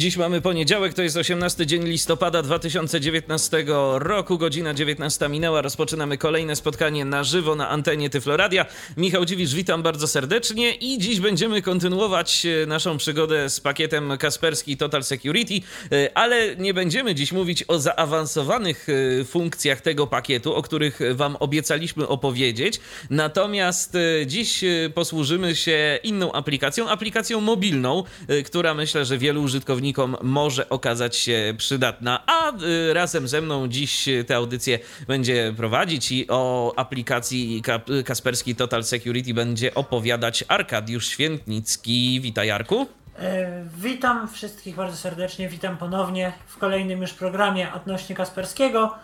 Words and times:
Dziś 0.00 0.16
mamy 0.16 0.40
poniedziałek, 0.40 0.94
to 0.94 1.02
jest 1.02 1.16
18 1.16 1.66
dzień 1.66 1.84
listopada 1.84 2.42
2019 2.42 3.64
roku, 3.94 4.38
godzina 4.38 4.74
19 4.74 5.28
minęła. 5.28 5.62
Rozpoczynamy 5.62 6.18
kolejne 6.18 6.56
spotkanie 6.56 7.04
na 7.04 7.24
żywo 7.24 7.54
na 7.54 7.68
antenie 7.68 8.10
Tyfloradia. 8.10 8.66
Michał 8.96 9.24
Dziwisz, 9.24 9.54
witam 9.54 9.82
bardzo 9.82 10.08
serdecznie 10.08 10.74
i 10.74 10.98
dziś 10.98 11.20
będziemy 11.20 11.62
kontynuować 11.62 12.46
e, 12.46 12.66
naszą 12.66 12.98
przygodę 12.98 13.50
z 13.50 13.60
pakietem 13.60 14.18
Kasperski 14.18 14.76
Total 14.76 15.04
Security, 15.04 15.54
e, 15.92 16.10
ale 16.14 16.56
nie 16.56 16.74
będziemy 16.74 17.14
dziś 17.14 17.32
mówić 17.32 17.64
o 17.68 17.78
zaawansowanych 17.78 18.86
e, 19.20 19.24
funkcjach 19.24 19.80
tego 19.80 20.06
pakietu, 20.06 20.54
o 20.54 20.62
których 20.62 21.00
wam 21.14 21.36
obiecaliśmy 21.40 22.08
opowiedzieć. 22.08 22.80
Natomiast 23.10 23.96
dziś 24.26 24.64
posłużymy 24.94 25.56
się 25.56 25.98
inną 26.02 26.32
aplikacją, 26.32 26.88
aplikacją 26.88 27.40
mobilną, 27.40 28.04
która 28.44 28.74
myślę, 28.74 29.04
że 29.04 29.18
wielu 29.18 29.42
użytkowników 29.42 29.89
użytkownikom 29.90 30.16
może 30.22 30.68
okazać 30.68 31.16
się 31.16 31.54
przydatna. 31.56 32.22
A 32.26 32.52
y, 32.62 32.94
razem 32.94 33.28
ze 33.28 33.40
mną 33.40 33.68
dziś 33.68 34.08
tę 34.26 34.36
audycję 34.36 34.78
będzie 35.06 35.54
prowadzić 35.56 36.12
i 36.12 36.26
o 36.28 36.72
aplikacji 36.76 37.62
Kasperski 38.04 38.54
Total 38.54 38.84
Security 38.84 39.34
będzie 39.34 39.74
opowiadać 39.74 40.44
Arkadiusz 40.48 41.06
Świętnicki. 41.06 42.20
Witaj, 42.20 42.50
Arku. 42.50 42.86
E, 43.18 43.64
witam 43.76 44.28
wszystkich 44.28 44.76
bardzo 44.76 44.96
serdecznie, 44.96 45.48
witam 45.48 45.76
ponownie 45.76 46.32
w 46.46 46.58
kolejnym 46.58 47.00
już 47.00 47.12
programie 47.12 47.72
odnośnie 47.72 48.16
Kasperskiego. 48.16 48.94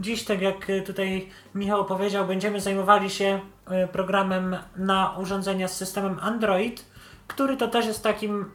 Dziś, 0.00 0.24
tak 0.24 0.40
jak 0.42 0.66
tutaj 0.86 1.28
Michał 1.54 1.84
powiedział, 1.84 2.26
będziemy 2.26 2.60
zajmowali 2.60 3.10
się 3.10 3.40
e, 3.70 3.88
programem 3.88 4.56
na 4.76 5.16
urządzenia 5.18 5.68
z 5.68 5.76
systemem 5.76 6.18
Android, 6.20 6.84
który 7.26 7.56
to 7.56 7.68
też 7.68 7.86
jest 7.86 8.02
takim 8.02 8.50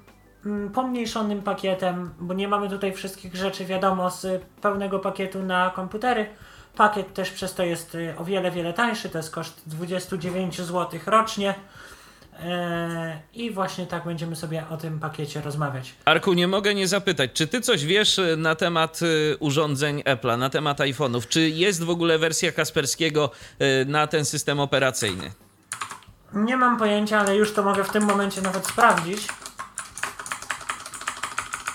pomniejszonym 0.73 1.42
pakietem, 1.42 2.14
bo 2.20 2.34
nie 2.34 2.47
mamy 2.47 2.70
tutaj 2.70 2.94
wszystkich 2.94 3.36
rzeczy 3.36 3.66
wiadomo 3.66 4.09
z 4.09 4.44
pełnego 4.61 5.00
pakietu 5.00 5.44
na 5.44 5.70
komputery. 5.70 6.25
Pakiet 6.75 7.14
też 7.14 7.31
przez 7.31 7.53
to 7.53 7.64
jest 7.64 7.95
y, 7.95 8.14
o 8.17 8.25
wiele, 8.25 8.52
wiele 8.52 8.73
tańszy, 8.73 9.09
to 9.09 9.17
jest 9.17 9.31
koszt 9.31 9.61
29 9.66 10.61
zł 10.61 11.00
rocznie. 11.06 11.56
E, 12.39 13.20
I 13.33 13.52
właśnie 13.52 13.86
tak 13.86 14.06
będziemy 14.06 14.36
sobie 14.36 14.64
o 14.70 14.78
tym 14.78 15.00
pakiecie 15.00 15.42
rozmawiać. 15.42 15.94
Arku, 16.06 16.33
nie 16.33 16.48
mogę 16.48 16.76
nie 16.76 16.88
zapytać, 16.88 17.31
czy 17.33 17.48
ty 17.48 17.61
coś 17.61 17.86
wiesz 17.86 18.20
y, 18.20 18.38
na 18.38 18.55
temat 18.55 19.00
y, 19.02 19.38
urządzeń 19.39 20.02
Apple'a, 20.02 20.38
na 20.38 20.50
temat 20.50 20.80
iPhone'ów? 20.80 21.28
Czy 21.28 21.50
jest 21.50 21.83
w 21.83 21.89
ogóle 21.89 22.20
wersja 22.20 22.52
Kasperskiego 22.52 23.31
na 23.86 24.08
ten 24.08 24.26
system 24.26 24.59
operacyjny? 24.59 25.31
Nie 26.33 26.58
mam 26.58 26.78
pojęcia, 26.78 27.20
ale 27.20 27.36
już 27.36 27.53
to 27.53 27.64
mogę 27.64 27.83
w 27.83 27.89
tym 27.89 28.03
momencie 28.03 28.42
nawet 28.42 28.67
sprawdzić. 28.67 29.28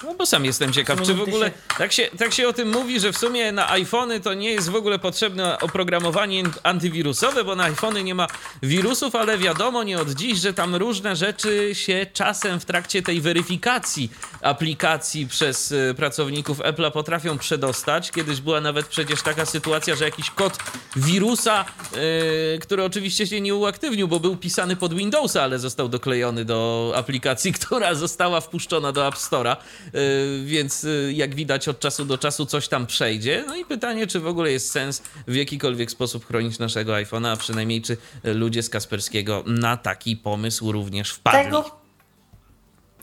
No 0.06 0.14
bo 0.14 0.26
sam 0.26 0.44
jestem 0.44 0.72
ciekaw, 0.72 1.02
czy 1.02 1.14
w 1.14 1.22
ogóle 1.22 1.50
tak 1.78 1.92
się, 1.92 2.08
tak 2.18 2.32
się 2.32 2.48
o 2.48 2.52
tym 2.52 2.70
mówi, 2.70 3.00
że 3.00 3.12
w 3.12 3.18
sumie 3.18 3.52
na 3.52 3.70
iPhony 3.70 4.20
to 4.20 4.34
nie 4.34 4.50
jest 4.50 4.68
w 4.68 4.74
ogóle 4.74 4.98
potrzebne 4.98 5.58
oprogramowanie 5.60 6.42
antywirusowe, 6.62 7.44
bo 7.44 7.56
na 7.56 7.64
iPhony 7.64 8.04
nie 8.04 8.14
ma 8.14 8.26
wirusów, 8.62 9.14
ale 9.14 9.38
wiadomo 9.38 9.82
nie 9.82 9.98
od 9.98 10.10
dziś, 10.10 10.38
że 10.38 10.54
tam 10.54 10.74
różne 10.74 11.16
rzeczy 11.16 11.74
się 11.74 12.06
czasem 12.12 12.60
w 12.60 12.64
trakcie 12.64 13.02
tej 13.02 13.20
weryfikacji 13.20 14.10
aplikacji 14.42 15.26
przez 15.26 15.72
y, 15.72 15.94
pracowników 15.96 16.58
Apple'a 16.58 16.90
potrafią 16.90 17.38
przedostać. 17.38 18.10
Kiedyś 18.10 18.40
była 18.40 18.60
nawet 18.60 18.86
przecież 18.86 19.22
taka 19.22 19.46
sytuacja, 19.46 19.96
że 19.96 20.04
jakiś 20.04 20.30
kod 20.30 20.58
wirusa, 20.96 21.64
yy, 21.92 22.58
który 22.58 22.84
oczywiście 22.84 23.26
się 23.26 23.40
nie 23.40 23.54
uaktywnił, 23.54 24.08
bo 24.08 24.20
był 24.20 24.36
pisany 24.36 24.76
pod 24.76 24.94
Windowsa, 24.94 25.42
ale 25.42 25.58
został 25.58 25.88
doklejony 25.88 26.44
do 26.44 26.92
aplikacji, 26.96 27.52
która 27.58 27.94
została 27.94 28.40
wpuszczona 28.40 28.92
do 28.92 29.08
App 29.08 29.14
Store'a. 29.14 29.56
Y, 29.96 30.44
więc 30.44 30.84
y, 30.84 31.12
jak 31.14 31.34
widać 31.34 31.68
od 31.68 31.80
czasu 31.80 32.04
do 32.04 32.18
czasu 32.18 32.46
coś 32.46 32.68
tam 32.68 32.86
przejdzie. 32.86 33.44
No 33.46 33.56
i 33.56 33.64
pytanie, 33.64 34.06
czy 34.06 34.20
w 34.20 34.26
ogóle 34.26 34.52
jest 34.52 34.70
sens 34.70 35.02
w 35.26 35.34
jakikolwiek 35.34 35.90
sposób 35.90 36.26
chronić 36.26 36.58
naszego 36.58 36.92
iPhone'a, 36.92 37.32
a 37.32 37.36
przynajmniej 37.36 37.82
czy 37.82 37.96
ludzie 38.24 38.62
z 38.62 38.70
Kasperskiego 38.70 39.44
na 39.46 39.76
taki 39.76 40.16
pomysł 40.16 40.72
również 40.72 41.10
wpadli. 41.10 41.44
Tego, 41.44 41.70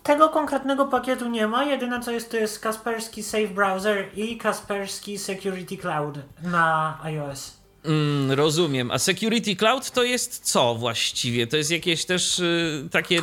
tego 0.03 0.29
konkretnego 0.29 0.85
pakietu 0.85 1.29
nie 1.29 1.47
ma. 1.47 1.63
Jedyne 1.63 1.99
co 1.99 2.11
jest 2.11 2.31
to 2.31 2.37
jest 2.37 2.59
Kasperski 2.59 3.23
Safe 3.23 3.47
Browser 3.47 4.05
i 4.15 4.37
Kasperski 4.37 5.17
Security 5.17 5.77
Cloud 5.77 6.19
na 6.43 6.99
iOS. 7.03 7.62
Mm, 7.85 8.31
rozumiem. 8.31 8.91
A 8.91 8.99
Security 8.99 9.55
Cloud 9.55 9.91
to 9.91 10.03
jest 10.03 10.39
co 10.39 10.75
właściwie? 10.75 11.47
To 11.47 11.57
jest 11.57 11.71
jakieś 11.71 12.05
też 12.05 12.39
y, 12.39 12.88
takie, 12.91 13.21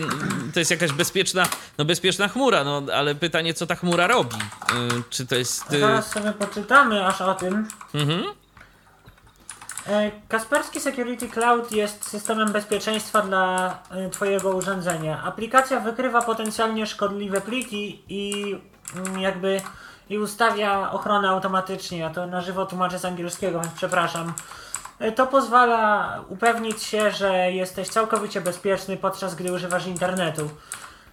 to 0.54 0.58
jest 0.58 0.70
jakaś 0.70 0.92
bezpieczna, 0.92 1.46
no 1.78 1.84
bezpieczna 1.84 2.28
chmura, 2.28 2.64
no 2.64 2.82
ale 2.94 3.14
pytanie, 3.14 3.54
co 3.54 3.66
ta 3.66 3.74
chmura 3.74 4.06
robi? 4.06 4.36
Y, 4.36 5.02
czy 5.10 5.26
to 5.26 5.34
jest... 5.34 5.72
Y... 5.72 5.80
Zaraz 5.80 6.10
sobie 6.10 6.32
poczytamy 6.32 7.06
aż 7.06 7.20
o 7.20 7.34
tym. 7.34 7.68
Mhm. 7.94 8.24
E, 9.86 10.10
Kasperski 10.28 10.80
Security 10.80 11.28
Cloud 11.28 11.72
jest 11.72 12.08
systemem 12.10 12.52
bezpieczeństwa 12.52 13.22
dla 13.22 13.78
y, 14.06 14.10
Twojego 14.10 14.50
urządzenia. 14.56 15.22
Aplikacja 15.22 15.80
wykrywa 15.80 16.22
potencjalnie 16.22 16.86
szkodliwe 16.86 17.40
pliki 17.40 18.02
i 18.08 18.56
mm, 18.96 19.20
jakby 19.20 19.60
i 20.10 20.18
ustawia 20.18 20.90
ochronę 20.90 21.28
automatycznie. 21.28 21.98
Ja 21.98 22.10
to 22.10 22.26
na 22.26 22.40
żywo 22.40 22.66
tłumaczę 22.66 22.98
z 22.98 23.04
angielskiego, 23.04 23.60
więc 23.60 23.72
przepraszam. 23.74 24.32
E, 24.98 25.12
to 25.12 25.26
pozwala 25.26 26.14
upewnić 26.28 26.82
się, 26.82 27.10
że 27.10 27.52
jesteś 27.52 27.88
całkowicie 27.88 28.40
bezpieczny 28.40 28.96
podczas 28.96 29.34
gdy 29.34 29.52
używasz 29.52 29.86
internetu. 29.86 30.50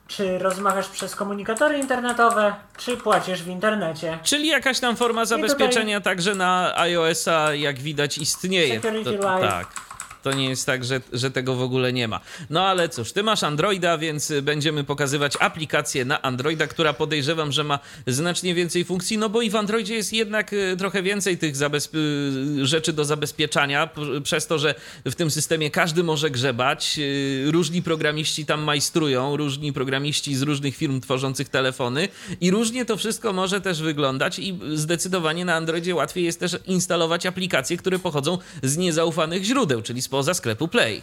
Czy 0.08 0.40
rozmawiasz 0.40 0.88
przez 0.88 1.16
komunikatory 1.16 1.78
internetowe, 1.78 2.56
czy 2.78 2.97
płacisz 2.97 3.44
w 3.44 3.47
internecie. 3.47 4.19
Czyli 4.24 4.47
jakaś 4.47 4.80
tam 4.80 4.96
forma 4.96 5.25
zabezpieczenia 5.25 6.00
tutaj... 6.00 6.14
także 6.14 6.35
na 6.35 6.78
iOS-a, 6.78 7.53
jak 7.53 7.79
widać, 7.79 8.18
istnieje. 8.18 8.81
Security 8.81 9.18
to, 9.18 9.24
Live. 9.24 9.52
Tak. 9.52 9.87
To 10.23 10.33
nie 10.33 10.50
jest 10.50 10.66
tak, 10.66 10.85
że, 10.85 11.01
że 11.13 11.31
tego 11.31 11.55
w 11.55 11.61
ogóle 11.61 11.94
nie 11.94 12.07
ma. 12.07 12.19
No 12.50 12.67
ale 12.67 12.89
cóż, 12.89 13.11
ty 13.11 13.23
masz 13.23 13.44
Androida, 13.44 13.97
więc 13.97 14.33
będziemy 14.41 14.83
pokazywać 14.83 15.33
aplikację 15.39 16.05
na 16.05 16.22
Androida, 16.22 16.67
która 16.67 16.94
podejrzewam, 16.94 17.51
że 17.51 17.63
ma 17.63 17.79
znacznie 18.07 18.55
więcej 18.55 18.85
funkcji, 18.85 19.17
no 19.17 19.29
bo 19.29 19.41
i 19.41 19.50
w 19.50 19.55
Androidzie 19.55 19.95
jest 19.95 20.13
jednak 20.13 20.53
e, 20.53 20.78
trochę 20.78 21.03
więcej 21.03 21.38
tych 21.38 21.53
e, 21.61 22.66
rzeczy 22.66 22.94
do 22.94 23.05
zabezpieczania, 23.05 23.89
przez 24.23 24.47
to, 24.47 24.59
że 24.59 24.75
w 25.05 25.16
tym 25.16 25.31
systemie 25.31 25.72
każdy 25.72 26.03
może 26.03 26.29
grzebać. 26.29 26.99
E, 26.99 27.51
różni 27.51 27.81
programiści 27.81 28.45
tam 28.45 28.61
majstrują, 28.61 29.38
różni 29.38 29.73
programiści 29.73 30.35
z 30.35 30.41
różnych 30.41 30.75
firm 30.75 31.01
tworzących 31.01 31.49
telefony 31.49 32.07
i 32.41 32.51
różnie 32.51 32.85
to 32.85 32.97
wszystko 32.97 33.34
może 33.34 33.61
też 33.61 33.81
wyglądać 33.81 34.39
i 34.39 34.59
zdecydowanie 34.73 35.45
na 35.45 35.55
Androidzie 35.55 35.95
łatwiej 35.95 36.23
jest 36.23 36.39
też 36.39 36.57
instalować 36.66 37.25
aplikacje, 37.25 37.78
które 37.78 37.99
pochodzą 37.99 38.38
z 38.63 38.78
niezaufanych 38.78 39.44
źródeł, 39.44 39.81
czyli 39.81 40.01
spoza 40.17 40.33
sklepu 40.33 40.67
Play. 40.67 41.01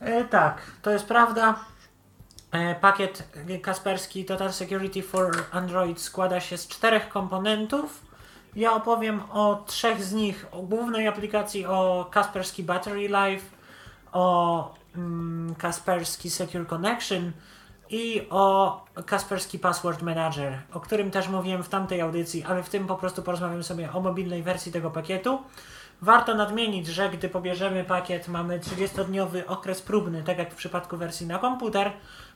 E, 0.00 0.24
tak, 0.24 0.62
to 0.82 0.90
jest 0.90 1.06
prawda. 1.06 1.54
E, 2.52 2.74
pakiet 2.74 3.28
Kasperski 3.62 4.24
Total 4.24 4.52
Security 4.52 5.02
for 5.02 5.44
Android 5.52 6.00
składa 6.00 6.40
się 6.40 6.58
z 6.58 6.68
czterech 6.68 7.08
komponentów. 7.08 8.02
Ja 8.54 8.72
opowiem 8.72 9.20
o 9.32 9.64
trzech 9.66 10.04
z 10.04 10.12
nich. 10.12 10.46
O 10.52 10.62
głównej 10.62 11.08
aplikacji, 11.08 11.66
o 11.66 12.08
Kasperski 12.10 12.62
Battery 12.62 13.08
Life, 13.08 13.46
o 14.12 14.74
mm, 14.96 15.54
Kasperski 15.54 16.30
Secure 16.30 16.66
Connection 16.66 17.32
i 17.90 18.26
o 18.30 18.84
Kasperski 19.06 19.58
Password 19.58 20.02
Manager, 20.02 20.58
o 20.72 20.80
którym 20.80 21.10
też 21.10 21.28
mówiłem 21.28 21.62
w 21.62 21.68
tamtej 21.68 22.00
audycji, 22.00 22.44
ale 22.44 22.62
w 22.62 22.68
tym 22.68 22.86
po 22.86 22.96
prostu 22.96 23.22
porozmawiam 23.22 23.62
sobie 23.62 23.92
o 23.92 24.00
mobilnej 24.00 24.42
wersji 24.42 24.72
tego 24.72 24.90
pakietu. 24.90 25.38
Warto 26.02 26.34
nadmienić, 26.34 26.86
że 26.86 27.10
gdy 27.10 27.28
pobierzemy 27.28 27.84
pakiet, 27.84 28.28
mamy 28.28 28.60
30-dniowy 28.60 29.46
okres 29.46 29.82
próbny, 29.82 30.22
tak 30.22 30.38
jak 30.38 30.52
w 30.52 30.56
przypadku 30.56 30.96
wersji 30.96 31.26
na 31.26 31.38
komputer. 31.38 31.92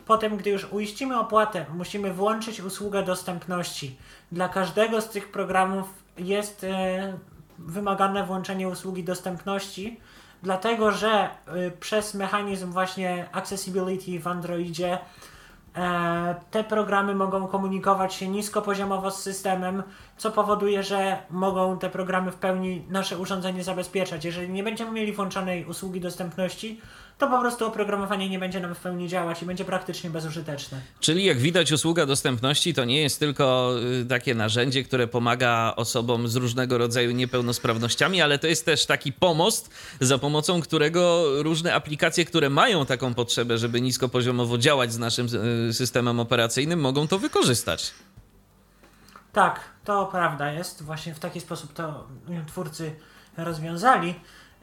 Potem, 0.07 0.37
gdy 0.37 0.51
już 0.51 0.73
uiścimy 0.73 1.19
opłatę, 1.19 1.67
musimy 1.75 2.13
włączyć 2.13 2.61
usługę 2.61 3.03
dostępności. 3.03 3.97
Dla 4.33 4.49
każdego 4.49 5.01
z 5.01 5.09
tych 5.09 5.33
programów 5.33 5.89
jest 6.19 6.65
e, 6.65 7.19
wymagane 7.59 8.27
włączenie 8.27 8.69
usługi 8.69 9.05
dostępności, 9.05 10.01
dlatego 10.43 10.93
że 10.93 11.11
e, 11.11 11.71
przez 11.71 12.15
mechanizm 12.15 12.73
właśnie 12.73 13.29
accessibility 13.33 14.21
w 14.21 14.27
Androidzie 14.27 14.99
te 16.51 16.65
programy 16.65 17.15
mogą 17.15 17.47
komunikować 17.47 18.15
się 18.15 18.29
niskopoziomowo 18.29 19.11
z 19.11 19.23
systemem, 19.23 19.83
co 20.17 20.31
powoduje, 20.31 20.83
że 20.83 21.19
mogą 21.31 21.79
te 21.79 21.91
programy 21.91 22.33
w 22.33 22.37
pełni 22.37 22.85
nasze 22.89 23.19
urządzenie 23.19 23.65
zabezpieczać. 23.65 24.25
Jeżeli 24.25 24.49
nie 24.49 24.63
będziemy 24.63 24.91
mieli 24.91 25.13
włączonej 25.13 25.65
usługi 25.65 26.01
dostępności, 26.01 26.81
to 27.21 27.29
po 27.29 27.41
prostu 27.41 27.67
oprogramowanie 27.67 28.29
nie 28.29 28.39
będzie 28.39 28.61
nam 28.61 28.75
w 28.75 28.81
pełni 28.81 29.09
działać 29.09 29.43
i 29.43 29.47
będzie 29.47 29.65
praktycznie 29.65 30.11
bezużyteczne. 30.11 30.81
Czyli 31.01 31.25
jak 31.25 31.39
widać, 31.39 31.73
usługa 31.73 32.07
dostępności 32.07 32.75
to 32.75 32.85
nie 32.85 33.03
jest 33.03 33.21
tylko 33.21 33.75
y, 34.03 34.07
takie 34.07 34.35
narzędzie, 34.35 34.85
które 34.85 35.07
pomaga 35.07 35.73
osobom 35.77 36.29
z 36.29 36.37
różnego 36.37 36.79
rodzaju 36.79 37.11
niepełnosprawnościami, 37.11 38.23
ale 38.23 38.39
to 38.39 38.47
jest 38.47 38.65
też 38.65 38.87
taki 38.87 39.13
pomost, 39.13 39.71
za 40.01 40.19
pomocą 40.19 40.61
którego 40.61 41.25
różne 41.43 41.75
aplikacje, 41.75 42.25
które 42.25 42.51
mają 42.51 42.87
taką 42.87 43.15
potrzebę, 43.15 43.59
żeby 43.59 43.81
niskopoziomowo 43.81 44.59
działać 44.59 44.93
z 44.93 44.99
naszym 44.99 45.27
y, 45.69 45.73
systemem 45.73 46.21
operacyjnym, 46.21 46.81
mogą 46.81 47.09
to 47.09 47.19
wykorzystać. 47.19 47.95
Tak, 49.33 49.61
to 49.85 50.07
prawda 50.07 50.53
jest. 50.53 50.83
Właśnie 50.83 51.15
w 51.15 51.19
taki 51.19 51.41
sposób 51.41 51.73
to 51.73 52.09
twórcy 52.47 52.95
rozwiązali. 53.37 54.15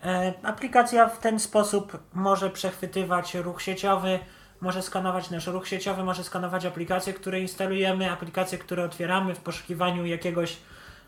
E, 0.03 0.33
aplikacja 0.43 1.09
w 1.09 1.19
ten 1.19 1.39
sposób 1.39 1.97
może 2.13 2.49
przechwytywać 2.49 3.35
ruch 3.35 3.61
sieciowy, 3.61 4.19
może 4.61 4.81
skanować 4.81 5.29
nasz 5.29 5.47
ruch 5.47 5.67
sieciowy, 5.67 6.03
może 6.03 6.23
skanować 6.23 6.65
aplikacje, 6.65 7.13
które 7.13 7.39
instalujemy, 7.39 8.11
aplikacje, 8.11 8.57
które 8.57 8.85
otwieramy 8.85 9.35
w 9.35 9.39
poszukiwaniu 9.39 10.05
jakiegoś 10.05 10.57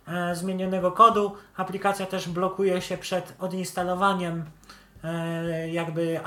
e, 0.08 0.36
zmienionego 0.36 0.92
kodu. 0.92 1.36
Aplikacja 1.58 2.06
też 2.06 2.30
blokuje 2.30 2.82
się 2.82 2.98
przed 2.98 3.34
odinstalowaniem 3.40 4.46
e, 5.04 5.70
jakby 5.70 6.20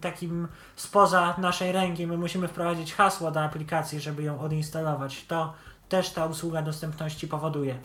takim 0.00 0.48
spoza 0.76 1.34
naszej 1.38 1.72
ręki. 1.72 2.06
My 2.06 2.18
musimy 2.18 2.48
wprowadzić 2.48 2.94
hasło 2.94 3.30
do 3.30 3.40
aplikacji, 3.40 4.00
żeby 4.00 4.22
ją 4.22 4.40
odinstalować. 4.40 5.26
To 5.26 5.52
też 5.88 6.10
ta 6.10 6.26
usługa 6.26 6.62
dostępności 6.62 7.28
powoduje. 7.28 7.78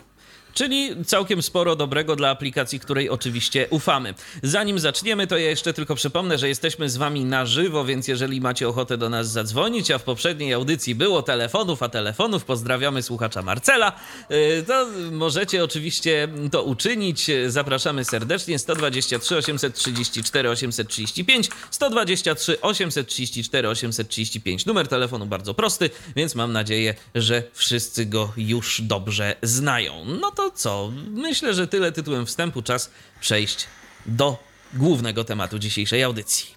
Czyli 0.56 1.04
całkiem 1.04 1.42
sporo 1.42 1.76
dobrego 1.76 2.16
dla 2.16 2.30
aplikacji, 2.30 2.80
której 2.80 3.10
oczywiście 3.10 3.66
ufamy. 3.70 4.14
Zanim 4.42 4.78
zaczniemy, 4.78 5.26
to 5.26 5.38
ja 5.38 5.50
jeszcze 5.50 5.72
tylko 5.72 5.94
przypomnę, 5.94 6.38
że 6.38 6.48
jesteśmy 6.48 6.90
z 6.90 6.96
Wami 6.96 7.24
na 7.24 7.46
żywo, 7.46 7.84
więc 7.84 8.08
jeżeli 8.08 8.40
macie 8.40 8.68
ochotę 8.68 8.98
do 8.98 9.10
nas 9.10 9.30
zadzwonić, 9.30 9.90
a 9.90 9.98
w 9.98 10.02
poprzedniej 10.02 10.52
audycji 10.52 10.94
było 10.94 11.22
telefonów, 11.22 11.82
a 11.82 11.88
telefonów, 11.88 12.44
pozdrawiamy 12.44 13.02
słuchacza 13.02 13.42
Marcela, 13.42 13.92
y, 14.30 14.64
to 14.66 14.86
możecie 15.12 15.64
oczywiście 15.64 16.28
to 16.52 16.62
uczynić. 16.62 17.30
Zapraszamy 17.46 18.04
serdecznie 18.04 18.58
123 18.58 19.36
834 19.36 20.50
835 20.50 21.50
123 21.70 22.60
834 22.60 23.68
835. 23.68 24.66
Numer 24.66 24.88
telefonu 24.88 25.26
bardzo 25.26 25.54
prosty, 25.54 25.90
więc 26.16 26.34
mam 26.34 26.52
nadzieję, 26.52 26.94
że 27.14 27.42
wszyscy 27.52 28.06
go 28.06 28.32
już 28.36 28.80
dobrze 28.82 29.36
znają. 29.42 30.04
No 30.20 30.30
to 30.30 30.45
co? 30.50 30.90
Myślę, 31.08 31.54
że 31.54 31.66
tyle 31.66 31.92
tytułem 31.92 32.26
wstępu. 32.26 32.62
Czas 32.62 32.90
przejść 33.20 33.66
do 34.06 34.38
głównego 34.74 35.24
tematu 35.24 35.58
dzisiejszej 35.58 36.02
audycji. 36.02 36.56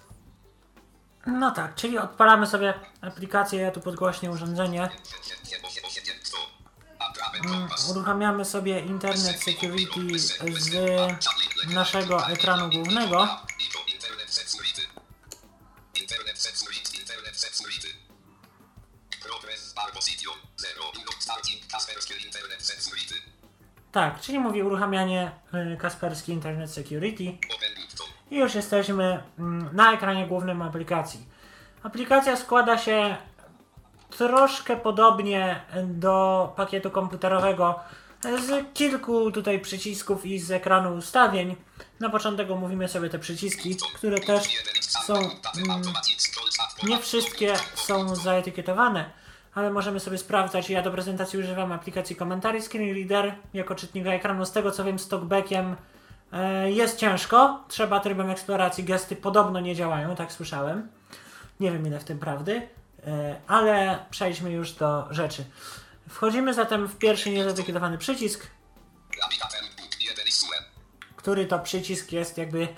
No 1.26 1.50
tak, 1.50 1.74
czyli 1.74 1.98
odpalamy 1.98 2.46
sobie 2.46 2.74
aplikację, 3.00 3.60
ja 3.60 3.70
tu 3.70 3.80
podgłośnię 3.80 4.30
urządzenie. 4.30 4.88
Mm, 7.44 7.68
uruchamiamy 7.90 8.44
sobie 8.44 8.80
Internet 8.80 9.42
Security 9.42 10.18
z 10.58 11.74
naszego 11.74 12.26
ekranu 12.26 12.70
głównego. 12.70 13.28
Tak, 23.92 24.20
czyli 24.20 24.38
mówi 24.38 24.62
uruchamianie 24.62 25.30
y, 25.54 25.76
Kaspersky 25.76 26.32
Internet 26.32 26.70
Security. 26.70 27.38
I 28.30 28.36
już 28.36 28.54
jesteśmy 28.54 29.22
mm, 29.38 29.68
na 29.72 29.92
ekranie 29.92 30.26
głównym 30.26 30.62
aplikacji. 30.62 31.26
Aplikacja 31.82 32.36
składa 32.36 32.78
się 32.78 33.16
troszkę 34.10 34.76
podobnie 34.76 35.60
do 35.84 36.52
pakietu 36.56 36.90
komputerowego 36.90 37.80
z 38.22 38.72
kilku 38.74 39.32
tutaj 39.32 39.60
przycisków 39.60 40.26
i 40.26 40.38
z 40.38 40.50
ekranu 40.50 40.94
ustawień. 40.94 41.56
Na 42.00 42.10
początek 42.10 42.50
omówimy 42.50 42.88
sobie 42.88 43.10
te 43.10 43.18
przyciski, 43.18 43.76
które 43.94 44.18
też 44.18 44.44
są. 44.80 45.14
Mm, 45.14 45.82
nie 46.82 46.98
wszystkie 46.98 47.56
są 47.74 48.16
zaetykietowane 48.16 49.19
ale 49.54 49.70
możemy 49.70 50.00
sobie 50.00 50.18
sprawdzać. 50.18 50.70
Ja 50.70 50.82
do 50.82 50.90
prezentacji 50.90 51.38
używam 51.38 51.72
aplikacji 51.72 52.16
Commentary 52.16 52.62
Screen 52.62 52.94
Reader 52.94 53.34
jako 53.54 53.74
czytnika 53.74 54.10
ekranu. 54.10 54.46
Z 54.46 54.52
tego 54.52 54.70
co 54.70 54.84
wiem, 54.84 54.98
z 54.98 55.08
talkbackiem 55.08 55.76
e, 56.32 56.70
jest 56.70 56.98
ciężko. 56.98 57.64
Trzeba 57.68 58.00
trybem 58.00 58.30
eksploracji. 58.30 58.84
Gesty 58.84 59.16
podobno 59.16 59.60
nie 59.60 59.74
działają, 59.74 60.16
tak 60.16 60.32
słyszałem. 60.32 60.88
Nie 61.60 61.72
wiem 61.72 61.86
ile 61.86 62.00
w 62.00 62.04
tym 62.04 62.18
prawdy, 62.18 62.68
e, 63.06 63.36
ale 63.46 63.98
przejdźmy 64.10 64.50
już 64.50 64.72
do 64.72 65.06
rzeczy. 65.10 65.44
Wchodzimy 66.08 66.54
zatem 66.54 66.88
w 66.88 66.96
pierwszy 66.96 67.30
niezadekietowany 67.30 67.98
przycisk, 67.98 68.46
który 71.16 71.46
to 71.46 71.58
przycisk 71.58 72.12
jest 72.12 72.38
jakby 72.38 72.68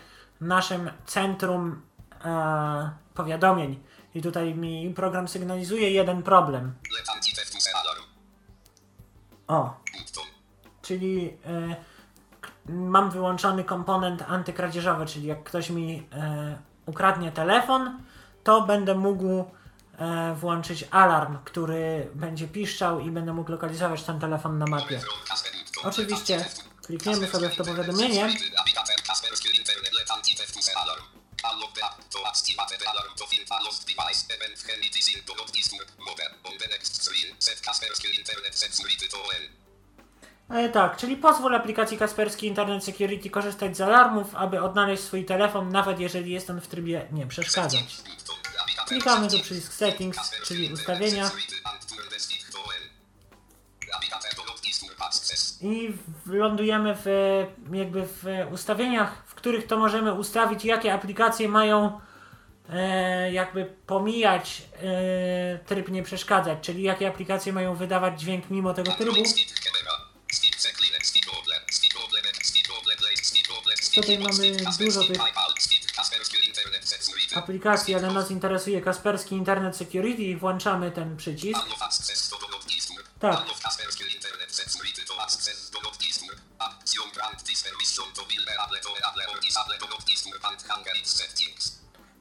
naszym 0.41 0.91
centrum 1.07 1.83
e, 2.25 2.91
powiadomień. 3.15 3.81
I 4.15 4.23
tutaj 4.23 4.55
mi 4.55 4.95
program 4.95 5.29
sygnalizuje 5.29 5.91
jeden 5.91 6.23
problem. 6.23 6.75
O. 9.49 9.75
Czyli 10.83 11.37
y, 12.69 12.73
mam 12.73 13.11
wyłączony 13.11 13.65
komponent 13.65 14.23
antykradzieżowy, 14.23 15.07
czyli 15.07 15.27
jak 15.27 15.43
ktoś 15.45 15.71
mi 15.71 15.99
y, 15.99 16.03
ukradnie 16.87 17.33
telefon, 17.33 17.99
to 18.45 18.61
będę 18.63 18.95
mógł 18.95 19.41
y, 19.41 19.45
włączyć 20.35 20.85
alarm, 20.91 21.39
który 21.45 22.09
będzie 22.15 22.49
piszczał 22.49 23.01
i 23.01 23.11
będę 23.11 23.33
mógł 23.33 23.53
lokalizować 23.53 24.03
ten 24.03 24.21
telefon 24.21 24.59
na 24.59 24.67
mapie. 24.67 25.01
Oczywiście 25.85 26.45
klikniemy 26.87 27.27
sobie 27.27 27.49
w 27.49 27.57
to 27.57 27.65
powiadomienie. 27.65 28.29
E, 40.51 40.69
tak, 40.69 40.97
czyli 40.97 41.17
pozwól 41.17 41.55
aplikacji 41.55 41.99
Kaspersky 41.99 42.47
Internet 42.47 42.85
Security 42.85 43.31
korzystać 43.31 43.77
z 43.77 43.81
alarmów, 43.81 44.35
aby 44.35 44.63
odnaleźć 44.63 45.03
swój 45.03 45.25
telefon, 45.25 45.69
nawet 45.69 46.01
jeżeli 46.01 46.33
jest 46.33 46.51
on 46.51 46.61
w 46.61 46.67
trybie 46.67 47.09
nie 47.13 47.27
przeszkadzać. 47.27 47.97
Klikamy 48.87 49.31
tu 49.31 49.41
przycisk 49.41 49.73
Settings, 49.73 50.19
czyli 50.45 50.73
ustawienia. 50.73 51.31
I 55.61 55.95
lądujemy 56.27 56.97
w, 57.05 57.07
jakby 57.73 58.07
w 58.07 58.25
ustawieniach, 58.53 59.23
których 59.43 59.67
to 59.67 59.79
możemy 59.79 60.13
ustawić, 60.13 60.65
jakie 60.65 60.95
aplikacje 60.95 61.49
mają 61.49 62.01
e, 62.71 63.33
jakby 63.33 63.65
pomijać 63.87 64.63
e, 64.83 65.59
tryb 65.67 65.89
nie 65.89 66.03
przeszkadzać, 66.03 66.59
czyli 66.63 66.83
jakie 66.83 67.09
aplikacje 67.09 67.53
mają 67.53 67.75
wydawać 67.75 68.21
dźwięk 68.21 68.51
mimo 68.51 68.75
tego 68.75 68.93
trybu. 68.93 69.23
Tutaj 73.95 74.19
mamy 74.19 74.57
dużo 74.79 75.05
tych 75.05 75.19
aplikacji, 77.35 77.95
ale 77.95 78.11
nas 78.13 78.31
interesuje 78.31 78.81
Kasperski 78.81 79.35
Internet 79.35 79.77
Security 79.77 80.23
i 80.23 80.37
włączamy 80.37 80.91
ten 80.91 81.17
przycisk. 81.17 81.61
Tak. 83.21 83.45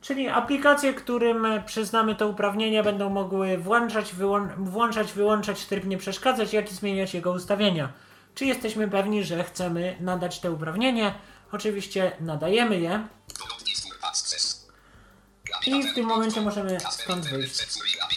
Czyli 0.02 0.28
aplikacje, 0.28 0.94
którym 0.94 1.48
przyznamy 1.66 2.16
to 2.16 2.28
uprawnienie, 2.28 2.84
będą 2.84 3.10
mogły 3.10 3.58
włączać, 3.58 4.14
włączać, 4.58 5.14
wyłączać 5.14 5.66
tryb 5.66 5.86
nie 5.86 5.98
przeszkadzać, 5.98 6.54
jak 6.54 6.72
i 6.72 6.76
zmieniać 6.76 7.14
jego 7.14 7.32
ustawienia. 7.32 7.94
Czy 8.36 8.46
jesteśmy 8.46 8.88
pewni, 8.88 9.24
że 9.24 9.44
chcemy 9.44 9.98
nadać 10.00 10.40
te 10.40 10.52
uprawnienie? 10.52 11.14
Oczywiście 11.52 12.12
nadajemy 12.20 12.80
je. 12.80 13.08
I 15.66 15.84
w 15.84 15.96
tym 15.96 16.06
momencie 16.06 16.42
możemy 16.42 16.78
stąd 16.92 17.26
wyjść. 17.28 17.68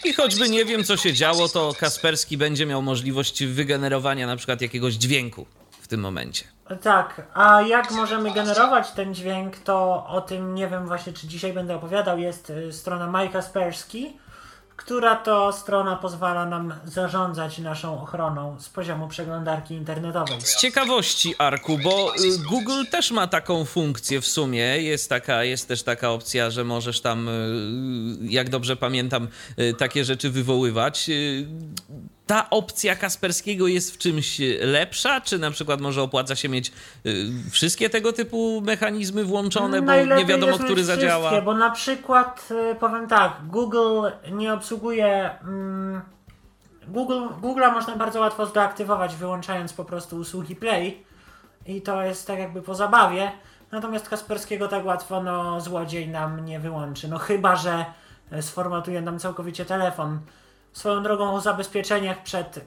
I 0.05 0.13
choćby 0.13 0.49
nie 0.49 0.65
wiem, 0.65 0.85
co 0.85 0.97
się 0.97 1.13
działo, 1.13 1.49
to 1.49 1.75
Kasperski 1.79 2.37
będzie 2.37 2.67
miał 2.67 2.83
możliwość 2.83 3.45
wygenerowania 3.45 4.27
na 4.27 4.37
przprzykład 4.37 4.61
jakiegoś 4.61 4.95
dźwięku 4.95 5.47
tym 5.95 6.01
momencie. 6.01 6.45
Tak, 6.83 7.23
a 7.35 7.63
jak 7.63 7.91
możemy 7.91 8.33
generować 8.33 8.91
ten 8.91 9.15
dźwięk, 9.15 9.57
to 9.57 10.07
o 10.07 10.21
tym 10.21 10.55
nie 10.55 10.69
wiem 10.69 10.87
właśnie, 10.87 11.13
czy 11.13 11.27
dzisiaj 11.27 11.53
będę 11.53 11.75
opowiadał. 11.75 12.19
Jest 12.19 12.51
y, 12.51 12.73
strona 12.73 13.11
My 13.11 13.29
Kasperski, 13.29 14.17
która 14.77 15.17
to 15.17 15.53
strona 15.53 15.97
pozwala 15.97 16.47
nam 16.47 16.75
zarządzać 16.85 17.59
naszą 17.59 18.03
ochroną 18.03 18.57
z 18.61 18.69
poziomu 18.69 19.09
przeglądarki 19.09 19.75
internetowej. 19.75 20.41
Z 20.41 20.57
ciekawości, 20.57 21.35
Arku, 21.39 21.79
bo 21.79 22.15
y, 22.15 22.39
Google 22.49 22.85
też 22.91 23.11
ma 23.11 23.27
taką 23.27 23.65
funkcję 23.65 24.21
w 24.21 24.27
sumie. 24.27 24.83
Jest, 24.83 25.09
taka, 25.09 25.45
jest 25.45 25.69
też 25.69 25.83
taka 25.83 26.11
opcja, 26.11 26.51
że 26.51 26.65
możesz 26.65 27.01
tam, 27.01 27.29
y, 27.29 27.33
jak 28.23 28.51
dobrze 28.51 28.77
pamiętam, 28.77 29.29
takie 29.79 30.05
rzeczy 30.05 30.31
wywoływać. 30.31 31.11
Ta 32.27 32.51
opcja 32.51 32.97
Kasperskiego 32.97 33.67
jest 33.67 33.95
w 33.95 33.99
czymś 33.99 34.41
lepsza? 34.61 35.21
Czy 35.21 35.39
na 35.39 35.51
przykład 35.51 35.81
może 35.81 36.03
opłaca 36.03 36.37
się 36.37 36.49
mieć 36.49 36.73
y, 37.07 37.27
wszystkie 37.51 37.91
tego 37.91 38.13
typu 38.13 38.63
mechanizmy 38.67 39.25
włączone, 39.25 39.81
bo 39.81 39.87
Najlepiej 39.87 40.25
nie 40.25 40.31
wiadomo, 40.31 40.59
który 40.59 40.85
zadziała? 40.85 41.29
Wszystkie, 41.29 41.45
bo 41.45 41.55
na 41.55 41.71
przykład 41.71 42.49
y, 42.73 42.75
powiem 42.75 43.09
tak, 43.09 43.33
Google 43.47 44.01
nie 44.33 44.53
obsługuje. 44.53 45.31
Mm, 45.43 46.01
Google, 46.89 47.23
Google'a 47.43 47.73
można 47.73 47.97
bardzo 47.97 48.21
łatwo 48.21 48.47
zdeaktywować, 48.47 49.17
wyłączając 49.17 49.73
po 49.73 49.85
prostu 49.85 50.17
usługi 50.17 50.57
Play. 50.57 51.05
I 51.67 51.83
to 51.83 52.03
jest 52.03 52.27
tak 52.27 52.39
jakby 52.39 52.63
po 52.63 52.75
zabawie. 52.75 53.33
Natomiast 53.73 54.09
Kasperskiego 54.09 54.69
tak 54.69 54.85
łatwo 54.85 55.23
no, 55.23 55.61
złodziej 55.61 56.09
nam 56.09 56.45
nie 56.45 56.61
wyłączy. 56.61 57.09
No 57.09 57.19
chyba, 57.19 57.57
że 57.57 57.85
e, 58.31 58.43
sformatuje 58.43 59.01
nam 59.01 59.19
całkowicie 59.19 59.65
telefon. 59.65 60.21
Swoją 60.75 61.03
drogą 61.03 61.35
o 61.35 61.41
zabezpieczeniach 61.41 62.23
przed 62.23 62.57
y, 62.57 62.63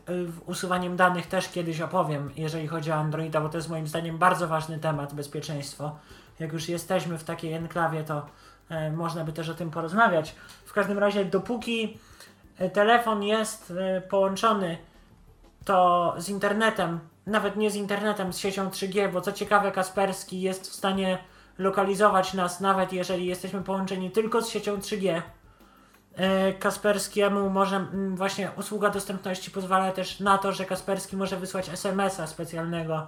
usuwaniem 0.45 0.97
danych 0.97 1.27
też 1.27 1.49
kiedyś 1.49 1.81
opowiem, 1.81 2.31
jeżeli 2.35 2.67
chodzi 2.67 2.91
o 2.91 2.95
Androida, 2.95 3.41
bo 3.41 3.49
to 3.49 3.57
jest 3.57 3.69
moim 3.69 3.87
zdaniem 3.87 4.17
bardzo 4.17 4.47
ważny 4.47 4.79
temat 4.79 5.13
bezpieczeństwo. 5.13 5.95
Jak 6.39 6.53
już 6.53 6.69
jesteśmy 6.69 7.17
w 7.17 7.23
takiej 7.23 7.53
enklawie, 7.53 8.03
to 8.03 8.25
e, 8.69 8.91
można 8.91 9.23
by 9.23 9.33
też 9.33 9.49
o 9.49 9.53
tym 9.53 9.71
porozmawiać. 9.71 10.35
W 10.65 10.73
każdym 10.73 10.97
razie, 10.97 11.25
dopóki 11.25 11.97
e, 12.57 12.69
telefon 12.69 13.23
jest 13.23 13.73
e, 13.77 14.01
połączony 14.01 14.77
to 15.65 16.13
z 16.17 16.29
internetem, 16.29 16.99
nawet 17.25 17.55
nie 17.55 17.71
z 17.71 17.75
internetem, 17.75 18.33
z 18.33 18.37
siecią 18.37 18.69
3G, 18.69 19.11
bo 19.11 19.21
co 19.21 19.31
ciekawe, 19.31 19.71
Kasperski 19.71 20.41
jest 20.41 20.69
w 20.69 20.75
stanie 20.75 21.17
lokalizować 21.57 22.33
nas, 22.33 22.61
nawet 22.61 22.93
jeżeli 22.93 23.25
jesteśmy 23.25 23.63
połączeni 23.63 24.11
tylko 24.11 24.41
z 24.41 24.49
siecią 24.49 24.77
3G. 24.77 25.21
E, 26.17 26.53
Kasperskiemu 26.53 27.49
może 27.49 27.75
mm, 27.75 28.15
właśnie 28.15 28.51
usługa 28.57 28.89
dostępności 28.89 29.51
pozwala 29.51 29.91
też 29.91 30.19
na 30.19 30.37
to, 30.37 30.51
że 30.51 30.65
Kasperski 30.65 31.17
może 31.17 31.37
wysłać 31.37 31.69
SMS-a 31.69 32.27
specjalnego, 32.27 33.07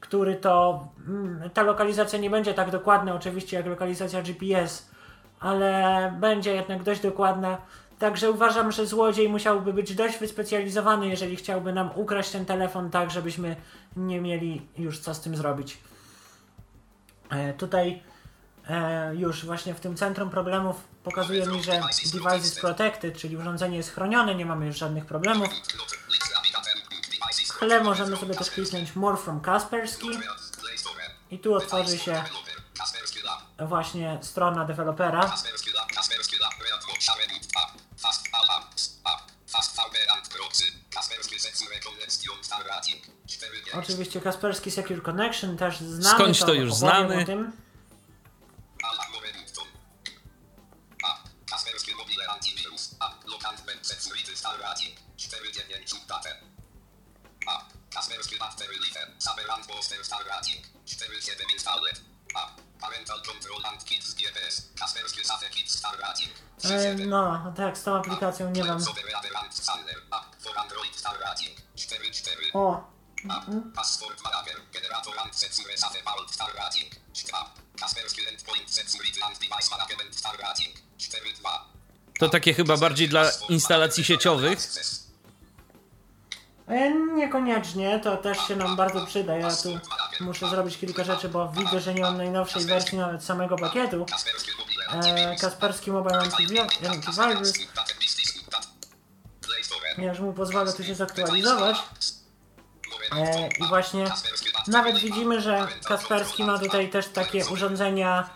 który 0.00 0.36
to 0.36 0.88
mm, 1.08 1.50
ta 1.50 1.62
lokalizacja 1.62 2.18
nie 2.18 2.30
będzie 2.30 2.54
tak 2.54 2.70
dokładna 2.70 3.14
oczywiście 3.14 3.56
jak 3.56 3.66
lokalizacja 3.66 4.22
GPS, 4.22 4.90
ale 5.40 6.12
będzie 6.20 6.54
jednak 6.54 6.82
dość 6.82 7.00
dokładna. 7.00 7.58
Także 7.98 8.30
uważam, 8.30 8.72
że 8.72 8.86
złodziej 8.86 9.28
musiałby 9.28 9.72
być 9.72 9.94
dość 9.94 10.18
wyspecjalizowany, 10.18 11.08
jeżeli 11.08 11.36
chciałby 11.36 11.72
nam 11.72 11.90
ukraść 11.94 12.30
ten 12.30 12.44
telefon 12.44 12.90
tak, 12.90 13.10
żebyśmy 13.10 13.56
nie 13.96 14.20
mieli 14.20 14.62
już 14.78 14.98
co 14.98 15.14
z 15.14 15.20
tym 15.20 15.36
zrobić. 15.36 15.78
E, 17.30 17.52
tutaj 17.52 18.02
e, 18.68 19.14
już 19.14 19.44
właśnie 19.44 19.74
w 19.74 19.80
tym 19.80 19.96
centrum 19.96 20.30
problemów 20.30 20.76
pokazuje 21.04 21.46
mi, 21.46 21.62
że 21.62 21.80
device 22.12 22.38
is 22.38 22.60
protected, 22.60 23.18
czyli 23.18 23.36
urządzenie 23.36 23.76
jest 23.76 23.94
chronione, 23.94 24.34
nie 24.34 24.46
mamy 24.46 24.66
już 24.66 24.78
żadnych 24.78 25.06
problemów. 25.06 25.48
W 27.54 27.58
tle 27.58 27.84
możemy 27.84 28.16
sobie 28.16 28.34
też 28.34 28.50
kliknąć 28.50 28.96
More 28.96 29.16
from 29.16 29.40
Kaspersky 29.40 30.08
i 31.30 31.38
tu 31.38 31.54
otworzy 31.54 31.98
się 31.98 32.24
właśnie 33.58 34.18
strona 34.22 34.64
dewelopera. 34.64 35.34
Oczywiście 43.74 44.20
Kaspersky 44.20 44.70
Secure 44.70 45.02
Connection 45.02 45.56
też 45.56 45.78
znamy. 45.78 46.14
Skądś 46.14 46.40
to 46.40 46.54
już 46.54 46.72
opowiem 46.72 46.78
znamy. 46.78 47.22
O 47.22 47.26
tym. 47.26 47.52
Life, 59.28 59.46
Saber 59.46 59.54
and 59.54 59.66
Poster 59.66 60.04
Star 60.04 60.20
Rating, 60.24 60.62
4.7 60.86 61.52
installed. 61.52 62.00
Parental 62.80 63.18
Control 63.26 63.60
and 63.66 63.84
Kids 63.84 64.14
GPS, 64.14 64.62
Kaspersky 64.76 65.24
Safe 65.24 65.50
Kids 65.50 65.72
Star 65.78 65.94
Rating, 65.98 66.30
E, 66.64 66.94
no, 67.06 67.52
tak, 67.56 67.78
z 67.78 67.82
tą 67.82 67.96
aplikacją 67.96 68.50
nie 68.50 68.64
mam. 68.64 68.82
Software 68.84 69.16
Adherent 69.16 69.54
Scanner, 69.54 70.02
App 70.10 70.42
for 70.42 70.58
Android 70.58 70.96
Star 70.96 71.18
Rating, 71.20 71.56
4.4. 71.76 72.50
O, 72.54 72.84
Passport 73.74 74.22
Manager, 74.24 74.60
Generator 74.72 75.18
and 75.24 75.34
Secure 75.34 75.76
Safe 75.76 76.02
Vault 76.04 76.30
Star 76.30 76.48
Rating, 76.54 76.90
2. 77.14 77.32
Kaspersky 77.80 78.20
Endpoint 78.28 78.68
Security 78.70 79.20
and 79.26 79.38
Device 79.38 79.70
Management 79.70 80.14
Star 80.14 80.36
Rating, 80.38 80.72
4.2. 80.98 81.60
To 82.18 82.28
takie 82.28 82.54
chyba 82.54 82.76
bardziej 82.76 83.08
dla 83.08 83.30
instalacji 83.48 84.04
sieciowych. 84.04 84.58
E, 86.68 86.90
niekoniecznie, 86.94 88.00
to 88.00 88.16
też 88.16 88.38
się 88.38 88.56
nam 88.56 88.76
bardzo 88.76 89.06
przyda. 89.06 89.36
Ja 89.36 89.48
tu 89.50 89.78
muszę 90.20 90.48
zrobić 90.48 90.78
kilka 90.78 91.04
rzeczy, 91.04 91.28
bo 91.28 91.48
widzę, 91.48 91.80
że 91.80 91.94
nie 91.94 92.02
mam 92.02 92.16
najnowszej 92.16 92.64
wersji 92.64 92.98
nawet 92.98 93.24
samego 93.24 93.56
pakietu. 93.56 94.06
E, 95.04 95.36
Kasperski 95.36 95.90
Mobile 95.92 96.18
Antivi- 96.18 96.88
Antivirus. 96.90 97.52
Ja 99.98 100.04
już 100.08 100.20
mu 100.20 100.32
pozwolę 100.32 100.72
tu 100.72 100.84
się 100.84 100.94
zaktualizować. 100.94 101.76
E, 103.16 103.48
I 103.48 103.68
właśnie 103.68 104.04
nawet 104.66 104.98
widzimy, 104.98 105.40
że 105.40 105.68
Kasperski 105.88 106.44
ma 106.44 106.58
tutaj 106.58 106.90
też 106.90 107.08
takie 107.08 107.46
urządzenia, 107.46 108.30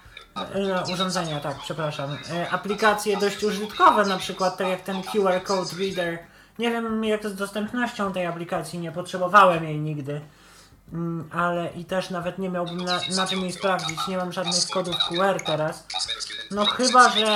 e, 0.55 0.59
no, 0.59 0.83
urządzenia, 0.95 1.41
tak, 1.41 1.57
przepraszam, 1.63 2.19
e, 2.33 2.51
aplikacje 2.51 3.17
dość 3.17 3.45
użytkowe, 3.45 4.05
na 4.05 4.19
przykład 4.19 4.57
tak 4.57 4.69
jak 4.69 4.81
ten 4.81 5.03
QR 5.03 5.43
Code 5.45 5.71
Reader. 5.79 6.19
Nie 6.59 6.71
wiem 6.71 7.05
jak 7.05 7.23
to 7.23 7.29
z 7.31 7.35
dostępnością 7.35 8.13
tej 8.13 8.27
aplikacji, 8.27 8.79
nie 8.79 8.93
potrzebowałem 8.93 9.65
jej 9.65 9.79
nigdy. 9.79 10.21
Mm, 10.93 11.29
ale 11.33 11.71
i 11.77 11.85
też 11.85 12.11
nawet 12.11 12.39
nie 12.39 12.49
miałbym 12.49 12.77
na, 12.77 13.01
na 13.17 13.27
czym 13.27 13.41
jej 13.41 13.53
sprawdzić, 13.53 13.99
nie 14.09 14.17
mam 14.17 14.33
żadnych 14.33 14.67
kodów 14.67 14.97
QR 15.09 15.41
teraz. 15.47 15.87
No 16.51 16.65
chyba, 16.67 17.09
że 17.09 17.27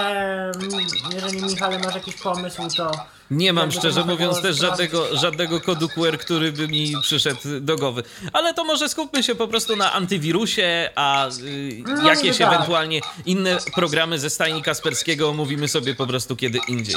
mm, 0.56 0.86
jeżeli 1.14 1.42
Michale 1.42 1.78
masz 1.78 1.94
jakiś 1.94 2.14
pomysł, 2.14 2.62
to... 2.76 2.90
Nie 3.30 3.52
mam, 3.52 3.62
jakby 3.62 3.74
to 3.74 3.80
szczerze 3.80 4.00
można 4.00 4.12
mówiąc, 4.12 4.32
było 4.32 4.42
też 4.42 4.56
sprawdzić. 4.56 4.90
żadnego, 4.90 5.16
żadnego 5.16 5.60
kodu 5.60 5.88
QR, 5.88 6.18
który 6.18 6.52
by 6.52 6.68
mi 6.68 6.94
przyszedł 7.02 7.40
do 7.60 7.76
głowy. 7.76 8.02
Ale 8.32 8.54
to 8.54 8.64
może 8.64 8.88
skupmy 8.88 9.22
się 9.22 9.34
po 9.34 9.48
prostu 9.48 9.76
na 9.76 9.92
antywirusie, 9.92 10.90
a 10.94 11.28
y, 11.28 11.82
No, 11.86 12.08
jakieś 12.08 12.24
niby 12.24 12.38
tak. 12.38 12.54
ewentualnie 12.54 13.00
inne 13.26 13.58
programy 13.74 14.18
ze 14.18 14.30
stajni 14.30 14.62
Kasperskiego 14.62 15.28
omówimy 15.28 15.68
sobie 15.68 15.94
po 15.94 16.06
prostu 16.06 16.36
kiedy 16.36 16.58
indziej. 16.68 16.96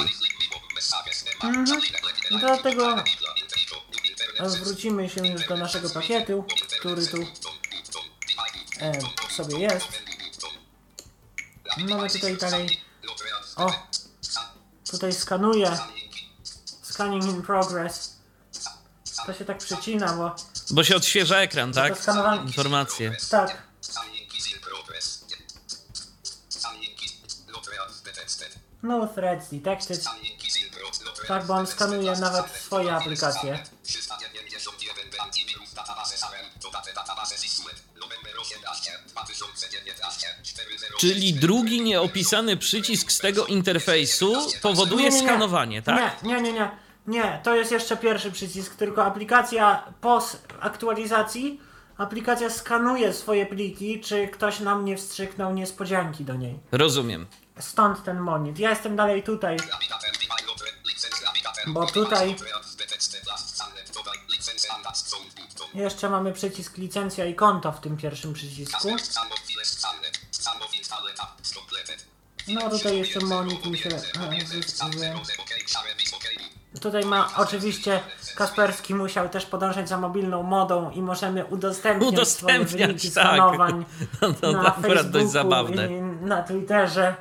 Dlatego 2.40 3.04
e, 4.40 4.50
wrócimy 4.64 5.10
się 5.10 5.28
już 5.28 5.48
do 5.48 5.58
naszego 5.58 5.90
pakietu, 5.90 6.46
który 6.80 7.08
tu 7.08 7.18
e, 8.82 8.92
sobie 9.30 9.60
jest. 9.60 9.88
Mamy 11.78 12.10
tutaj 12.10 12.38
dalej... 12.38 12.82
O! 13.56 13.72
Tutaj 14.92 15.14
skanuję. 15.14 15.78
Scanning 16.82 17.24
in 17.24 17.42
progress. 17.42 18.16
To 19.26 19.34
się 19.34 19.46
tak 19.46 19.58
przecina, 19.58 20.14
bo... 20.14 20.36
Bo 20.72 20.84
się 20.84 20.96
odświeża 20.96 21.38
ekran, 21.38 21.74
tak? 21.74 21.98
Skanowanie- 21.98 22.42
Informacje. 22.48 23.16
Tak, 23.30 23.58
no 28.84 29.08
threads 29.08 29.50
detected. 29.50 30.04
Tak, 31.28 31.46
bo 31.46 31.54
on 31.54 31.68
skanuje 31.68 32.12
nawet 32.12 32.46
swoje 32.52 32.96
aplikacje. 32.96 33.60
Czyli 41.00 41.34
drugi 41.34 41.82
nieopisany 41.82 42.58
przycisk 42.58 43.12
z 43.12 43.20
tego 43.20 43.46
interfejsu 43.46 44.48
powoduje 44.62 45.04
Nie, 45.04 45.10
nie, 45.10 45.22
nie. 45.22 45.28
skanowanie, 45.28 45.82
tak? 45.82 46.24
Nie, 46.24 46.34
nie, 46.34 46.42
nie, 46.42 46.54
nie. 46.54 46.72
Nie, 47.08 47.40
to 47.44 47.56
jest 47.56 47.72
jeszcze 47.72 47.98
pierwszy 47.98 48.32
przycisk, 48.32 48.76
tylko 48.76 49.06
aplikacja 49.06 49.84
po 50.02 50.26
aktualizacji, 50.60 51.62
aplikacja 51.98 52.50
skanuje 52.50 53.14
swoje 53.14 53.46
pliki, 53.46 54.02
czy 54.02 54.28
ktoś 54.28 54.60
nam 54.60 54.86
nie 54.86 54.98
wstrzyknął 54.98 55.54
niespodzianki 55.54 56.24
do 56.26 56.36
niej. 56.36 56.60
Rozumiem. 56.72 57.28
Stąd 57.60 58.04
ten 58.04 58.20
monit. 58.20 58.60
Ja 58.60 58.70
jestem 58.70 58.96
dalej 58.96 59.24
tutaj. 59.24 59.58
Bo 61.68 61.86
tutaj 61.86 62.36
jeszcze 65.74 66.10
mamy 66.10 66.34
przycisk 66.34 66.78
licencja 66.78 67.26
i 67.26 67.36
konto 67.36 67.72
w 67.72 67.80
tym 67.82 67.98
pierwszym 67.98 68.34
przycisku. 68.34 68.88
No 72.48 72.70
tutaj 72.70 72.98
jeszcze 72.98 73.20
monit 73.20 73.66
mi 73.66 73.78
się... 73.78 73.90
e, 73.90 74.00
Tutaj 76.82 77.06
ma 77.06 77.30
oczywiście 77.38 78.02
Kasperski 78.36 78.96
musiał 78.96 79.30
też 79.30 79.46
podążać 79.46 79.90
za 79.90 79.98
mobilną 79.98 80.44
modą 80.44 80.92
i 80.92 81.02
możemy 81.02 81.46
udostępniać, 81.46 82.14
Udostępniać, 82.14 82.70
swoje 82.70 82.88
wyniki 82.88 83.12
tak. 83.12 83.38
No, 84.22 84.34
to 84.34 84.52
na 84.52 84.76
akurat 84.76 85.10
dość 85.12 85.26
Facebooku 85.26 85.30
zabawne. 85.32 85.88
i 85.88 86.02
na 86.02 86.44
Twitterze. 86.44 87.16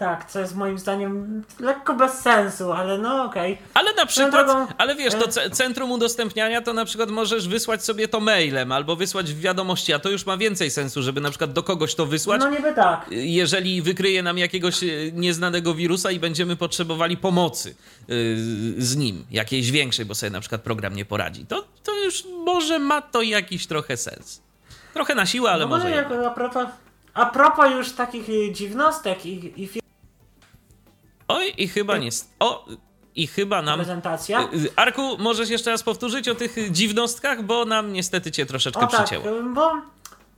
Tak, 0.00 0.30
co 0.30 0.40
jest 0.40 0.56
moim 0.56 0.78
zdaniem 0.78 1.42
lekko 1.60 1.94
bez 1.94 2.12
sensu, 2.12 2.72
ale 2.72 2.98
no 2.98 3.24
okej. 3.24 3.58
Ale 3.74 3.94
na 3.94 4.06
przykład, 4.06 4.30
drogą, 4.46 4.66
ale 4.78 4.94
wiesz, 4.94 5.14
e- 5.14 5.18
to 5.18 5.26
ce- 5.26 5.50
centrum 5.50 5.90
udostępniania 5.92 6.62
to 6.62 6.72
na 6.72 6.84
przykład 6.84 7.10
możesz 7.10 7.48
wysłać 7.48 7.84
sobie 7.84 8.08
to 8.08 8.20
mailem 8.20 8.72
albo 8.72 8.96
wysłać 8.96 9.32
w 9.32 9.40
wiadomości, 9.40 9.92
a 9.92 9.98
to 9.98 10.10
już 10.10 10.26
ma 10.26 10.36
więcej 10.36 10.70
sensu, 10.70 11.02
żeby 11.02 11.20
na 11.20 11.30
przykład 11.30 11.52
do 11.52 11.62
kogoś 11.62 11.94
to 11.94 12.06
wysłać. 12.06 12.40
No 12.40 12.50
niby 12.50 12.74
tak. 12.74 13.06
jeżeli 13.10 13.82
wykryje 13.82 14.22
nam 14.22 14.38
jakiegoś 14.38 14.82
e, 14.82 14.86
nieznanego 15.12 15.74
wirusa 15.74 16.10
i 16.10 16.18
będziemy 16.20 16.56
potrzebowali 16.56 17.16
pomocy 17.16 17.68
y, 17.68 17.74
z 18.78 18.96
nim, 18.96 19.24
jakiejś 19.30 19.70
większej, 19.70 20.04
bo 20.04 20.14
sobie 20.14 20.30
na 20.30 20.40
przykład 20.40 20.60
program 20.62 20.94
nie 20.96 21.04
poradzi, 21.04 21.46
to, 21.46 21.64
to 21.84 22.04
już 22.04 22.24
może 22.44 22.78
ma 22.78 23.02
to 23.02 23.22
jakiś 23.22 23.66
trochę 23.66 23.96
sens. 23.96 24.40
Trochę 24.94 25.14
na 25.14 25.26
siłę, 25.26 25.50
ale 25.50 25.64
No 25.64 25.68
może. 25.68 25.84
może 25.84 25.96
jednak. 25.96 26.18
jak, 26.18 26.26
a, 26.26 26.30
propos, 26.34 26.66
a 27.14 27.26
propos 27.26 27.70
już 27.70 27.92
takich 27.92 28.52
dziwnostek 28.52 29.26
i, 29.26 29.62
i 29.62 29.79
Oj, 31.30 31.54
i 31.58 31.68
chyba 31.68 31.98
nie. 31.98 32.08
O, 32.40 32.64
i 33.14 33.26
chyba 33.26 33.62
nam. 33.62 33.78
prezentacja. 33.78 34.40
Y, 34.40 34.56
y, 34.56 34.68
Arku, 34.76 35.16
możesz 35.18 35.50
jeszcze 35.50 35.70
raz 35.70 35.82
powtórzyć 35.82 36.28
o 36.28 36.34
tych 36.34 36.72
dziwnostkach, 36.72 37.42
bo 37.42 37.64
nam 37.64 37.92
niestety 37.92 38.30
cię 38.32 38.46
troszeczkę 38.46 38.80
O 38.80 38.86
tak, 38.86 39.04
przycięło. 39.04 39.38
y, 39.38 39.42
bo 39.42 39.72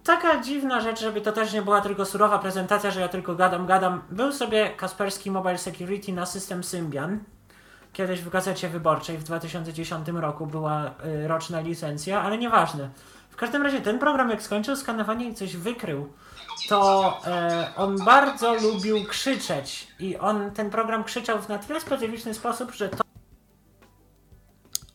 taka 0.04 0.40
dziwna 0.40 0.80
rzecz, 0.80 1.00
żeby 1.00 1.20
to 1.20 1.32
też 1.32 1.52
nie 1.52 1.62
była 1.62 1.80
tylko 1.80 2.04
surowa 2.04 2.38
prezentacja, 2.38 2.90
że 2.90 3.00
ja 3.00 3.08
tylko 3.08 3.34
gadam, 3.34 3.66
gadam. 3.66 4.02
Był 4.10 4.32
sobie 4.32 4.70
Kasperski 4.76 5.30
Mobile 5.30 5.58
Security 5.58 6.12
na 6.12 6.26
system 6.26 6.64
Symbian. 6.64 7.18
Kiedyś 7.92 8.20
w 8.20 8.28
Gazecie 8.30 8.68
Wyborczej 8.68 9.18
w 9.18 9.22
2010 9.24 10.08
roku 10.08 10.46
była 10.46 10.94
roczna 11.26 11.60
licencja, 11.60 12.22
ale 12.22 12.38
nieważne. 12.38 12.88
W 13.30 13.36
każdym 13.36 13.62
razie 13.62 13.80
ten 13.80 13.98
program 13.98 14.30
jak 14.30 14.42
skończył 14.42 14.76
skanowanie 14.76 15.28
i 15.28 15.34
coś 15.34 15.56
wykrył, 15.56 16.08
to 16.68 17.20
e, 17.26 17.72
on 17.76 18.04
bardzo 18.04 18.54
lubił 18.54 19.04
krzyczeć 19.04 19.86
i 20.00 20.16
on 20.16 20.50
ten 20.50 20.70
program 20.70 21.04
krzyczał 21.04 21.42
w 21.42 21.48
na 21.48 21.58
tyle 21.58 21.80
specyficzny 21.80 22.34
sposób, 22.34 22.72
że 22.72 22.88
to 22.88 23.02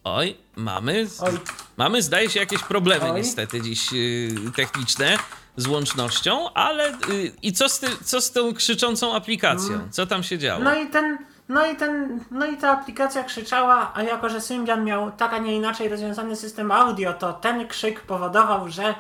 Oj, 0.04 0.38
mamy. 0.56 1.08
Oj. 1.22 1.32
Mamy, 1.78 2.02
zdaje 2.02 2.30
się, 2.30 2.40
jakieś 2.40 2.64
problemy 2.64 3.12
Oj. 3.12 3.18
niestety 3.18 3.62
dziś 3.62 3.94
y, 3.94 4.36
techniczne 4.56 5.18
z 5.58 5.68
łącznością, 5.68 6.54
ale 6.54 6.90
y, 6.90 7.32
i 7.42 7.54
co 7.54 7.70
z, 7.70 7.80
ty, 7.80 7.88
co 8.04 8.22
z 8.22 8.32
tą 8.32 8.54
krzyczącą 8.54 9.16
aplikacją? 9.16 9.80
Co 9.92 10.06
tam 10.06 10.24
się 10.24 10.38
działo? 10.38 10.64
No 10.64 10.76
i 10.76 10.88
ten, 10.88 11.18
no 11.50 11.66
i 11.72 11.76
ten, 11.76 12.20
no 12.32 12.46
i 12.46 12.58
ta 12.58 12.72
aplikacja 12.72 13.24
krzyczała, 13.24 13.92
a 13.96 14.04
jako 14.04 14.30
że 14.30 14.42
Symbian 14.42 14.86
miał 14.86 15.12
tak, 15.12 15.34
a 15.34 15.38
nie 15.38 15.56
inaczej 15.56 15.90
rozwiązany 15.90 16.36
system 16.36 16.72
audio, 16.72 17.14
to 17.14 17.34
ten 17.34 17.68
krzyk 17.68 18.02
powodował, 18.02 18.70
że 18.70 18.96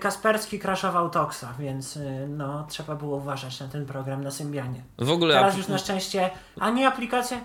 Kasperski 0.00 0.58
crashował 0.58 1.10
Toxa, 1.10 1.44
więc 1.58 1.96
y, 1.96 2.26
no 2.28 2.66
trzeba 2.68 2.94
było 2.94 3.16
uważać 3.16 3.60
na 3.60 3.68
ten 3.68 3.86
program 3.86 4.24
na 4.24 4.30
Symbianie. 4.30 4.82
w 4.98 5.10
ogóle 5.10 5.34
Teraz 5.34 5.56
już 5.56 5.68
na 5.68 5.78
szczęście 5.78 6.30
ani 6.60 6.84
aplikacja, 6.84 7.40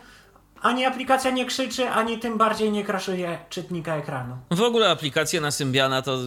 ani 0.62 0.86
aplikacja 0.86 1.32
nie 1.32 1.46
krzyczy, 1.46 1.89
ani 1.89 2.20
tym 2.20 2.38
bardziej 2.38 2.72
nie 2.72 2.86
crashuje 2.86 3.38
czytnika 3.50 3.96
ekranu. 3.96 4.38
W 4.51 4.62
ogóle 4.62 4.89
aplikacje 4.89 5.41
na 5.41 5.51
Symbiana 5.51 6.01
to 6.01 6.17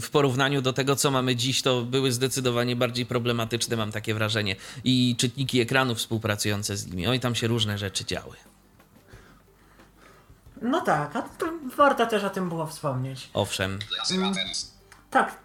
w 0.00 0.10
porównaniu 0.10 0.62
do 0.62 0.72
tego, 0.72 0.96
co 0.96 1.10
mamy 1.10 1.36
dziś, 1.36 1.62
to 1.62 1.82
były 1.82 2.12
zdecydowanie 2.12 2.76
bardziej 2.76 3.06
problematyczne, 3.06 3.76
mam 3.76 3.92
takie 3.92 4.14
wrażenie. 4.14 4.56
I 4.84 5.14
czytniki 5.18 5.60
ekranu 5.60 5.94
współpracujące 5.94 6.76
z 6.76 6.86
nimi. 6.86 7.06
Oj, 7.06 7.20
tam 7.20 7.34
się 7.34 7.46
różne 7.46 7.78
rzeczy 7.78 8.04
działy. 8.04 8.36
No 10.62 10.80
tak, 10.80 11.16
a 11.16 11.22
to 11.22 11.46
warto 11.76 12.06
też 12.06 12.24
o 12.24 12.30
tym 12.30 12.48
było 12.48 12.66
wspomnieć. 12.66 13.30
Owszem. 13.34 13.78
Tak, 15.10 15.36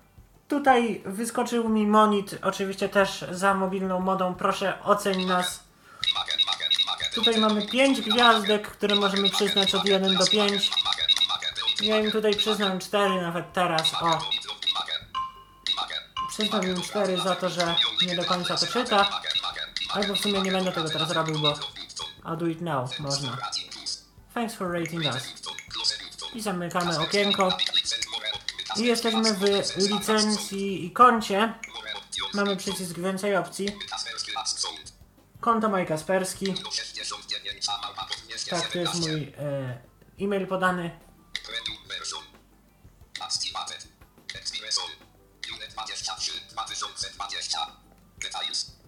tutaj 0.47 1.01
wyskoczył 1.05 1.69
mi 1.69 1.87
monit, 1.87 2.37
oczywiście 2.41 2.89
też 2.89 3.25
za 3.31 3.53
mobilną 3.53 3.99
modą. 3.99 4.35
Proszę 4.35 4.83
oceń 4.83 5.25
nas. 5.25 5.63
Tutaj 7.15 7.37
mamy 7.37 7.67
5 7.67 8.01
gwiazdek, 8.01 8.67
które 8.67 8.95
możemy 8.95 9.29
przyznać 9.29 9.75
od 9.75 9.85
1 9.85 10.17
do 10.17 10.27
5. 10.27 10.71
Ja 11.81 11.99
im 11.99 12.11
tutaj 12.11 12.35
przyznam 12.35 12.79
4 12.79 13.21
nawet 13.21 13.53
teraz. 13.53 13.93
O, 14.01 14.19
przyznam 16.29 16.63
im 16.63 16.81
4 16.81 17.17
za 17.17 17.35
to, 17.35 17.49
że 17.49 17.75
nie 18.07 18.15
do 18.15 18.25
końca 18.25 18.57
to 18.57 18.67
czyta. 18.67 19.21
Albo 19.93 20.15
w 20.15 20.19
sumie 20.19 20.41
nie 20.41 20.51
będę 20.51 20.71
tego 20.71 20.89
teraz 20.89 21.11
robił, 21.11 21.39
bo 21.39 21.53
I'll 22.23 22.37
do 22.37 22.47
it 22.47 22.61
now, 22.61 22.99
można. 22.99 23.37
Thanks 24.33 24.55
for 24.55 24.71
rating 24.71 25.05
us. 25.05 25.33
I 26.33 26.41
zamykamy 26.41 26.99
okienko. 26.99 27.57
I 28.75 28.85
jesteśmy 28.85 29.33
w 29.33 29.77
licencji 29.77 30.85
i 30.85 30.91
koncie. 30.91 31.53
Mamy 32.33 32.57
przycisk 32.57 32.99
więcej 32.99 33.35
opcji. 33.35 33.75
Konto 35.39 35.69
Maj 35.69 35.87
Kasperski. 35.87 36.53
Tak, 38.49 38.71
to 38.71 38.79
jest 38.79 38.95
mój 38.95 39.33
e, 39.37 39.81
e-mail 40.21 40.47
podany. 40.47 40.99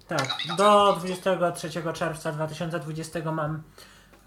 Tak, 0.08 0.56
do 0.58 0.96
23 1.00 1.72
czerwca 1.94 2.32
2020 2.32 3.32
mam 3.32 3.64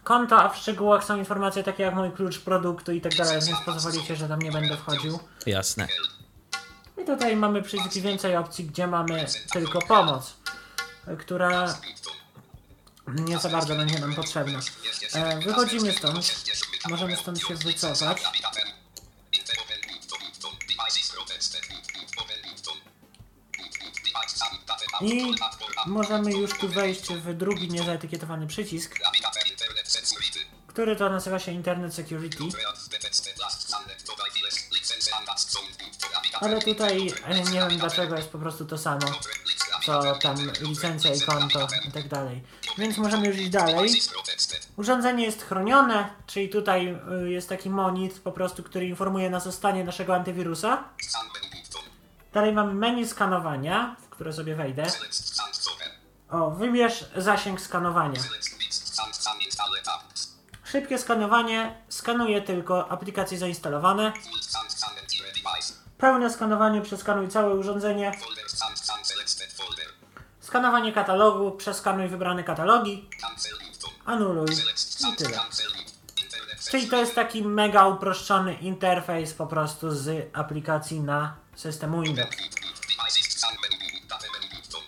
konto, 0.06 0.42
a 0.42 0.48
w 0.48 0.56
szczegółach 0.56 1.04
są 1.04 1.16
informacje 1.16 1.62
takie 1.62 1.82
jak 1.82 1.94
mój 1.94 2.12
klucz 2.12 2.40
produktu 2.40 2.92
i 2.92 3.00
tak 3.00 3.14
dalej, 3.14 3.40
więc 3.46 3.60
pozwolicie, 3.60 4.16
że 4.16 4.28
tam 4.28 4.38
nie 4.42 4.52
będę 4.52 4.76
wchodził. 4.76 5.18
Jasne. 5.46 5.88
I 7.02 7.04
tutaj 7.04 7.36
mamy 7.36 7.62
przycisk 7.62 7.96
więcej 7.96 8.36
opcji, 8.36 8.64
gdzie 8.64 8.86
mamy 8.86 9.26
tylko 9.52 9.78
pomoc, 9.78 10.34
która 11.18 11.74
nie 13.08 13.38
za 13.38 13.48
bardzo 13.48 13.76
będzie 13.76 13.98
nam 13.98 14.14
potrzebna. 14.14 14.60
E, 15.12 15.40
wychodzimy 15.40 15.92
stąd, 15.92 16.44
możemy 16.90 17.16
stąd 17.16 17.40
się 17.40 17.54
wycofać. 17.54 18.22
I 25.00 25.34
możemy 25.86 26.32
już 26.32 26.58
tu 26.58 26.68
wejść 26.68 27.08
w 27.08 27.34
drugi 27.34 27.68
niezaetykietowany 27.68 28.46
przycisk, 28.46 28.98
który 30.76 30.96
to 30.96 31.10
nazywa 31.10 31.38
się 31.38 31.52
Internet 31.52 31.94
Security. 31.94 32.44
Ale 36.40 36.60
tutaj 36.60 37.12
e, 37.24 37.40
nie 37.40 37.60
wiem 37.60 37.78
dlaczego 37.78 38.16
jest 38.16 38.28
po 38.28 38.38
prostu 38.38 38.66
to 38.66 38.78
samo, 38.78 39.06
co 39.86 40.14
tam 40.14 40.36
licencja 40.60 41.14
i 41.14 41.20
konto 41.20 41.68
i 41.88 41.92
tak 41.92 42.08
dalej. 42.08 42.42
Więc 42.78 42.98
możemy 42.98 43.26
już 43.26 43.36
iść 43.36 43.50
dalej. 43.50 44.00
Urządzenie 44.76 45.24
jest 45.24 45.42
chronione, 45.42 46.10
czyli 46.26 46.48
tutaj 46.48 46.98
y, 47.24 47.30
jest 47.30 47.48
taki 47.48 47.70
monit 47.70 48.20
po 48.20 48.32
prostu, 48.32 48.62
który 48.62 48.86
informuje 48.86 49.30
nas 49.30 49.46
o 49.46 49.52
stanie 49.52 49.84
naszego 49.84 50.14
antywirusa. 50.14 50.84
Dalej 52.32 52.52
mamy 52.52 52.74
menu 52.74 53.06
skanowania, 53.06 53.96
w 54.06 54.08
które 54.08 54.32
sobie 54.32 54.54
wejdę. 54.54 54.86
O, 56.30 56.50
wybierz 56.50 57.04
zasięg 57.16 57.60
skanowania. 57.60 58.20
Szybkie 60.66 60.98
skanowanie 60.98 61.74
skanuje 61.88 62.42
tylko 62.42 62.88
aplikacje 62.88 63.38
zainstalowane. 63.38 64.12
Pełne 65.98 66.30
skanowanie 66.30 66.82
przeskanuj 66.82 67.28
całe 67.28 67.54
urządzenie. 67.54 68.12
Skanowanie 70.40 70.92
katalogu, 70.92 71.50
przeskanuj 71.50 72.08
wybrane 72.08 72.44
katalogi. 72.44 73.08
Anuluj 74.04 74.48
i 75.12 75.16
tyle. 75.16 75.40
Czyli 76.70 76.88
to 76.88 76.96
jest 76.96 77.14
taki 77.14 77.42
mega 77.42 77.86
uproszczony 77.86 78.54
interfejs 78.54 79.34
po 79.34 79.46
prostu 79.46 79.90
z 79.90 80.30
aplikacji 80.32 81.00
na 81.00 81.36
system 81.56 82.02
Windows. 82.02 82.28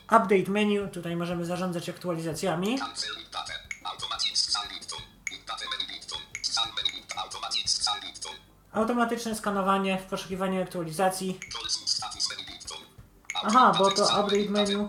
Update 0.05 0.51
menu, 0.51 0.89
tutaj 0.93 1.17
możemy 1.17 1.45
zarządzać 1.45 1.89
aktualizacjami. 1.89 2.79
Automatyczne 8.73 9.35
skanowanie 9.35 9.99
w 9.99 10.03
poszukiwaniu 10.03 10.63
aktualizacji. 10.63 11.41
Aha, 13.45 13.73
bo 13.79 13.91
to 13.91 14.03
update 14.03 14.51
menu. 14.51 14.89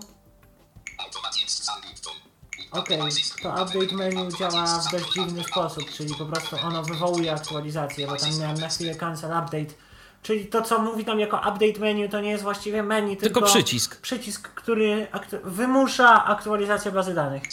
Okej, 2.71 2.99
to 3.43 3.49
update 3.63 3.95
menu 3.95 4.29
działa 4.39 4.65
w 4.79 4.91
dość 4.91 5.13
dziwny 5.13 5.43
sposób, 5.43 5.91
czyli 5.91 6.15
po 6.15 6.25
prostu 6.25 6.55
ono 6.63 6.83
wywołuje 6.83 7.33
aktualizację, 7.33 8.07
bo 8.07 8.17
tam 8.17 8.39
miałem 8.39 8.57
na 8.57 8.69
chwilę 8.69 8.95
cancel 8.95 9.31
update. 9.31 9.73
Czyli 10.21 10.47
to, 10.47 10.61
co 10.61 10.79
mówi 10.79 11.05
nam 11.05 11.19
jako 11.19 11.37
update 11.37 11.79
menu, 11.79 12.09
to 12.09 12.21
nie 12.21 12.29
jest 12.29 12.43
właściwie 12.43 12.83
menu, 12.83 13.17
tylko, 13.17 13.39
Tylko 13.39 13.41
przycisk. 13.53 14.01
Przycisk, 14.01 14.49
który 14.49 15.07
aktu- 15.11 15.41
wymusza 15.43 16.25
aktualizację 16.25 16.91
bazy 16.91 17.13
danych. 17.13 17.43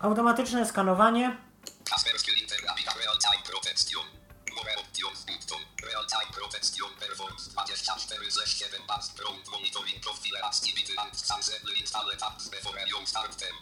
Automatyczne 0.00 0.66
skanowanie. 0.66 1.36
Ze 9.02 9.12
7 9.12 9.16
Band 9.16 9.16
Prompt 9.16 9.50
Monitoring 9.50 10.00
Profile 10.00 10.40
Activity 10.42 10.92
and 10.98 11.12
Cancel 11.28 11.72
Install 11.80 12.16
Tabs 12.18 12.48
Before 12.48 12.80
You 12.90 13.06
Start 13.06 13.36
Them. 13.36 13.54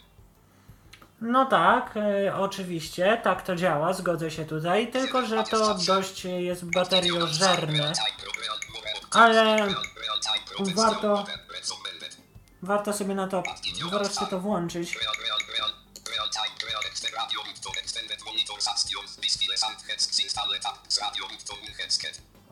No 1.21 1.45
tak, 1.45 1.97
e, 1.97 2.35
oczywiście, 2.35 3.21
tak 3.23 3.41
to 3.41 3.55
działa, 3.55 3.93
zgodzę 3.93 4.31
się 4.31 4.45
tutaj, 4.45 4.91
tylko 4.91 5.25
że 5.25 5.43
to 5.43 5.75
dość 5.75 6.25
jest 6.25 6.65
bateriożerne, 6.65 7.93
ale 9.11 9.67
warto, 10.75 11.25
warto 12.61 12.93
sobie 12.93 13.15
na 13.15 13.27
to 13.27 13.43
wreszcie 13.91 14.25
to 14.25 14.39
włączyć. 14.39 14.97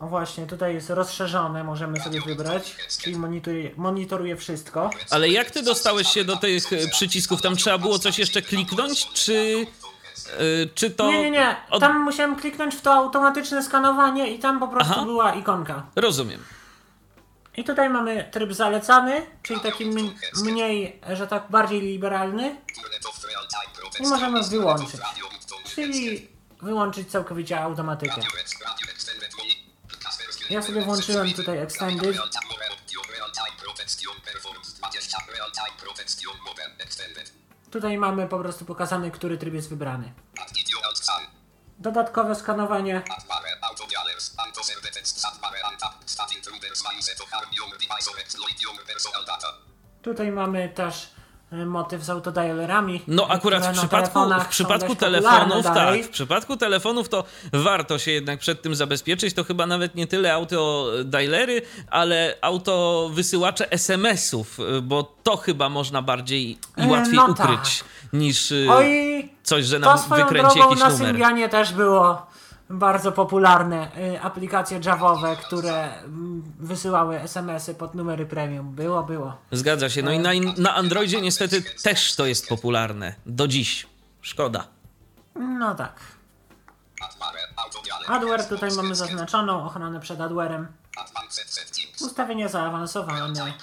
O 0.00 0.06
właśnie, 0.06 0.46
tutaj 0.46 0.74
jest 0.74 0.90
rozszerzone, 0.90 1.64
możemy 1.64 2.00
sobie 2.00 2.20
wybrać, 2.20 2.76
czyli 3.02 3.16
monitoruje, 3.16 3.70
monitoruje 3.76 4.36
wszystko. 4.36 4.90
Ale 5.10 5.28
jak 5.28 5.50
ty 5.50 5.62
dostałeś 5.62 6.08
się 6.08 6.24
do 6.24 6.36
tych 6.36 6.72
e, 6.72 6.88
przycisków? 6.88 7.42
Tam 7.42 7.56
trzeba 7.56 7.78
było 7.78 7.98
coś 7.98 8.18
jeszcze 8.18 8.42
kliknąć, 8.42 9.12
czy, 9.12 9.66
e, 10.38 10.66
czy 10.74 10.90
to... 10.90 11.06
Nie, 11.06 11.22
nie, 11.22 11.30
nie, 11.30 11.56
od- 11.70 11.80
tam 11.80 12.02
musiałem 12.02 12.36
kliknąć 12.36 12.74
w 12.74 12.80
to 12.80 12.92
automatyczne 12.94 13.62
skanowanie 13.62 14.30
i 14.34 14.38
tam 14.38 14.60
po 14.60 14.68
prostu 14.68 14.92
Aha. 14.96 15.04
była 15.04 15.34
ikonka. 15.34 15.86
Rozumiem. 15.96 16.44
I 17.56 17.64
tutaj 17.64 17.90
mamy 17.90 18.28
tryb 18.32 18.52
zalecany, 18.52 19.26
czyli 19.42 19.60
taki 19.60 19.84
mniej, 20.42 21.00
że 21.12 21.26
tak 21.26 21.46
bardziej 21.50 21.80
liberalny, 21.80 22.56
i 24.00 24.06
możemy 24.08 24.42
wyłączyć, 24.42 25.00
czyli 25.74 26.28
wyłączyć 26.62 27.08
całkowicie 27.10 27.60
automatykę. 27.60 28.20
Ja 30.50 30.62
sobie 30.62 30.82
włączyłem 30.82 31.32
tutaj 31.32 31.58
Extended. 31.58 32.16
Real 32.16 32.30
time, 32.30 32.46
more 32.50 32.68
option, 32.72 33.02
real 33.16 33.32
time 33.32 33.56
protection, 33.64 34.14
performance 34.32 34.76
20, 34.78 35.18
real 35.36 35.52
time 35.52 35.76
protection, 35.80 36.32
modern, 36.46 36.72
extended. 36.78 37.32
Tutaj 37.70 37.98
mamy 37.98 38.28
po 38.28 38.38
prostu 38.38 38.64
pokazany, 38.64 39.10
który 39.10 39.38
tryb 39.38 39.54
jest 39.54 39.68
wybrany. 39.68 40.12
Dodatkowe 41.78 42.34
skanowanie. 42.34 43.02
Tutaj 50.02 50.32
mamy 50.32 50.68
też 50.68 51.13
motyw 51.66 52.04
z 52.04 52.10
autodialerami. 52.10 53.02
No 53.08 53.28
akurat 53.28 53.62
w 53.62 53.66
na 53.66 53.72
przypadku, 53.72 54.20
w 54.40 54.48
przypadku 54.48 54.96
telefonów, 54.96 55.64
tak, 55.64 56.02
w 56.02 56.08
przypadku 56.08 56.56
telefonów 56.56 57.08
to 57.08 57.24
warto 57.52 57.98
się 57.98 58.10
jednak 58.10 58.40
przed 58.40 58.62
tym 58.62 58.74
zabezpieczyć. 58.74 59.34
To 59.34 59.44
chyba 59.44 59.66
nawet 59.66 59.94
nie 59.94 60.06
tyle 60.06 60.34
autodialery, 60.34 61.62
ale 61.90 62.34
auto 62.40 63.10
wysyłacze 63.12 63.72
SMS-ów, 63.72 64.60
y, 64.60 64.82
bo 64.82 65.14
to 65.22 65.36
chyba 65.36 65.68
można 65.68 66.02
bardziej 66.02 66.50
i 66.50 66.58
E, 66.76 66.86
łatwiej 66.86 67.16
no 67.16 67.26
ukryć 67.26 67.84
niż 68.12 68.52
y, 68.52 68.66
Oj, 68.70 69.28
coś, 69.42 69.64
że 69.64 69.80
to 69.80 69.86
nam 69.86 69.98
swoją 69.98 70.26
wykręci 70.26 70.54
drogą 70.54 70.70
jakiś 70.70 70.84
na 70.84 70.90
numer. 70.90 71.06
Symbianie 71.06 71.48
też 71.48 71.72
było 71.72 72.33
bardzo 72.70 73.12
popularne. 73.12 73.90
y, 74.14 74.20
Aplikacje 74.20 74.80
Javowe, 74.84 75.36
które 75.36 75.94
mm, 75.98 76.42
wysyłały 76.58 77.20
SMS-y 77.20 77.74
pod 77.74 77.94
numery 77.94 78.26
premium. 78.26 78.74
Było, 78.74 79.02
było. 79.02 79.36
Zgadza 79.52 79.90
się. 79.90 80.02
No 80.02 80.12
i 80.12 80.18
na, 80.20 80.30
na 80.58 80.74
Androidzie 80.74 81.20
niestety 81.20 81.62
też 81.82 82.14
to 82.16 82.26
jest 82.26 82.48
popularne. 82.48 83.14
Do 83.26 83.48
dziś. 83.48 83.86
Szkoda. 84.22 84.66
No 85.34 85.74
tak. 85.74 86.00
Adware 88.08 88.48
tutaj 88.48 88.70
mamy 88.76 88.94
zaznaczoną, 88.94 89.66
ochronę 89.66 90.00
przed 90.00 90.20
adwarem. 90.20 90.68
Ustawienia 92.00 92.48
zaawansowane. 92.48 93.54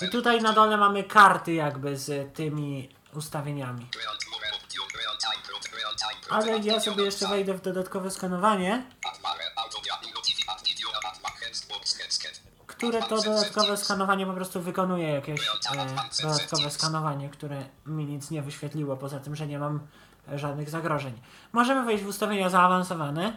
I 0.00 0.08
tutaj 0.08 0.40
na 0.42 0.52
dole 0.52 0.76
mamy 0.76 1.04
karty 1.04 1.52
jakby 1.52 1.96
z 1.96 2.34
tymi 2.34 2.97
ustawieniami. 3.14 3.88
Ale 6.30 6.58
ja 6.58 6.80
sobie 6.80 7.04
jeszcze 7.04 7.28
wejdę 7.28 7.54
w 7.54 7.60
dodatkowe 7.60 8.10
skanowanie, 8.10 8.86
które 12.66 13.02
to 13.02 13.22
dodatkowe 13.22 13.76
skanowanie 13.76 14.26
po 14.26 14.32
prostu 14.32 14.62
wykonuje 14.62 15.08
jakieś 15.08 15.40
e, 15.40 16.22
dodatkowe 16.22 16.70
skanowanie, 16.70 17.28
które 17.30 17.64
mi 17.86 18.04
nic 18.04 18.30
nie 18.30 18.42
wyświetliło, 18.42 18.96
poza 18.96 19.20
tym, 19.20 19.36
że 19.36 19.46
nie 19.46 19.58
mam 19.58 19.86
żadnych 20.34 20.70
zagrożeń. 20.70 21.22
Możemy 21.52 21.84
wejść 21.84 22.04
w 22.04 22.08
ustawienia 22.08 22.50
zaawansowane. 22.50 23.36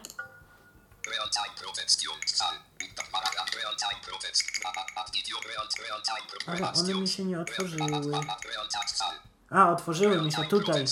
Ale 6.47 6.73
one 6.73 6.93
mi 6.93 7.07
się 7.07 7.23
nie 7.23 7.39
otworzyły. 7.39 8.11
A, 9.51 9.69
otworzyły 9.71 10.21
mi 10.21 10.31
się 10.31 10.43
tutaj. 10.45 10.85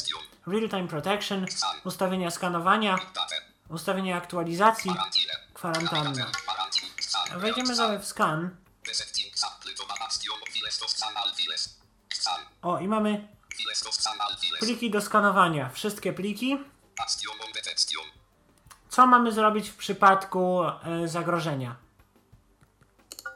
Real 0.48 0.70
Time 0.70 0.88
Protection, 0.88 1.46
ustawienia 1.84 2.32
skanowania, 2.32 3.00
ustawienia 3.70 4.18
aktualizacji, 4.18 4.92
kwarantanna. 5.54 6.32
Wejdziemy 7.36 7.76
sobie 7.76 8.00
w 8.00 8.06
scan. 8.06 8.58
O, 12.62 12.80
i 12.80 12.88
mamy 12.88 13.28
pliki 14.60 14.92
do 14.92 15.02
skanowania. 15.02 15.70
Wszystkie 15.70 16.14
pliki. 16.14 16.58
Co 18.90 19.08
mamy 19.08 19.32
zrobić 19.32 19.70
w 19.70 19.76
przypadku 19.76 20.62
e, 20.64 21.08
zagrożenia? 21.08 21.76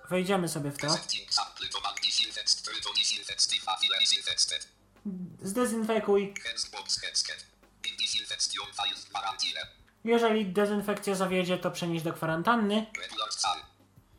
Wejdziemy 0.09 0.49
sobie 0.49 0.71
w 0.71 0.77
to. 0.77 0.87
Zdezynfekuj. 5.41 6.33
Jeżeli 10.03 10.45
dezynfekcja 10.45 11.15
zawiedzie, 11.15 11.57
to 11.57 11.71
przenieść 11.71 12.03
do 12.03 12.13
kwarantanny. 12.13 12.85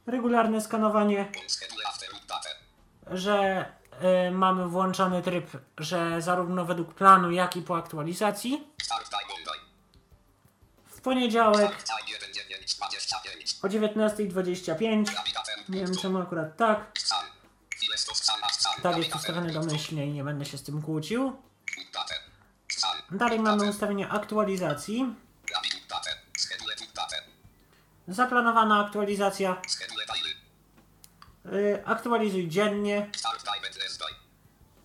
Regularne 0.07 0.61
skanowanie, 0.61 1.33
że 3.07 3.67
e, 4.01 4.31
mamy 4.31 4.69
włączony 4.69 5.23
tryb, 5.23 5.51
że 5.79 6.23
zarówno 6.23 6.65
według 6.65 6.95
planu, 6.95 7.31
jak 7.31 7.57
i 7.57 7.63
po 7.63 7.77
aktualizacji. 7.77 8.69
W 10.87 11.01
poniedziałek 11.01 11.85
Time 11.85 12.19
1.9.25. 12.19 13.65
o 13.65 13.69
19.25. 13.69 15.15
Navigator. 15.15 15.55
Nie 15.69 15.81
wiem 15.81 15.97
czemu 15.97 16.19
akurat 16.19 16.57
tak. 16.57 16.93
Tak 18.83 18.97
jest 18.97 19.15
ustawiony 19.15 19.53
domyślnie 19.53 20.07
i 20.07 20.13
nie 20.13 20.25
będę 20.25 20.45
się 20.45 20.59
z 20.59 20.63
tym 20.63 20.83
kłócił. 20.83 21.37
Dalej 23.11 23.41
mamy 23.41 23.71
ustawienie 23.71 24.09
aktualizacji. 24.09 25.15
Zaplanowana 28.09 28.87
aktualizacja. 28.87 29.57
Y, 31.53 31.83
aktualizuj 31.85 32.49
dziennie. 32.49 33.11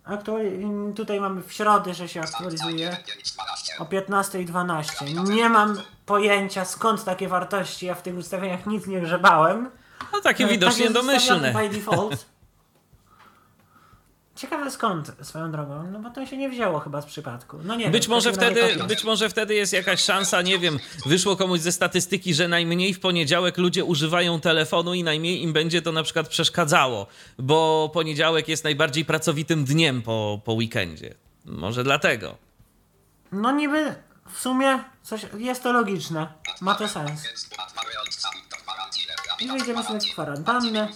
Aktuali- 0.06 0.94
tutaj 0.96 1.20
mamy 1.22 1.44
w 1.44 1.54
środę, 1.54 1.94
że 1.94 2.08
się 2.08 2.22
aktualizuje 2.22 2.92
1.9.12. 2.92 3.82
o 3.82 3.86
15.12. 3.86 5.30
Nie 5.30 5.50
mam 5.50 5.82
pojęcia 6.06 6.66
skąd 6.66 7.04
takie 7.04 7.28
wartości. 7.28 7.86
Ja 7.86 7.96
w 7.96 8.02
tych 8.02 8.16
ustawieniach 8.16 8.66
nic 8.66 8.88
nie 8.88 9.02
grzebałem. 9.02 9.72
No 10.14 10.22
takie 10.22 10.44
Tak 10.44 10.52
widocznie 10.52 10.84
jest 10.84 10.94
domyślne. 10.94 11.54
By 11.54 11.70
default. 11.70 12.26
Ciekawe 14.40 14.72
skąd 14.72 15.12
swoją 15.22 15.52
drogą, 15.52 15.92
no 15.92 16.00
bo 16.00 16.10
to 16.10 16.26
się 16.26 16.38
nie 16.38 16.50
wzięło 16.50 16.80
chyba 16.80 17.02
z 17.02 17.06
przypadku. 17.06 17.58
No 17.64 17.76
nie 17.76 17.90
Być 17.90 18.04
wiem, 18.04 18.16
może, 18.16 18.34
wtedy, 18.34 18.84
być 18.88 19.04
może 19.04 19.30
wtedy 19.30 19.56
jest 19.56 19.74
jakaś 19.74 20.04
szansa, 20.04 20.42
nie 20.42 20.60
wiem, 20.60 20.80
wyszło 21.06 21.36
komuś 21.36 21.60
ze 21.60 21.72
statystyki, 21.72 22.34
że 22.34 22.48
najmniej 22.48 22.94
w 22.94 23.00
poniedziałek 23.00 23.58
ludzie 23.58 23.86
używają 23.86 24.42
telefonu 24.42 24.94
i 24.94 25.04
najmniej 25.04 25.44
im 25.44 25.54
będzie 25.54 25.82
to 25.82 25.92
na 25.92 26.04
przykład 26.04 26.28
przeszkadzało, 26.28 27.08
bo 27.38 27.90
poniedziałek 27.94 28.48
jest 28.48 28.64
najbardziej 28.64 29.06
pracowitym 29.06 29.66
dniem 29.66 30.02
po, 30.02 30.42
po 30.46 30.54
weekendzie. 30.54 31.16
Może 31.46 31.84
dlatego. 31.84 32.38
No 33.32 33.52
niby 33.52 33.96
w 34.34 34.40
sumie 34.40 34.84
coś, 35.04 35.26
jest 35.38 35.64
to 35.64 35.72
logiczne. 35.72 36.34
Ma 36.62 36.76
to 36.76 36.88
sens. 36.88 37.24
I 39.40 39.48
wejdziemy 39.48 39.84
sobie 39.84 40.00
w 40.00 40.14
kwarantannę. 40.14 40.88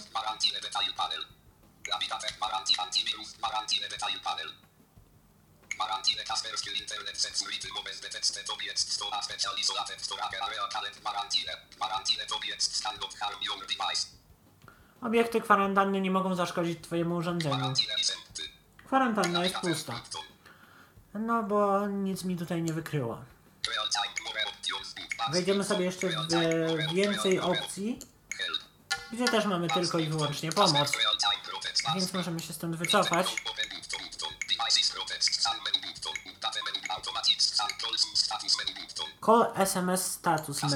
Detail 3.44 4.20
panel. 4.24 4.50
Kaspersky 6.28 6.70
Internet 6.82 7.18
Security 7.18 7.68
Storage 9.98 10.38
Area 10.42 10.62
not 13.00 13.14
harm 13.20 13.40
your 13.42 13.60
device. 13.68 14.08
Obiekty 15.02 15.42
kwarantanny 15.42 16.02
nie 16.02 16.12
mogą 16.12 16.36
zaszkodzić 16.36 16.84
Twojemu 16.84 17.16
urządzeniu. 17.16 17.74
Kwarantanna 18.86 19.44
jest 19.44 19.56
pusta. 19.56 20.02
No 21.14 21.44
bo 21.44 21.88
nic 21.88 22.24
mi 22.24 22.38
tutaj 22.38 22.62
nie 22.64 22.74
wykryło. 22.74 23.24
Wejdziemy 25.32 25.64
sobie 25.64 25.86
jeszcze 25.86 26.08
w 26.10 26.94
więcej 26.94 27.40
opcji, 27.40 28.00
gdzie 29.14 29.26
też 29.26 29.46
mamy 29.46 29.68
tylko 29.68 30.00
i 30.00 30.08
wyłącznie 30.08 30.52
pomoc. 30.52 30.92
Więc 31.96 32.14
możemy 32.14 32.40
się 32.40 32.54
stąd 32.54 32.76
wycofać. 32.76 33.28
Menu 33.28 33.44
menu. 35.76 35.94
Menu. 38.58 38.74
Call 39.26 39.52
SMS 39.56 40.12
status. 40.12 40.64
More 40.64 40.76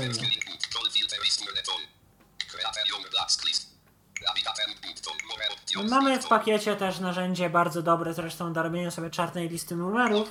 options. 5.53 5.89
Mamy 5.89 6.19
w 6.19 6.27
pakiecie 6.27 6.75
też 6.75 6.99
narzędzie 6.99 7.49
bardzo 7.49 7.81
dobre 7.81 8.13
zresztą 8.13 8.53
do 8.53 8.63
robienia 8.63 8.91
sobie 8.91 9.09
czarnej 9.09 9.49
listy 9.49 9.75
numerów. 9.75 10.29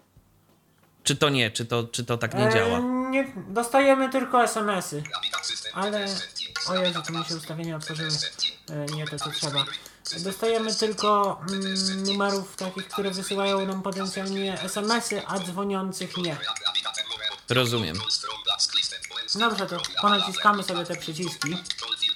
Czy 1.04 1.16
to 1.16 1.28
nie? 1.28 1.50
Czy 1.50 1.66
to, 1.66 1.84
czy 1.84 2.04
to 2.04 2.18
tak 2.18 2.34
nie 2.34 2.48
E, 2.48 2.54
działa? 2.54 2.80
nie, 3.10 3.32
dostajemy 3.48 4.10
tylko 4.10 4.44
SMS-y, 4.44 5.02
system, 5.42 5.72
ale... 5.74 6.06
O 6.68 6.74
Jezu, 6.74 7.02
tu 7.06 7.12
mi 7.12 7.24
się 7.24 7.36
ustawienia 7.36 7.76
otworzyły. 7.76 8.10
E, 8.70 8.86
nie 8.96 9.06
to, 9.06 9.18
co 9.18 9.30
trzeba. 9.30 9.64
Dostajemy 10.24 10.74
tylko 10.74 11.40
mm, 11.50 12.02
numerów 12.02 12.56
takich, 12.56 12.88
które 12.88 13.10
wysyłają 13.10 13.66
nam 13.66 13.82
potencjalnie 13.82 14.60
SMS-y, 14.62 15.26
a 15.26 15.38
dzwoniących 15.38 16.16
nie. 16.16 16.36
Rozumiem. 17.50 17.96
Dobrze, 19.34 19.66
to 19.66 19.76
ponaciskamy 20.00 20.62
sobie 20.62 20.84
te 20.84 20.96
przyciski. 20.96 21.56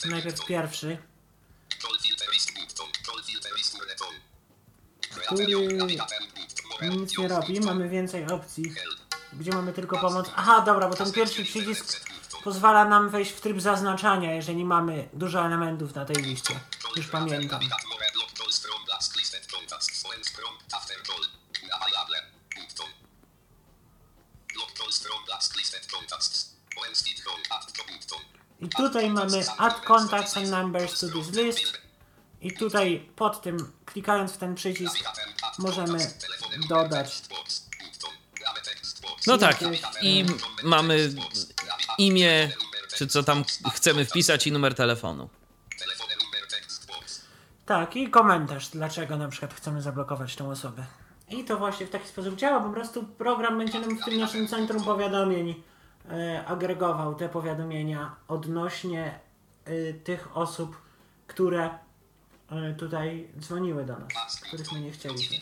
Najpierw 0.05 0.47
pierwszy, 0.47 0.99
który 5.27 5.47
nic 6.91 7.19
nie 7.19 7.29
robi. 7.29 7.61
Mamy 7.61 7.89
więcej 7.89 8.27
opcji, 8.27 8.65
gdzie 9.33 9.51
mamy 9.53 9.73
tylko 9.73 9.99
pomoc. 9.99 10.31
Aha, 10.37 10.61
dobra, 10.61 10.89
bo 10.89 10.95
ten 10.95 11.13
pierwszy 11.13 11.45
przycisk 11.45 12.01
pozwala 12.45 12.85
nam 12.85 13.11
wejść 13.11 13.33
w 13.33 13.41
tryb 13.41 13.61
zaznaczania, 13.61 14.35
jeżeli 14.35 14.65
mamy 14.65 15.09
dużo 15.13 15.47
elementów 15.47 15.95
na 15.95 16.05
tej 16.05 16.17
liście. 16.17 16.61
Już 16.97 17.07
pamiętam. 17.09 17.61
I 28.61 28.69
tutaj 28.69 29.11
mamy 29.11 29.45
add 29.59 29.81
contacts 29.81 30.37
and 30.37 30.51
numbers 30.51 31.01
to 31.01 31.09
this 31.09 31.31
list. 31.31 31.81
I 32.41 32.53
tutaj 32.53 33.09
pod 33.17 33.43
tym, 33.43 33.73
klikając 33.85 34.33
w 34.33 34.37
ten 34.37 34.55
przycisk, 34.55 34.97
możemy 35.59 35.99
dodać 36.69 37.23
No 39.27 39.39
tak, 39.39 39.59
i 40.03 40.25
mamy 40.63 41.13
imię, 41.99 42.51
czy 42.97 43.07
co 43.07 43.23
tam 43.23 43.45
chcemy 43.73 44.05
wpisać 44.05 44.47
i 44.47 44.53
numer 44.53 44.75
telefonu. 44.75 45.29
Tak, 47.67 47.97
i 47.97 48.11
komentarz, 48.11 48.69
dlaczego 48.69 49.17
na 49.17 49.29
przykład 49.29 49.55
chcemy 49.55 49.83
zablokować 49.83 50.37
tą 50.37 50.51
osobę. 50.51 50.87
I 51.31 51.45
to 51.45 51.59
właśnie 51.59 51.87
w 51.87 51.91
taki 51.91 52.09
sposób 52.09 52.37
działa. 52.37 52.61
Po 52.61 52.71
prostu 52.71 53.03
program 53.03 53.59
będzie 53.59 53.81
nam 53.81 53.99
w 53.99 54.05
tym 54.05 54.19
naszym 54.19 54.49
centrum 54.49 54.85
powiadomień 54.85 55.63
agregował 56.47 57.15
te 57.15 57.29
powiadomienia 57.29 58.17
odnośnie 58.29 59.21
e, 59.65 59.93
tych 59.93 60.37
osób, 60.37 60.83
które 61.27 61.79
e, 62.51 62.75
tutaj 62.75 63.29
dzwoniły 63.39 63.85
do 63.85 63.99
nas, 63.99 64.41
których 64.41 64.73
my 64.73 64.81
nie 64.81 64.91
chcieliśmy. 64.91 65.37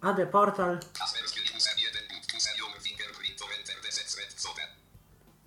AD 0.00 0.26
Portal. 0.26 0.78
Kasper's 0.92 1.32
kill 1.32 1.56
user 1.56 1.72
1 1.78 2.08
boot. 2.08 2.34
User 2.36 2.52
your 2.58 2.80
fingerprint 2.82 3.38
to 3.38 3.44
enter 3.58 3.74
the 3.82 3.92
set 3.92 4.06
thread 4.06 4.40
zone. 4.40 4.68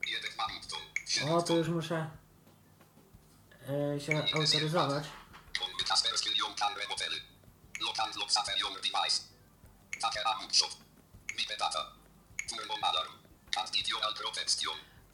1 0.08 0.38
ma 0.38 0.48
button. 0.48 1.30
O, 1.30 1.41
to 1.41 1.54
już 1.56 1.67
muszę 1.67 2.10
e, 3.69 3.99
się 3.99 4.17
autoryzować. 4.17 5.03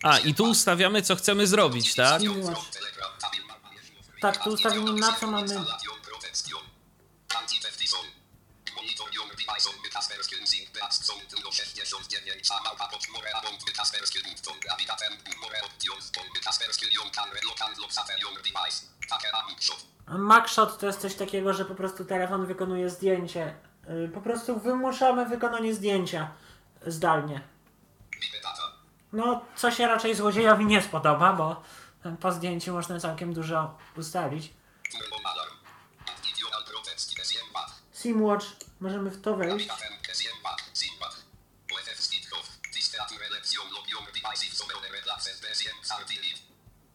A 0.04 0.20
i 0.20 0.34
tu 0.34 0.44
ustawiamy, 0.44 1.02
co 1.02 1.16
chcemy 1.16 1.48
zrobić, 1.48 1.96
tak? 1.96 2.22
Tak, 4.22 4.44
tu 4.44 4.50
ustawimy 4.50 4.94
na 4.94 5.13
co 5.13 5.28
mamy 5.28 5.48
Macshot 20.58 20.80
to 20.80 20.88
jest 20.88 21.02
coś 21.02 21.16
takiego, 21.16 21.54
że 21.54 21.66
po 21.66 21.76
prostu 21.76 22.06
telefon 22.06 22.46
wykonuje 22.46 22.89
zdjęcie. 22.89 23.56
Y, 24.06 24.10
Po 24.13 24.22
prostu 24.22 24.60
wymuszamy 24.60 25.26
wykonanie 25.26 25.74
zdjęcia 25.74 26.32
zdalnie. 26.88 27.42
No, 29.13 29.46
co 29.56 29.72
się 29.72 29.88
raczej 29.88 30.16
złodziejowi 30.16 30.66
nie 30.66 30.82
spodoba, 30.82 31.34
bo 31.34 31.63
po 32.20 32.32
zdjęciu 32.32 32.74
można 32.74 33.00
całkiem 33.00 33.34
dużo 33.34 33.78
ustalić. 33.98 34.54
SimWatch, 37.94 38.46
możemy 38.80 39.10
w 39.10 39.22
to 39.22 39.36
wejść. 39.36 39.68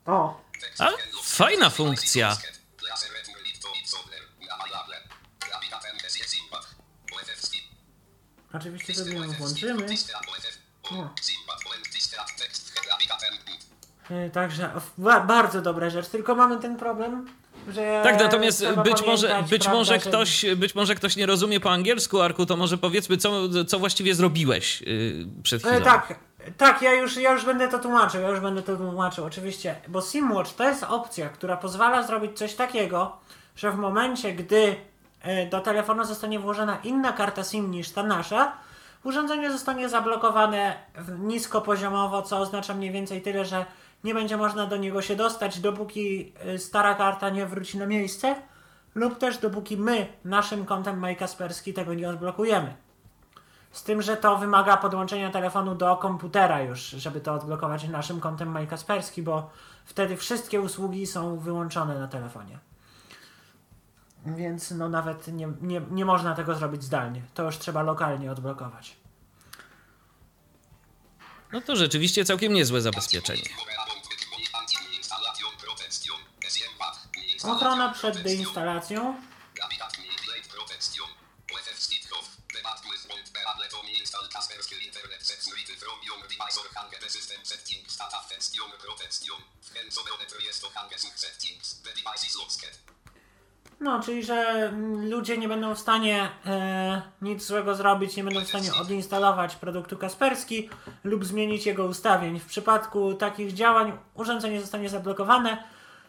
O, 0.06 0.40
A, 0.78 0.88
fajna 1.22 1.70
funkcja. 1.70 2.36
Oczywiście 8.52 8.94
sobie 8.94 9.12
ją 9.12 9.32
włączymy. 9.32 9.86
Y, 14.10 14.30
Także 14.30 14.70
ba- 14.98 15.20
bardzo 15.20 15.62
dobra 15.62 15.90
rzecz, 15.90 16.08
tylko 16.08 16.34
mamy 16.34 16.56
ten 16.56 16.76
problem, 16.76 17.26
że. 17.68 18.00
Tak, 18.04 18.20
natomiast 18.20 18.66
być 18.84 19.06
może, 19.06 19.42
być 19.50 19.62
prawda, 19.62 19.78
może 19.78 19.94
że- 19.94 20.00
ktoś, 20.00 20.46
być 20.56 20.74
może 20.74 20.94
ktoś 20.94 21.16
nie 21.16 21.26
rozumie 21.26 21.60
po 21.60 21.70
angielsku, 21.72 22.20
Arku, 22.20 22.46
to 22.46 22.56
może 22.56 22.78
powiedzmy, 22.78 23.16
co, 23.16 23.30
co 23.64 23.78
właściwie 23.78 24.14
zrobiłeś 24.14 24.80
yy, 24.80 25.26
przed 25.42 25.62
chwilą. 25.62 25.76
E, 25.76 25.80
tak, 25.80 26.18
tak, 26.56 26.82
ja 26.82 26.92
już, 26.92 27.16
ja 27.16 27.32
już 27.32 27.44
będę 27.44 27.68
to 27.68 27.78
tłumaczył, 27.78 28.20
ja 28.22 28.28
już 28.28 28.40
będę 28.40 28.62
to 28.62 28.76
tłumaczył, 28.76 29.24
oczywiście, 29.24 29.74
bo 29.88 30.02
SimWatch 30.02 30.54
to 30.54 30.64
jest 30.68 30.82
opcja, 30.82 31.28
która 31.28 31.56
pozwala 31.56 32.02
zrobić 32.06 32.38
coś 32.38 32.54
takiego, 32.54 33.16
że 33.56 33.72
w 33.72 33.76
momencie, 33.76 34.32
gdy 34.32 34.56
e, 34.66 34.74
do 35.50 35.60
telefonu 35.60 36.04
zostanie 36.04 36.38
włożona 36.38 36.78
inna 36.84 37.12
karta 37.12 37.44
SIM 37.44 37.70
niż 37.70 37.90
ta 37.90 38.02
nasza, 38.02 38.52
urządzenie 39.04 39.52
zostanie 39.52 39.88
zablokowane 39.88 40.76
niskopoziomowo, 41.18 42.22
co 42.22 42.38
oznacza 42.38 42.74
mniej 42.74 42.90
więcej 42.90 43.22
tyle, 43.22 43.44
że 43.44 43.64
nie 44.04 44.14
będzie 44.14 44.36
można 44.36 44.66
do 44.66 44.76
niego 44.76 45.02
się 45.02 45.16
dostać, 45.16 45.60
dopóki 45.60 46.32
e, 46.40 46.58
stara 46.58 46.94
karta 46.94 47.30
nie 47.30 47.46
wróci 47.46 47.78
na 47.78 47.86
miejsce, 47.86 48.34
lub 48.94 49.18
też 49.18 49.38
dopóki 49.38 49.76
my, 49.76 50.06
naszym 50.24 50.64
kontem 50.64 51.00
MyKasperski, 51.00 51.74
tego 51.74 51.94
nie 51.94 52.08
odblokujemy. 52.08 52.74
Z 53.72 53.82
tym, 53.82 54.02
że 54.02 54.16
to 54.16 54.38
wymaga 54.38 54.76
podłączenia 54.76 55.30
telefonu 55.30 55.74
do 55.74 55.96
komputera 55.96 56.62
już, 56.62 56.80
żeby 56.80 57.20
to 57.20 57.32
odblokować 57.32 57.88
naszym 57.88 58.20
kontem 58.20 58.48
Mike 58.48 58.66
Kasperski, 58.66 59.22
bo 59.22 59.50
wtedy 59.84 60.16
wszystkie 60.16 60.60
usługi 60.60 61.06
są 61.06 61.38
wyłączone 61.38 62.00
na 62.00 62.08
telefonie. 62.08 62.58
Więc 64.36 64.70
no 64.70 64.88
nawet 64.88 65.28
nie, 65.28 65.48
nie, 65.60 65.80
nie 65.90 66.04
można 66.04 66.34
tego 66.34 66.54
zrobić 66.54 66.84
zdalnie. 66.84 67.22
To 67.34 67.42
już 67.42 67.58
trzeba 67.58 67.82
lokalnie 67.82 68.32
odblokować. 68.32 68.96
No 71.52 71.60
to 71.60 71.76
rzeczywiście 71.76 72.24
całkiem 72.24 72.52
niezłe 72.52 72.80
zabezpieczenie. 72.80 73.42
Ochrona 77.44 77.92
przed 77.92 78.22
deinstalacją. 78.22 79.14
No, 93.80 94.02
czyli 94.02 94.24
że 94.24 94.34
mm, 94.34 95.10
ludzie 95.10 95.38
nie 95.38 95.48
będą 95.48 95.74
w 95.74 95.78
stanie 95.78 96.28
e, 96.46 97.02
nic 97.22 97.46
złego 97.46 97.74
zrobić, 97.74 98.16
nie 98.16 98.24
będą 98.24 98.40
w 98.40 98.48
stanie 98.48 98.70
odinstalować 98.82 99.56
produktu 99.56 99.96
Kasperski 99.96 100.68
lub 101.04 101.24
zmienić 101.24 101.66
jego 101.66 101.84
ustawień. 101.84 102.40
W 102.40 102.46
przypadku 102.46 103.14
takich 103.14 103.52
działań 103.52 103.92
urządzenie 104.14 104.60
zostanie 104.60 104.88
zablokowane. 104.88 105.64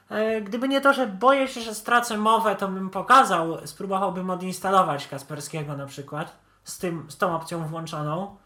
E, 0.09 0.41
gdyby 0.41 0.67
nie 0.67 0.81
to, 0.81 0.93
że 0.93 1.07
boję 1.07 1.47
się, 1.47 1.61
że 1.61 1.75
stracę 1.75 2.17
mowę, 2.17 2.55
to 2.55 2.67
bym 2.67 2.89
pokazał, 2.89 3.67
spróbowałbym 3.67 4.29
odinstalować 4.29 5.07
Kasperskiego 5.07 5.77
na 5.77 5.85
przykład 5.85 6.39
z, 6.63 6.77
tym, 6.77 7.05
z 7.09 7.17
tą 7.17 7.35
opcją 7.35 7.67
włączoną 7.67 8.37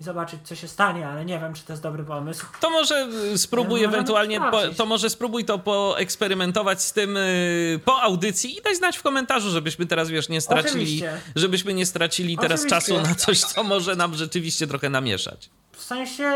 i 0.00 0.04
zobaczyć, 0.04 0.40
co 0.44 0.54
się 0.54 0.68
stanie, 0.68 1.08
ale 1.08 1.24
nie 1.24 1.38
wiem, 1.38 1.54
czy 1.54 1.64
to 1.64 1.72
jest 1.72 1.82
dobry 1.82 2.04
pomysł. 2.04 2.46
To 2.60 2.70
może 2.70 3.08
y, 3.34 3.38
spróbuj 3.38 3.84
ewentualnie, 3.84 4.40
po, 4.40 4.60
to 4.76 4.86
może 4.86 5.10
spróbuj 5.10 5.44
to 5.44 5.58
poeksperymentować 5.58 6.82
z 6.82 6.92
tym 6.92 7.16
y, 7.16 7.80
po 7.84 8.02
audycji 8.02 8.58
i 8.58 8.62
daj 8.62 8.76
znać 8.76 8.98
w 8.98 9.02
komentarzu, 9.02 9.50
żebyśmy 9.50 9.86
teraz, 9.86 10.08
wiesz, 10.08 10.28
nie 10.28 10.40
stracili, 10.40 10.82
Oczywiście. 10.82 11.20
żebyśmy 11.36 11.74
nie 11.74 11.86
stracili 11.86 12.38
teraz 12.38 12.64
Oczywiście. 12.64 12.92
czasu 12.94 13.08
na 13.08 13.14
coś, 13.14 13.40
co 13.40 13.62
może 13.62 13.96
nam 13.96 14.14
rzeczywiście 14.14 14.66
trochę 14.66 14.90
namieszać. 14.90 15.50
W 15.72 15.82
sensie, 15.82 16.32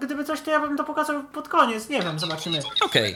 gdyby 0.00 0.24
coś, 0.24 0.40
to 0.40 0.50
ja 0.50 0.60
bym 0.60 0.76
to 0.76 0.84
pokazał 0.84 1.24
pod 1.24 1.48
koniec, 1.48 1.88
nie 1.88 2.02
wiem, 2.02 2.18
zobaczymy. 2.18 2.62
Okej. 2.80 3.14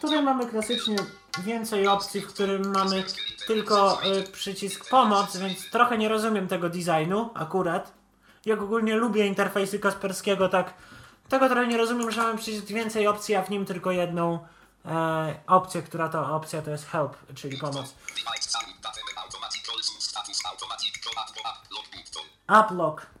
Tutaj 0.00 0.22
mamy 0.22 0.46
klasycznie 0.46 0.96
więcej 1.44 1.86
opcji, 1.86 2.20
w 2.20 2.26
którym 2.26 2.72
mamy 2.72 3.04
tylko 3.46 4.00
y, 4.04 4.22
przycisk 4.22 4.88
pomoc, 4.88 5.36
więc 5.36 5.70
trochę 5.70 5.98
nie 5.98 6.08
rozumiem 6.08 6.48
tego 6.48 6.68
designu 6.68 7.30
akurat. 7.34 7.92
Jak 8.46 8.62
ogólnie 8.62 8.96
lubię 8.96 9.26
interfejsy 9.26 9.78
Kasperskiego, 9.78 10.48
tak 10.48 10.74
tego 11.28 11.48
trochę 11.48 11.66
nie 11.66 11.76
rozumiem, 11.76 12.10
że 12.10 12.22
mamy 12.22 12.38
przycisk 12.38 12.66
więcej 12.66 13.06
opcji, 13.06 13.34
a 13.34 13.42
w 13.42 13.50
nim 13.50 13.66
tylko 13.66 13.90
jedną 13.90 14.46
e, 14.84 15.34
opcję, 15.46 15.82
która 15.82 16.08
to 16.08 16.36
opcja 16.36 16.62
to 16.62 16.70
jest 16.70 16.86
help, 16.86 17.16
czyli 17.34 17.58
pomoc. 17.58 17.94
Uplock. 22.60 23.11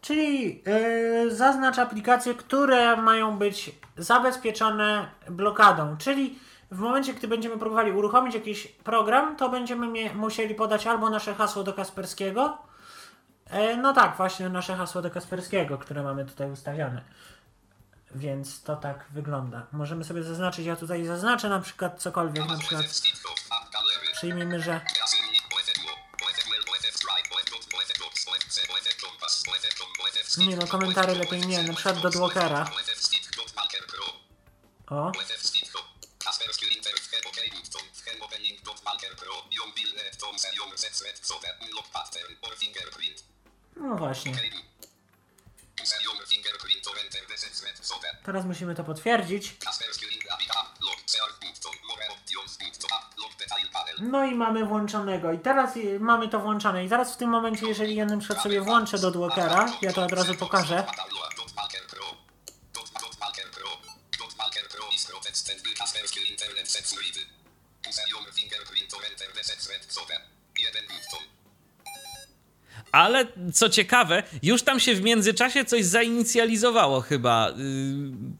Czyli 0.00 0.62
yy, 0.66 1.36
zaznacz 1.36 1.78
aplikacje, 1.78 2.34
które 2.34 2.96
mają 2.96 3.38
być 3.38 3.70
zabezpieczone 3.96 5.10
blokadą. 5.30 5.96
Czyli 5.96 6.38
w 6.70 6.78
momencie, 6.78 7.14
gdy 7.14 7.28
będziemy 7.28 7.58
próbowali 7.58 7.92
uruchomić 7.92 8.34
jakiś 8.34 8.66
program, 8.66 9.36
to 9.36 9.48
będziemy 9.48 10.14
musieli 10.14 10.54
podać 10.54 10.86
albo 10.86 11.10
nasze 11.10 11.34
hasło 11.34 11.62
do 11.62 11.72
Kasperskiego. 11.72 12.58
E, 13.46 13.76
no 13.76 13.92
tak, 13.92 14.16
właśnie 14.16 14.48
nasze 14.48 14.76
hasło 14.76 15.02
do 15.02 15.10
Kasperskiego, 15.10 15.78
które 15.78 16.02
mamy 16.02 16.24
tutaj 16.24 16.50
ustawione. 16.50 17.02
Więc 18.14 18.62
to 18.62 18.76
tak 18.76 19.04
wygląda. 19.10 19.66
Możemy 19.72 20.04
sobie 20.04 20.22
zaznaczyć, 20.22 20.66
ja 20.66 20.76
tutaj 20.76 21.04
zaznaczę 21.04 21.48
na 21.48 21.60
przykład 21.60 22.02
cokolwiek, 22.02 22.48
na 22.48 22.58
przykład 22.58 22.86
przyjmijmy, 24.16 24.62
że 24.62 24.80
nie 30.38 30.56
no, 30.56 30.66
komentary 30.66 31.14
lepiej 31.14 31.40
nie, 31.40 31.62
na 31.62 31.74
przykład 31.74 32.00
do 32.00 32.10
Dwokera. 32.10 32.70
O, 34.86 35.12
no 43.76 43.96
właśnie. 43.96 44.32
Teraz 48.24 48.44
musimy 48.44 48.74
to 48.74 48.84
potwierdzić. 48.84 49.56
No 54.00 54.24
i 54.24 54.34
mamy 54.34 54.64
włączonego. 54.64 55.32
I 55.32 55.38
teraz 55.38 55.74
mamy 56.00 56.28
to 56.28 56.40
włączone. 56.40 56.84
I 56.84 56.88
teraz 56.88 57.14
w 57.14 57.16
tym 57.16 57.30
momencie, 57.30 57.66
jeżeli 57.66 57.94
ja 57.94 58.04
na 58.04 58.18
przykład 58.18 58.42
sobie 58.42 58.60
włączę 58.60 58.98
do 58.98 59.10
Dwokera, 59.10 59.72
ja 59.82 59.92
to 59.92 60.04
od 60.04 60.12
razu 60.12 60.34
pokażę. 60.34 60.86
Internet 70.58 70.86
button. 70.88 71.35
Ale 72.96 73.26
co 73.52 73.68
ciekawe, 73.68 74.22
już 74.42 74.62
tam 74.62 74.80
się 74.80 74.94
w 74.94 75.02
międzyczasie 75.02 75.64
coś 75.64 75.84
zainicjalizowało 75.84 77.00
chyba, 77.00 77.48
yy, 77.48 77.54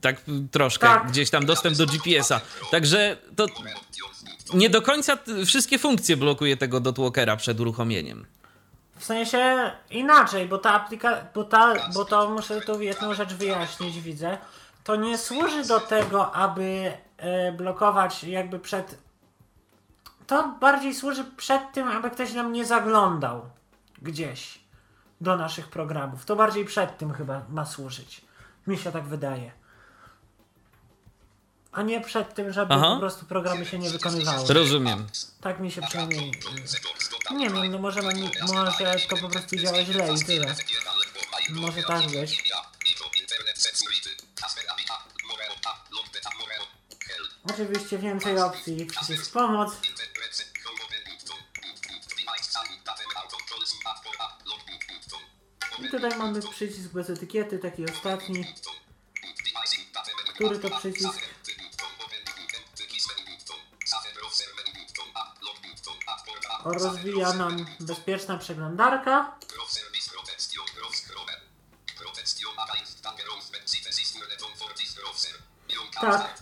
tak 0.00 0.16
troszkę, 0.50 0.86
Tak. 0.86 1.08
gdzieś 1.08 1.30
tam 1.30 1.46
dostęp 1.46 1.76
do 1.76 1.86
GPS-a. 1.86 2.40
Także 2.70 3.16
to 3.36 3.46
nie 4.54 4.70
do 4.70 4.82
końca 4.82 5.18
wszystkie 5.46 5.78
funkcje 5.78 6.16
blokuje 6.16 6.56
tego 6.56 6.80
dotwalkera 6.80 7.36
przed 7.36 7.60
uruchomieniem. 7.60 8.26
W 8.98 9.04
sensie 9.04 9.72
inaczej, 9.90 10.48
bo 10.48 10.58
ta 10.58 10.72
aplikacja, 10.74 11.26
bo, 11.34 11.44
ta, 11.44 11.74
bo 11.94 12.04
to 12.04 12.30
muszę 12.30 12.60
tu 12.60 12.80
jedną 12.82 13.14
rzecz 13.14 13.34
wyjaśnić, 13.34 14.00
widzę. 14.00 14.38
To 14.84 14.96
nie 14.96 15.18
służy 15.18 15.64
do 15.64 15.80
tego, 15.80 16.34
aby 16.34 16.92
e, 17.16 17.52
blokować 17.52 18.24
jakby 18.24 18.58
przed. 18.58 18.98
To 20.26 20.54
bardziej 20.60 20.94
służy 20.94 21.24
przed 21.36 21.72
tym, 21.72 21.88
aby 21.88 22.10
ktoś 22.10 22.32
nam 22.32 22.52
nie 22.52 22.64
zaglądał 22.64 23.55
gdzieś 24.06 24.58
do 25.20 25.36
naszych 25.36 25.68
programów. 25.68 26.24
To 26.24 26.36
bardziej 26.36 26.64
przed 26.64 26.98
tym 26.98 27.12
chyba 27.12 27.42
ma 27.48 27.64
służyć. 27.66 28.20
Mi 28.66 28.78
się 28.78 28.92
tak 28.92 29.04
wydaje. 29.04 29.52
A 31.72 31.82
nie 31.82 32.00
przed 32.00 32.34
tym, 32.34 32.52
żeby 32.52 32.74
Aha. 32.74 32.94
po 32.94 33.00
prostu 33.00 33.26
programy 33.26 33.66
się 33.66 33.78
nie 33.78 33.90
wykonywały. 33.90 34.54
Rozumiem. 34.54 35.06
Tak 35.40 35.60
mi 35.60 35.70
się 35.70 35.82
przynajmniej. 35.82 36.30
Dot 36.30 37.38
Nie 37.38 37.50
wiem, 37.50 37.70
no 37.70 37.78
może, 37.78 38.02
mam- 38.02 38.14
może 38.54 38.72
to 39.08 39.16
po 39.16 39.28
prostu 39.28 39.56
działa 39.56 39.84
źle 39.84 40.14
i 40.14 40.24
tyle. 40.24 40.54
Może 41.50 41.82
tak 41.82 42.02
Help. 42.02 42.30
Oczywiście 47.54 47.98
więcej 47.98 48.38
opcji, 48.38 48.86
przycisk 48.86 49.32
pomoc. 49.32 49.72
I 55.86 55.90
tutaj 55.90 56.18
mamy 56.18 56.40
przycisk 56.42 56.92
bez 56.92 57.10
etykiety, 57.10 57.58
taki 57.58 57.84
ostatni. 57.84 58.54
Który 60.34 60.58
to 60.58 60.78
przycisk? 60.78 61.18
O, 66.64 66.72
rozwija 66.72 67.32
nam 67.32 67.66
bezpieczna 67.80 68.38
przeglądarka. 68.38 69.38
Tak. 76.00 76.35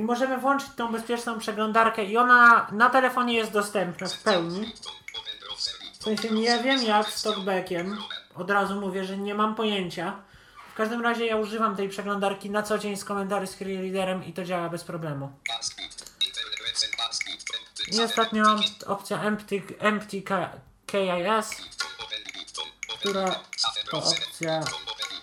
I 0.00 0.02
możemy 0.02 0.38
włączyć 0.38 0.68
tą 0.76 0.92
bezpieczną 0.92 1.38
przeglądarkę 1.38 2.04
i 2.04 2.16
ona 2.16 2.66
na 2.72 2.90
telefonie 2.90 3.34
jest 3.34 3.52
dostępna 3.52 4.08
w 4.08 4.18
pełni. 4.18 4.72
W 5.98 6.02
sensie 6.02 6.30
nie 6.30 6.62
wiem 6.62 6.82
jak 6.82 7.10
z 7.10 7.22
talkbackiem. 7.22 7.98
Od 8.34 8.50
razu 8.50 8.80
mówię, 8.80 9.04
że 9.04 9.18
nie 9.18 9.34
mam 9.34 9.54
pojęcia. 9.54 10.22
W 10.72 10.74
każdym 10.74 11.02
razie 11.02 11.26
ja 11.26 11.36
używam 11.36 11.76
tej 11.76 11.88
przeglądarki 11.88 12.50
na 12.50 12.62
co 12.62 12.78
dzień 12.78 12.96
z 12.96 13.04
komentarzy 13.04 13.46
z 13.46 13.60
Readerem 13.60 14.24
i 14.24 14.32
to 14.32 14.44
działa 14.44 14.68
bez 14.68 14.84
problemu. 14.84 15.32
I 17.92 18.00
ostatnio 18.00 18.42
mam 18.42 18.60
opcja 18.86 19.22
Empty, 19.22 19.62
empty 19.78 20.22
KIS, 20.86 21.50
która 22.98 23.40
to 23.90 23.98
opcja 23.98 24.60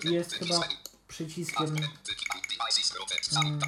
jest 0.04 0.34
chyba 0.34 0.60
przyciskiem, 1.08 1.76
mm, 3.36 3.60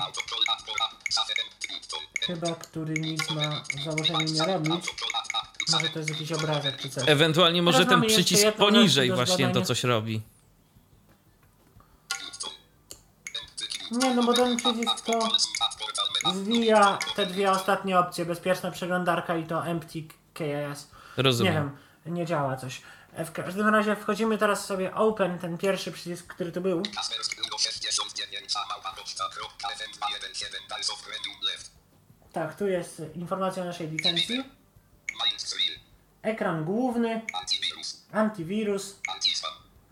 chyba 2.28 2.56
który 2.56 2.94
nic 2.94 3.30
ma 3.30 3.62
w 3.80 3.84
założeniu 3.84 4.34
nie 4.34 4.46
robić. 4.46 4.86
Może 5.72 5.90
to 5.90 6.00
jest 6.00 6.10
jakiś 6.12 6.32
obrazek 6.32 6.78
czy 6.82 6.90
coś. 6.90 7.04
Ewentualnie 7.10 7.62
może 7.62 7.78
Teraz 7.78 7.90
ten 7.90 8.00
mamy 8.00 8.06
jeszcze 8.06 8.24
przycisk 8.24 8.44
jedną 8.44 8.66
poniżej 8.66 9.10
do 9.10 9.16
właśnie 9.16 9.36
to 9.38 9.44
zbadania. 9.52 9.66
coś 9.66 9.84
robi. 9.84 10.22
Nie, 13.92 14.16
no 14.16 14.24
bo 14.24 14.34
ten 14.34 14.58
przycisk 14.58 15.06
to 15.06 15.30
zwija 16.36 16.98
te 17.16 17.26
dwie 17.26 17.52
ostatnie 17.52 18.00
opcje, 18.00 18.26
bezpieczna 18.26 18.72
przeglądarka 18.72 19.38
i 19.38 19.44
to 19.48 19.66
empty 19.66 20.02
KIS. 20.34 20.88
Nie 21.18 21.24
Rozumiem. 21.24 21.54
wiem, 22.06 22.16
nie 22.16 22.26
działa 22.26 22.58
coś. 22.58 22.82
E, 23.14 23.26
W 23.26 23.32
każdym 23.32 23.68
razie 23.70 23.96
wchodzimy 23.96 24.38
teraz 24.38 24.66
sobie 24.66 24.96
open, 24.96 25.40
ten 25.40 25.58
pierwszy 25.58 25.92
przycisk, 25.92 26.28
który 26.34 26.52
tu 26.52 26.62
był. 26.62 26.84
Tak, 32.34 32.56
tu 32.56 32.68
jest 32.68 33.02
informacja 33.16 33.64
o 33.64 33.66
naszej 33.66 33.90
licencji. 33.90 34.44
Ekran 36.22 36.66
główny, 36.66 37.22
antywirus, 38.12 39.00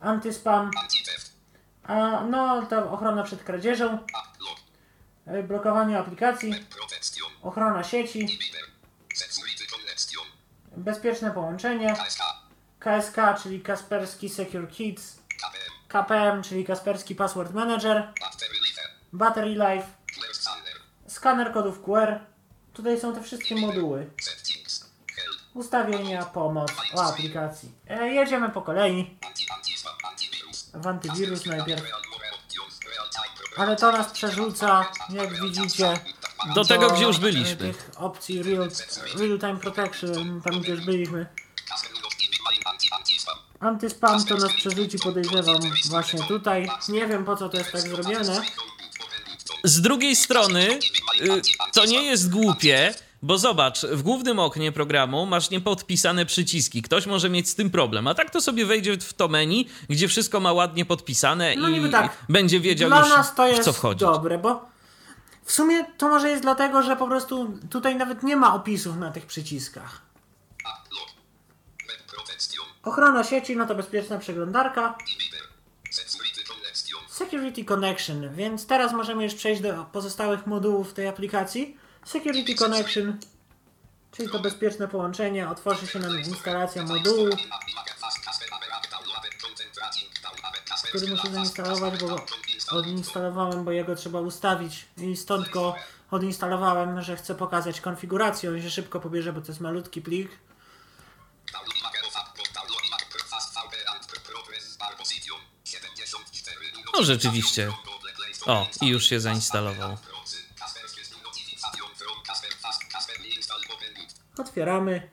antyspam, 0.01 0.71
a 1.83 2.21
no 2.21 2.65
to 2.65 2.91
ochrona 2.91 3.23
przed 3.23 3.43
kradzieżą, 3.43 3.97
e, 5.25 5.43
blokowanie 5.43 5.99
aplikacji, 5.99 6.53
ochrona 7.41 7.83
sieci, 7.83 8.39
bezpieczne 10.77 11.31
połączenie, 11.31 11.95
KSK, 12.79 13.15
czyli 13.43 13.61
Kaspersky 13.61 14.29
Secure 14.29 14.67
Keys, 14.77 15.19
KPM, 15.87 16.43
czyli 16.43 16.65
Kaspersky 16.65 17.15
Password 17.15 17.53
Manager, 17.53 18.13
Battery 19.13 19.49
Life, 19.49 19.96
skaner 21.17 21.53
kodów 21.53 21.81
QR. 21.81 22.19
Tutaj 22.73 22.99
są 22.99 23.15
te 23.15 23.21
wszystkie 23.23 23.55
moduły. 23.55 24.09
Ustawienia, 25.53 26.25
pomoc 26.25 26.71
o 26.95 27.03
aplikacji. 27.03 27.71
E, 27.89 28.07
jedziemy 28.07 28.49
po 28.49 28.61
kolei. 28.61 29.17
W 30.73 30.87
antywirus 30.87 31.45
najpierw. 31.45 31.83
Ale 33.57 33.75
to 33.75 33.91
nas 33.91 34.11
przerzuca, 34.11 34.91
jak 35.09 35.41
widzicie, 35.41 35.93
Do 36.55 36.65
tego, 36.65 36.89
gdzie 36.89 37.03
już 37.03 37.17
e, 37.17 37.19
byliśmy. 37.19 37.55
Tych 37.55 37.91
opcji 37.95 38.43
real, 38.43 38.69
real 39.15 39.39
Time 39.39 39.57
Protection, 39.57 40.41
tam 40.41 40.61
gdzie 40.61 40.71
już 40.71 40.85
byliśmy. 40.85 41.25
Antyspam 43.59 44.25
to 44.25 44.37
nas 44.37 44.53
przerzuci, 44.53 44.99
podejrzewam, 44.99 45.59
właśnie 45.89 46.23
tutaj. 46.23 46.69
Nie 46.89 47.07
wiem 47.07 47.25
po 47.25 47.35
co 47.35 47.49
to 47.49 47.57
jest 47.57 47.71
tak 47.71 47.81
zrobione. 47.81 48.41
Z 49.63 49.81
drugiej 49.81 50.15
strony, 50.15 50.79
y, 51.21 51.41
to 51.73 51.85
nie 51.85 52.03
jest 52.03 52.29
głupie, 52.31 52.93
bo 53.21 53.37
zobacz, 53.37 53.81
w 53.81 54.01
głównym 54.01 54.39
oknie 54.39 54.71
programu 54.71 55.25
masz 55.25 55.49
niepodpisane 55.49 56.25
przyciski. 56.25 56.81
Ktoś 56.81 57.05
może 57.05 57.29
mieć 57.29 57.49
z 57.49 57.55
tym 57.55 57.69
problem, 57.69 58.07
a 58.07 58.13
tak 58.13 58.29
to 58.29 58.41
sobie 58.41 58.65
wejdzie 58.65 58.97
w 58.97 59.13
to 59.13 59.27
menu, 59.27 59.67
gdzie 59.89 60.07
wszystko 60.07 60.39
ma 60.39 60.53
ładnie 60.53 60.85
podpisane 60.85 61.55
No 61.57 61.69
i 61.69 61.89
tak. 61.91 62.17
będzie 62.29 62.59
wiedział 62.59 62.89
Dla 62.89 62.99
już 62.99 63.09
nas 63.09 63.35
to 63.35 63.45
w 63.45 63.49
jest 63.49 63.63
co 63.63 63.73
wchodzi. 63.73 63.99
dobre, 63.99 64.37
bo 64.37 64.65
w 65.43 65.51
sumie 65.51 65.85
to 65.97 66.09
może 66.09 66.29
jest 66.29 66.41
dlatego, 66.41 66.83
że 66.83 66.95
po 66.95 67.07
prostu 67.07 67.59
tutaj 67.69 67.95
nawet 67.95 68.23
nie 68.23 68.35
ma 68.35 68.55
opisów 68.55 68.97
na 68.97 69.11
tych 69.11 69.25
przyciskach. 69.25 70.01
Ochrona 72.83 73.23
sieci, 73.23 73.55
no 73.55 73.65
to 73.65 73.75
bezpieczna 73.75 74.17
przeglądarka. 74.17 74.97
Security 77.17 77.65
Connection, 77.65 78.33
więc 78.35 78.67
teraz 78.67 78.93
możemy 78.93 79.23
już 79.23 79.33
przejść 79.33 79.61
do 79.61 79.85
pozostałych 79.91 80.47
modułów 80.47 80.93
tej 80.93 81.07
aplikacji. 81.07 81.77
Security 82.05 82.55
Connection, 82.55 83.17
czyli 84.11 84.29
to 84.29 84.39
bezpieczne 84.39 84.87
połączenie, 84.87 85.49
otworzy 85.49 85.87
się 85.87 85.99
nam 85.99 86.19
instalacja 86.19 86.83
modułu, 86.83 87.29
który 90.83 91.07
muszę 91.07 91.31
zainstalować, 91.31 91.93
bo 91.99 92.25
odinstalowałem, 92.71 93.65
bo 93.65 93.71
jego 93.71 93.95
trzeba 93.95 94.21
ustawić 94.21 94.85
i 94.97 95.17
stąd 95.17 95.49
go 95.49 95.75
odinstalowałem, 96.11 97.01
że 97.01 97.15
chcę 97.15 97.35
pokazać 97.35 97.81
konfigurację, 97.81 98.49
on 98.49 98.61
się 98.61 98.69
szybko 98.69 98.99
pobierze, 98.99 99.33
bo 99.33 99.41
to 99.41 99.47
jest 99.47 99.61
malutki 99.61 100.01
plik. 100.01 100.29
No 106.97 107.03
rzeczywiście. 107.03 107.71
O, 108.45 108.67
i 108.81 108.87
już 108.87 109.05
się 109.05 109.19
zainstalował. 109.19 109.97
Otwieramy. 114.37 115.09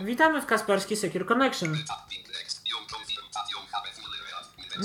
Witamy 0.00 0.42
w 0.42 0.46
Kaspersky 0.46 0.96
Secure 0.96 1.26
Connection. 1.26 1.84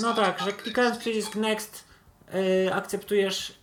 No 0.00 0.14
tak, 0.14 0.40
że 0.40 0.52
klikając 0.52 0.98
przycisk 0.98 1.34
Next 1.34 1.84
yy, 2.32 2.74
akceptujesz, 2.74 3.58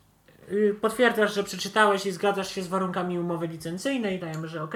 yy, 0.49 0.73
potwierdzasz, 0.81 1.33
że 1.33 1.43
przeczytałeś 1.43 2.05
i 2.05 2.11
zgadzasz 2.11 2.55
się 2.55 2.63
z 2.63 2.67
warunkami 2.67 3.19
umowy 3.19 3.47
licencyjnej, 3.47 4.19
dajemy, 4.19 4.47
że 4.47 4.63
OK. 4.63 4.75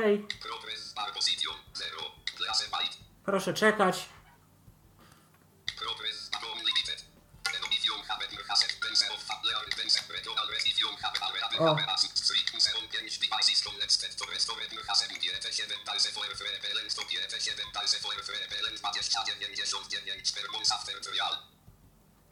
Proszę 3.26 3.54
czekać. 3.54 4.17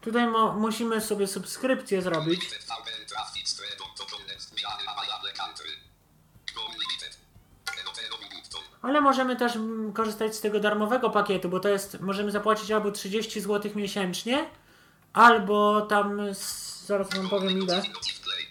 Tutaj 0.02 0.28
mo- 0.28 0.54
musimy 0.54 1.02
sobie 1.02 1.28
subskrypcję 1.28 2.02
zrobić. 2.02 2.42
Ale 8.82 9.02
możemy 9.02 9.36
też 9.36 9.56
mm, 9.56 9.94
korzystać 9.94 10.36
z 10.36 10.42
tego 10.42 10.60
darmowego 10.60 11.10
pakietu, 11.10 11.50
bo 11.50 11.60
to 11.60 11.70
jest, 11.70 12.00
możemy 12.00 12.32
zapłacić 12.32 12.72
albo 12.72 12.92
30 12.92 13.42
zł 13.42 13.72
miesięcznie, 13.76 14.50
albo 15.14 15.82
tam, 15.82 16.34
zaraz 16.86 17.10
wam 17.10 17.30
powiem 17.30 17.58
ile. 17.64 17.82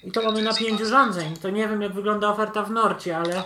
I 0.04 0.12
to 0.12 0.22
mamy 0.22 0.42
na 0.42 0.54
5 0.54 0.80
urządzeń. 0.80 1.36
To 1.36 1.50
nie 1.50 1.68
wiem 1.68 1.82
jak 1.82 1.92
wygląda 1.92 2.28
oferta 2.28 2.62
w 2.62 2.70
Norcie, 2.70 3.16
ale 3.16 3.44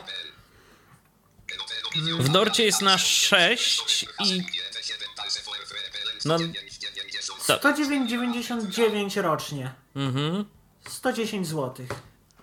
W 2.19 2.31
Norcie 2.31 2.65
jest 2.65 2.83
na 2.83 2.99
6 2.99 4.07
i 4.25 4.43
no, 6.25 6.37
to, 7.47 7.59
109,99 7.59 9.23
rocznie. 9.23 9.73
mhm. 9.97 10.45
110 10.89 11.47
zł. 11.47 11.87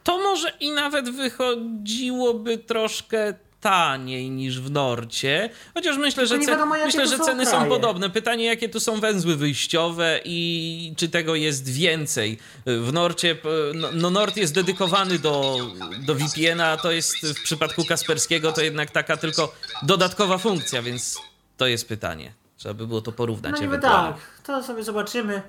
to 0.03 0.17
może 0.17 0.49
i 0.59 0.71
nawet 0.71 1.09
wychodziłoby 1.09 2.57
troszkę 2.57 3.33
taniej 3.65 4.29
niż 4.29 4.61
w 4.61 4.71
Norcie, 4.71 5.49
chociaż 5.73 5.97
myślę, 5.97 6.27
że, 6.27 6.39
wiadomo, 6.39 6.75
myślę, 6.85 7.07
że 7.07 7.17
są 7.17 7.25
ceny 7.25 7.45
są 7.45 7.51
kraje. 7.51 7.69
podobne. 7.69 8.09
Pytanie, 8.09 8.45
jakie 8.45 8.69
tu 8.69 8.79
są 8.79 8.99
węzły 8.99 9.35
wyjściowe 9.35 10.19
i 10.25 10.93
czy 10.97 11.09
tego 11.09 11.35
jest 11.35 11.69
więcej. 11.69 12.37
W 12.65 12.93
Norcie, 12.93 13.37
no, 13.73 13.89
no 13.93 14.09
Nord 14.09 14.37
jest 14.37 14.53
dedykowany 14.53 15.19
do, 15.19 15.57
do 16.05 16.15
VPN-a, 16.15 16.71
a 16.71 16.77
to 16.77 16.91
jest 16.91 17.15
w 17.27 17.43
przypadku 17.43 17.85
Kasperskiego 17.85 18.51
to 18.51 18.61
jednak 18.61 18.91
taka 18.91 19.17
tylko 19.17 19.55
dodatkowa 19.83 20.37
funkcja, 20.37 20.81
więc 20.81 21.17
to 21.57 21.67
jest 21.67 21.87
pytanie. 21.87 22.33
Trzeba 22.57 22.73
by 22.73 22.87
było 22.87 23.01
to 23.01 23.11
porównać 23.11 23.51
No 23.55 23.61
niby 23.61 23.79
tak, 23.79 24.15
to 24.43 24.63
sobie 24.63 24.83
zobaczymy. 24.83 25.41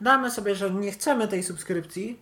Damy 0.00 0.30
sobie, 0.30 0.54
że 0.54 0.70
nie 0.70 0.92
chcemy 0.92 1.28
tej 1.28 1.42
subskrypcji. 1.42 2.18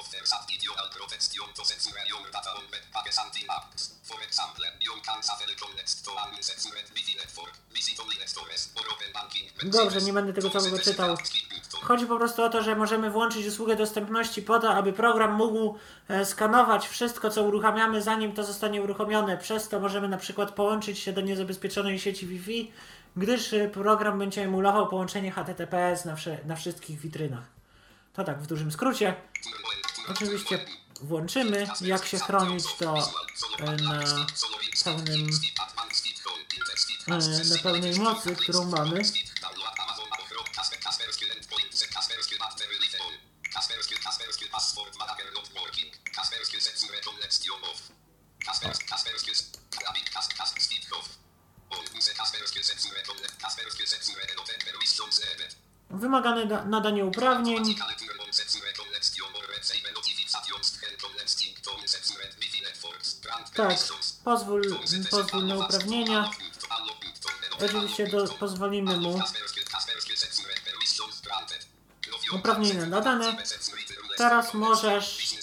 Offers 0.00 0.32
individual 0.40 0.86
protection 0.96 1.46
to 1.56 1.62
secure 1.64 2.02
your 2.12 2.30
data 2.32 2.50
on 2.58 2.64
web 2.72 2.84
anti-maps. 3.26 3.82
For 4.04 4.18
example, 4.28 4.64
you 4.86 4.92
can 5.06 5.16
unsecured 6.36 6.86
Wi-Fi 6.94 7.14
network, 7.22 7.54
stores, 8.26 8.62
or 8.76 8.84
open 8.94 9.12
banking 9.14 9.46
Dobrze, 9.64 10.00
nie 10.00 10.12
będę 10.12 10.32
tego 10.32 10.50
całego 10.50 10.78
czytał. 10.78 11.16
Chodzi 11.82 12.06
po 12.06 12.16
prostu 12.16 12.42
o 12.42 12.48
to, 12.48 12.62
że 12.62 12.76
możemy 12.76 13.10
włączyć 13.10 13.46
usługę 13.46 13.76
dostępności 13.76 14.42
po 14.42 14.58
to, 14.58 14.74
aby 14.74 14.92
program 14.92 15.32
mógł 15.34 15.78
e, 16.08 16.24
skanować 16.24 16.88
wszystko, 16.88 17.30
co 17.30 17.42
uruchamiamy, 17.42 18.02
zanim 18.02 18.32
to 18.32 18.44
zostanie 18.44 18.82
uruchomione. 18.82 19.38
Przez 19.38 19.68
to 19.68 19.80
możemy 19.80 20.08
na 20.08 20.16
przykład 20.18 20.50
połączyć 20.50 20.98
się 20.98 21.12
do 21.12 21.20
niezabezpieczonej 21.20 21.98
sieci 21.98 22.26
Wi-Fi, 22.26 22.72
gdyż 23.16 23.52
e, 23.52 23.68
program 23.68 24.18
będzie 24.18 24.42
emulował 24.42 24.88
połączenie 24.88 25.32
HTTPS 25.32 26.04
na, 26.04 26.14
wsze- 26.16 26.44
na 26.46 26.56
wszystkich 26.56 27.00
witrynach. 27.00 27.44
To 28.12 28.24
tak 28.24 28.42
w 28.42 28.46
dużym 28.46 28.72
skrócie. 28.72 29.14
Oczywiście 30.10 30.64
włączymy, 31.00 31.66
jak 31.80 32.06
się 32.06 32.18
chronić 32.18 32.64
to 32.78 32.94
e, 33.58 33.76
na 33.76 34.02
pełnym 34.84 35.28
e, 37.08 37.44
na 37.54 37.58
pełnej 37.62 37.94
mocy, 38.00 38.36
którą 38.36 38.64
mamy. 38.64 39.02
Wymagane 55.90 56.46
da- 56.46 56.64
nadanie 56.64 57.04
uprawnień. 57.04 57.64
Tak, 63.54 63.78
pozwól, 64.24 64.62
pozwól 65.10 65.42
na 65.46 65.54
uprawnienia. 65.56 66.30
Oczywiście 67.64 68.06
do, 68.06 68.28
pozwolimy 68.28 68.96
mu 68.96 69.20
uprawnienia 72.32 72.86
nadane. 72.86 73.36
Teraz 74.16 74.54
możesz 74.54 75.34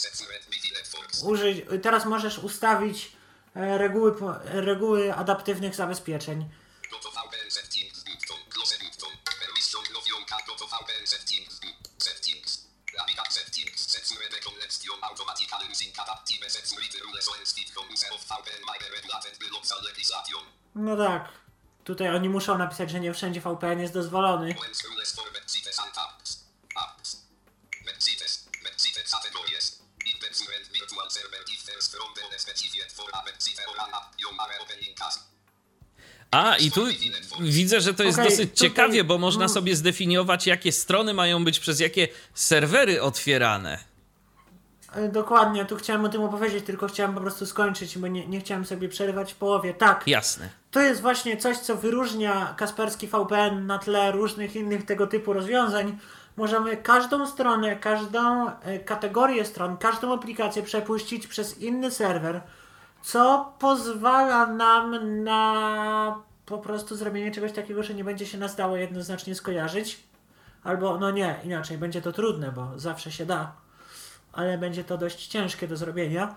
użyć, 1.23 1.65
teraz 1.83 2.05
możesz 2.05 2.37
ustawić 2.37 3.11
e, 3.55 3.77
reguły, 3.77 4.15
reguły 4.45 5.13
adaptywnych 5.13 5.75
zabezpieczeń. 5.75 6.49
Tutaj 21.87 22.15
oni 22.15 22.29
muszą 22.29 22.57
napisać, 22.57 22.91
że 22.91 22.99
nie 22.99 23.13
wszędzie 23.13 23.41
VPN 23.41 23.79
jest 23.79 23.93
dozwolony. 23.93 24.55
A, 36.31 36.57
i 36.57 36.71
tu 36.71 36.87
widzę, 37.39 37.81
że 37.81 37.93
to 37.93 38.03
jest 38.03 38.19
Okej, 38.19 38.29
dosyć 38.31 38.51
tutaj- 38.51 38.69
ciekawie, 38.69 39.03
bo 39.03 39.17
można 39.17 39.43
no. 39.43 39.49
sobie 39.49 39.75
zdefiniować, 39.75 40.47
jakie 40.47 40.71
strony 40.71 41.13
mają 41.13 41.43
być 41.43 41.59
przez 41.59 41.79
jakie 41.79 42.07
serwery 42.33 43.01
otwierane. 43.01 43.96
E, 44.97 45.09
Dokładnie, 45.09 45.65
tu 45.65 45.75
chciałem 45.75 46.05
o 46.05 46.09
tym 46.09 46.21
opowiedzieć, 46.23 46.65
tylko 46.65 46.87
chciałem 46.87 47.13
po 47.13 47.21
prostu 47.21 47.45
skończyć, 47.45 47.97
bo 47.97 48.07
nie, 48.07 48.27
nie 48.27 48.39
chciałem 48.39 48.65
sobie 48.65 48.89
przerywać 48.89 49.33
w 49.33 49.35
połowie. 49.35 49.73
Tak, 49.73 50.07
Jasne. 50.07 50.49
to 50.71 50.81
jest 50.81 51.01
właśnie 51.01 51.37
coś, 51.37 51.57
co 51.57 51.75
wyróżnia 51.75 52.53
Kasperski 52.57 53.07
VPN 53.07 53.67
na 53.67 53.79
tle 53.79 54.11
różnych 54.11 54.55
innych 54.55 54.85
tego 54.85 55.07
typu 55.07 55.33
rozwiązań. 55.33 55.97
Możemy 56.37 56.77
każdą 56.77 57.27
stronę, 57.27 57.75
każdą 57.75 58.49
e, 58.49 58.79
kategorię 58.79 59.45
stron, 59.45 59.77
każdą 59.77 60.13
aplikację 60.13 60.63
przepuścić 60.63 61.27
przez 61.27 61.57
inny 61.57 61.91
serwer, 61.91 62.41
co 63.01 63.53
pozwala 63.59 64.47
nam 64.47 65.23
na 65.23 66.21
po 66.45 66.57
prostu 66.57 66.95
zrobienie 66.95 67.31
czegoś 67.31 67.51
takiego, 67.51 67.83
że 67.83 67.93
nie 67.93 68.03
będzie 68.03 68.25
się 68.25 68.37
nas 68.37 68.55
dało 68.55 68.77
jednoznacznie 68.77 69.35
skojarzyć. 69.35 69.99
Albo, 70.63 70.97
no 70.97 71.11
nie, 71.11 71.35
inaczej, 71.43 71.77
będzie 71.77 72.01
to 72.01 72.11
trudne, 72.11 72.51
bo 72.51 72.71
zawsze 72.75 73.11
się 73.11 73.25
da, 73.25 73.51
ale 74.37 74.57
będzie 74.57 74.83
to 74.83 74.97
dość 74.97 75.27
ciężkie 75.27 75.67
do 75.67 75.77
zrobienia. 75.77 76.35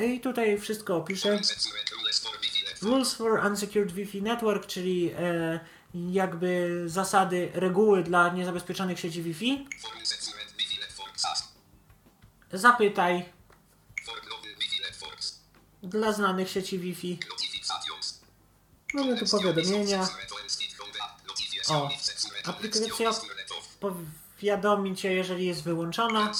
I 0.00 0.20
tutaj 0.20 0.58
wszystko 0.60 0.96
opiszę. 0.96 1.38
Rules 2.82 3.14
for 3.14 3.46
Unsecured 3.46 3.92
Wi-Fi 3.92 4.22
Network, 4.22 4.66
czyli 4.66 5.10
e, 5.18 5.60
jakby 5.94 6.82
zasady, 6.86 7.50
reguły 7.54 8.02
dla 8.02 8.28
niezabezpieczonych 8.28 9.00
sieci 9.00 9.22
Wi-Fi. 9.22 9.68
Zapytaj 12.52 13.32
dla 15.82 16.12
znanych 16.12 16.50
sieci 16.50 16.78
Wi-Fi. 16.78 17.18
Mamy 18.94 19.18
tu 19.18 19.26
powiadomienia. 19.26 20.08
O, 21.68 21.90
aplikacja 22.44 23.10
powiadomi 23.80 24.96
Cię, 24.96 25.14
jeżeli 25.14 25.46
jest 25.46 25.62
wyłączona. 25.62 26.32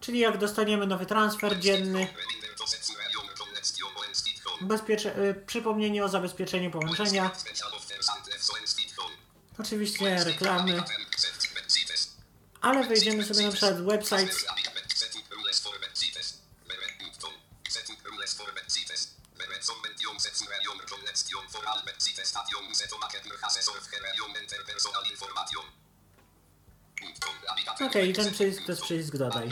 Czyli 0.00 0.18
jak 0.18 0.38
dostaniemy 0.38 0.86
nowy 0.86 1.06
transfer 1.06 1.58
dzienny, 1.60 2.14
bezpiecze- 4.62 5.18
y, 5.18 5.44
przypomnienie 5.46 6.04
o 6.04 6.08
zabezpieczeniu 6.08 6.70
połączenia. 6.70 7.30
Oczywiście 9.58 10.24
reklamy, 10.24 10.72
ale 12.60 12.86
wejdziemy 12.88 13.24
sobie 13.24 13.42
na 13.46 13.52
przykład 13.52 13.74
w 13.80 13.84
website 13.86 14.32
Okej, 27.86 28.12
ten 28.12 28.32
przycisk 28.32 28.68
jest 28.68 28.82
przycisk 28.82 29.16
dodaj. 29.16 29.50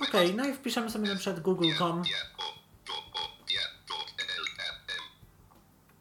Okej, 0.00 0.34
no 0.34 0.46
i 0.48 0.54
wpiszemy 0.54 0.90
sobie 0.90 1.08
na 1.08 1.16
przykład 1.16 1.40
google.com. 1.40 2.02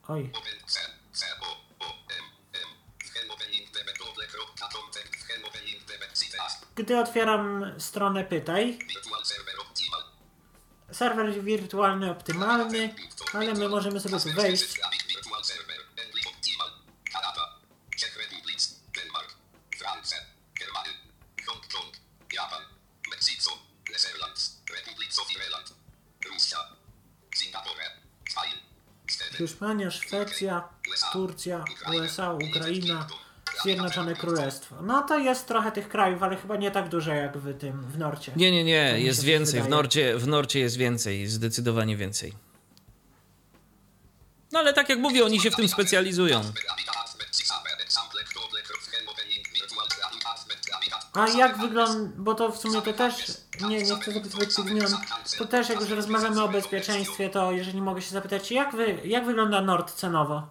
Oj, 0.08 0.32
gdy 6.76 7.00
otwieram 7.00 7.74
stronę 7.78 8.24
pytaj, 8.24 8.80
serwer 10.92 11.44
wirtualny 11.44 12.12
optymalny, 12.12 12.96
ale 13.34 13.54
my 13.54 13.70
możemy 13.70 14.00
sobie 14.00 14.20
tu 14.20 14.34
wejść. 14.34 14.66
Hiszpania, 29.38 29.92
Szwecja, 29.92 30.70
Turcja, 31.14 31.66
USA, 31.94 32.34
Ukraina, 32.34 33.08
Zjednoczone 33.64 34.16
Królestwo. 34.16 34.82
No 34.82 35.02
to 35.02 35.20
jest 35.20 35.48
trochę 35.48 35.72
tych 35.72 35.90
krajów, 35.90 36.24
ale 36.24 36.36
chyba 36.36 36.58
nie 36.58 36.72
tak 36.72 36.90
dużo 36.90 37.14
jak 37.14 37.38
w 37.38 37.58
tym, 37.60 37.82
w 37.92 37.98
Norcie. 37.98 38.32
Nie, 38.36 38.52
nie, 38.52 38.64
nie, 38.64 39.00
jest 39.00 39.22
się 39.22 39.28
więcej. 39.28 39.62
W. 39.62 39.70
Norcie, 39.70 40.18
w 40.18 40.28
Norcie 40.28 40.60
jest 40.60 40.78
więcej, 40.78 41.28
zdecydowanie 41.28 41.98
więcej. 41.98 42.34
No 44.52 44.60
ale 44.60 44.74
tak 44.74 44.90
jak 44.90 45.00
mówię, 45.00 45.26
oni 45.26 45.40
się 45.40 45.52
w 45.52 45.56
tym 45.56 45.68
specjalizują. 45.68 46.42
A 51.14 51.28
jak 51.30 51.58
wygląda, 51.58 52.12
bo 52.18 52.36
to 52.36 52.52
w 52.52 52.58
sumie 52.58 52.82
to 52.82 52.94
też, 52.94 53.14
nie, 53.62 53.84
nie 53.84 53.96
chcę 53.96 54.12
tych 54.22 54.52
zmian, 54.52 54.98
to 55.38 55.46
też 55.46 55.70
jak 55.70 55.82
już 55.82 55.90
rozmawiamy 55.90 56.44
o 56.44 56.48
bezpieczeństwie, 56.48 57.30
to 57.30 57.52
jeżeli 57.52 57.82
mogę 57.82 58.02
się 58.02 58.10
zapytać, 58.10 58.52
jak, 58.52 58.76
wy, 58.76 59.02
jak 59.06 59.26
wygląda 59.26 59.62
Nord 59.62 59.94
cenowo? 59.94 60.48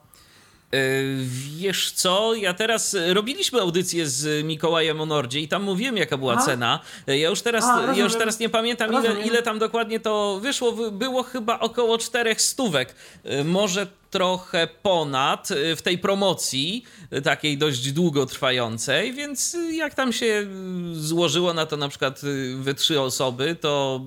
Wiesz 1.57 1.93
co, 1.93 2.35
ja 2.35 2.55
teraz 2.55 2.95
e, 2.95 3.15
robiliśmy 3.15 3.61
audycję 3.61 4.07
z 4.07 4.45
Mikołajem 4.45 5.01
o 5.01 5.07
Nordzie 5.07 5.41
i 5.41 5.49
tam 5.49 5.63
mówiłem 5.63 5.97
jaka 5.97 6.17
była 6.19 6.35
Aha. 6.35 6.47
cena. 6.47 6.81
E, 7.09 7.19
Ja 7.19 7.29
już 7.31 7.43
teraz, 7.43 7.65
A, 7.65 7.75
rozumiem. 7.77 7.97
ja 7.97 8.05
już 8.05 8.15
teraz 8.17 8.39
nie 8.39 8.49
pamiętam 8.49 8.93
ile, 8.93 9.23
ile 9.27 9.43
tam 9.43 9.59
dokładnie 9.59 10.01
to 10.01 10.39
wyszło. 10.43 10.73
Wy- 10.73 10.91
Było 10.93 11.23
chyba 11.23 11.59
około 11.61 11.99
czterech 11.99 12.41
stówek. 12.43 12.95
E, 13.25 13.45
Może 13.45 13.87
trochę 14.11 14.69
ponad 14.83 15.51
y, 15.51 15.77
w 15.77 15.83
tej 15.83 15.99
promocji, 15.99 16.85
y, 17.13 17.23
takiej 17.23 17.59
dość 17.59 17.93
długotrwającej, 17.93 19.13
więc 19.13 19.55
y, 19.55 19.75
jak 19.75 19.95
tam 19.95 20.13
się 20.13 20.47
złożyło 20.93 21.55
na 21.55 21.67
to 21.67 21.77
na 21.77 21.89
przykład 21.89 22.21
we 22.57 22.75
trzy 22.75 23.01
osoby, 23.01 23.57
to 23.61 24.01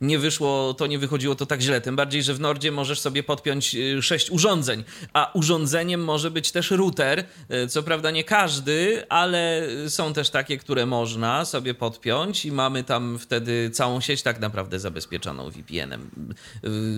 nie 0.00 0.18
wyszło, 0.18 0.74
to 0.74 0.86
nie 0.86 0.98
wychodziło 0.98 1.34
to 1.34 1.46
tak 1.46 1.60
źle. 1.60 1.80
Tym 1.80 1.96
bardziej, 1.96 2.22
że 2.22 2.34
w 2.34 2.40
Nordzie 2.40 2.72
możesz 2.72 3.00
sobie 3.00 3.22
podpiąć 3.22 3.76
sześć 4.00 4.30
urządzeń, 4.30 4.84
a 5.12 5.30
urządzeniem 5.34 6.04
może 6.04 6.30
być 6.30 6.52
też 6.52 6.70
router. 6.70 7.24
Co 7.68 7.82
prawda 7.82 8.10
nie 8.10 8.24
każdy, 8.24 9.06
ale 9.08 9.68
są 9.88 10.12
też 10.12 10.30
takie, 10.30 10.58
które 10.58 10.86
można 10.86 11.44
sobie 11.44 11.74
podpiąć 11.74 12.44
i 12.44 12.52
mamy 12.52 12.84
tam 12.84 13.18
wtedy 13.18 13.70
całą 13.70 14.00
sieć 14.00 14.22
tak 14.22 14.40
naprawdę 14.40 14.78
zabezpieczoną 14.78 15.50
VPN-em 15.50 16.10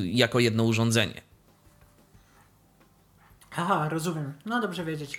jako 0.05 0.41
jedno 0.41 0.65
urządzenie. 0.65 1.34
Aha, 3.57 3.89
rozumiem. 3.89 4.35
No 4.45 4.61
dobrze 4.61 4.85
wiedzieć. 4.85 5.19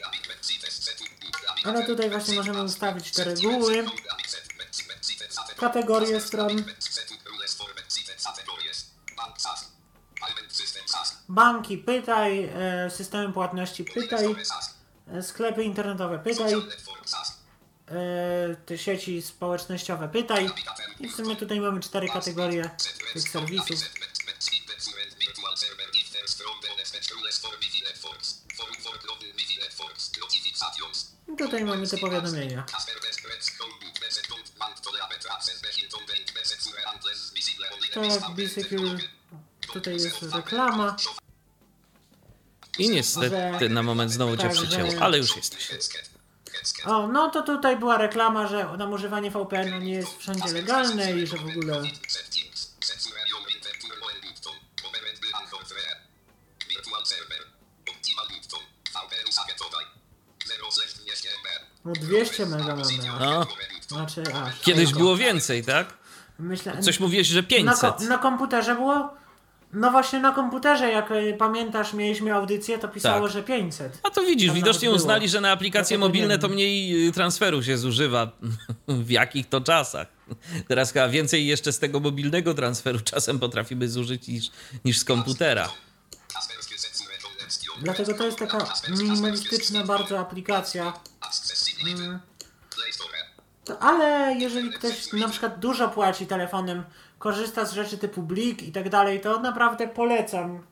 Ale 1.65 1.86
tutaj 1.86 2.09
właśnie 2.09 2.36
możemy 2.36 2.63
ustawić 2.63 3.11
te 3.11 3.23
reguły, 3.23 3.86
kategorie 5.57 6.21
stron, 6.21 6.63
banki 11.29 11.77
pytaj, 11.77 12.49
e, 12.53 12.89
systemy 12.89 13.33
płatności 13.33 13.83
pytaj, 13.83 14.36
e, 15.07 15.23
sklepy 15.23 15.63
internetowe 15.63 16.19
pytaj, 16.19 16.53
e, 16.53 18.55
te 18.65 18.77
sieci 18.77 19.21
społecznościowe 19.21 20.09
pytaj. 20.09 20.49
I 20.99 21.09
w 21.09 21.15
sumie 21.15 21.36
tutaj 21.36 21.59
mamy 21.59 21.79
cztery 21.79 22.07
kategorie 22.07 22.69
tych 23.13 23.29
serwisów. 23.29 23.79
Tutaj 31.36 31.63
mamy 31.63 31.88
te 31.88 31.97
powiadomienia. 31.97 32.63
Tak, 32.63 32.81
Bisecure. 38.36 38.99
Tutaj 39.73 39.93
jest 39.93 40.23
reklama. 40.36 40.95
I 42.77 42.89
niestety 42.89 43.69
na 43.69 43.83
moment 43.83 44.11
znowu 44.11 44.38
cię 44.38 44.43
Także- 44.43 44.61
przycięło, 44.61 45.01
ale 45.01 45.17
już 45.17 45.36
jesteś. 45.36 45.69
O, 46.86 47.07
no 47.07 47.29
to 47.29 47.41
tutaj 47.41 47.77
była 47.77 47.97
reklama, 47.97 48.47
że 48.47 48.69
tam 48.77 48.93
używanie 48.93 49.31
VPN 49.31 49.83
nie 49.83 49.93
jest 49.93 50.17
wszędzie 50.17 50.53
legalne 50.53 51.11
i 51.11 51.27
że 51.27 51.38
w 51.38 51.45
ogóle... 51.45 51.81
No 61.86 61.91
200 61.93 62.45
mega 62.45 62.75
mamy. 62.75 62.83
No, 63.19 63.47
Znaczy, 63.88 64.23
aż. 64.33 64.59
kiedyś 64.61 64.86
tylko. 64.86 64.99
było 64.99 65.17
więcej, 65.17 65.63
tak? 65.63 65.93
Myślę, 66.39 66.81
Coś 66.81 66.99
mówiłeś, 66.99 67.27
że 67.27 67.41
na, 67.41 67.47
500. 67.47 67.79
ko- 67.81 68.03
na 68.03 68.17
komputerze 68.17 68.75
było? 68.75 69.13
No 69.73 69.91
właśnie 69.91 70.19
na 70.19 70.31
komputerze, 70.31 70.91
jak 70.91 71.11
y, 71.11 71.36
pamiętasz, 71.39 71.93
mieliśmy 71.93 72.33
audycję, 72.33 72.79
to 72.79 72.88
pisało, 72.88 73.21
Tak. 73.23 73.31
że 73.31 73.43
500. 73.43 73.99
A 74.03 74.09
to 74.09 74.21
widzisz, 74.21 74.47
Tam 74.47 74.55
widocznie 74.55 74.88
nawet 74.89 75.01
uznali, 75.01 75.29
że 75.29 75.41
na 75.41 75.51
aplikacje 75.51 75.95
Ja 75.95 75.99
mobilne 75.99 76.39
to 76.39 76.47
wiem. 76.47 76.55
mniej 76.55 77.07
y, 77.07 77.11
transferu 77.11 77.63
się 77.63 77.77
zużywa. 77.77 78.31
W 78.88 79.09
jakich 79.09 79.49
to 79.49 79.61
czasach? 79.61 80.07
Teraz 80.67 80.91
chyba 80.91 81.09
więcej 81.09 81.47
jeszcze 81.47 81.73
z 81.73 81.79
tego 81.79 81.99
mobilnego 81.99 82.53
transferu 82.53 82.99
czasem 83.11 83.39
potrafimy 83.39 83.89
zużyć 83.89 84.27
niż, 84.27 84.51
niż 84.86 84.99
z 84.99 85.03
komputera. 85.03 85.69
Dlatego 87.81 88.13
to 88.13 88.25
jest 88.25 88.38
taka 88.38 88.73
minimalistyczna 88.89 89.83
bardzo 89.83 90.19
aplikacja. 90.19 90.93
To, 93.65 93.80
ale 93.80 94.36
jeżeli 94.39 94.71
ktoś 94.71 95.13
na 95.13 95.28
przykład 95.28 95.59
dużo 95.59 95.89
płaci 95.89 96.28
telefonem, 96.28 96.84
korzysta 97.19 97.65
z 97.65 97.73
rzeczy 97.73 97.97
typu 97.97 98.21
Blik 98.21 98.63
i 98.63 98.71
tak 98.71 98.89
dalej, 98.89 99.21
to 99.21 99.39
naprawdę 99.39 99.88
polecam. 99.88 100.63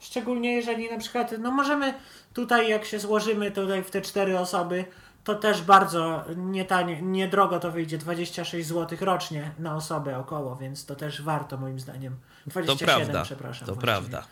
Szczególnie 0.00 0.52
jeżeli 0.52 0.90
na 0.90 0.98
przykład, 0.98 1.34
no 1.38 1.50
możemy 1.50 1.94
tutaj, 2.34 2.68
jak 2.68 2.84
się 2.84 2.98
złożymy 2.98 3.50
tutaj 3.50 3.84
w 3.84 3.90
te 3.90 4.02
cztery 4.02 4.38
osoby, 4.38 4.84
to 5.24 5.34
też 5.34 5.62
bardzo 5.62 6.24
nietanie, 6.36 7.02
niedrogo 7.02 7.60
to 7.60 7.70
wyjdzie, 7.70 7.98
26 7.98 8.68
zł 8.68 8.98
rocznie 9.00 9.50
na 9.58 9.76
osobę 9.76 10.18
około, 10.18 10.56
więc 10.56 10.86
to 10.86 10.94
też 10.94 11.22
warto 11.22 11.56
moim 11.56 11.80
zdaniem. 11.80 12.16
To 12.44 12.50
27, 12.50 13.06
prawda. 13.06 13.22
przepraszam. 13.22 13.66
To 13.66 13.74
właściwie. 13.74 13.92
prawda. 13.92 14.26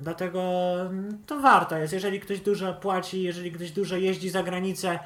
Dlatego 0.00 0.40
mm, 0.80 1.18
to 1.26 1.40
warto 1.40 1.76
jest, 1.76 1.92
jeżeli 1.92 2.20
ktoś 2.20 2.40
dużo 2.40 2.74
płaci, 2.74 3.22
jeżeli 3.22 3.52
ktoś 3.52 3.70
dużo 3.70 3.96
jeździ 3.96 4.30
za 4.30 4.42
granicę, 4.42 4.98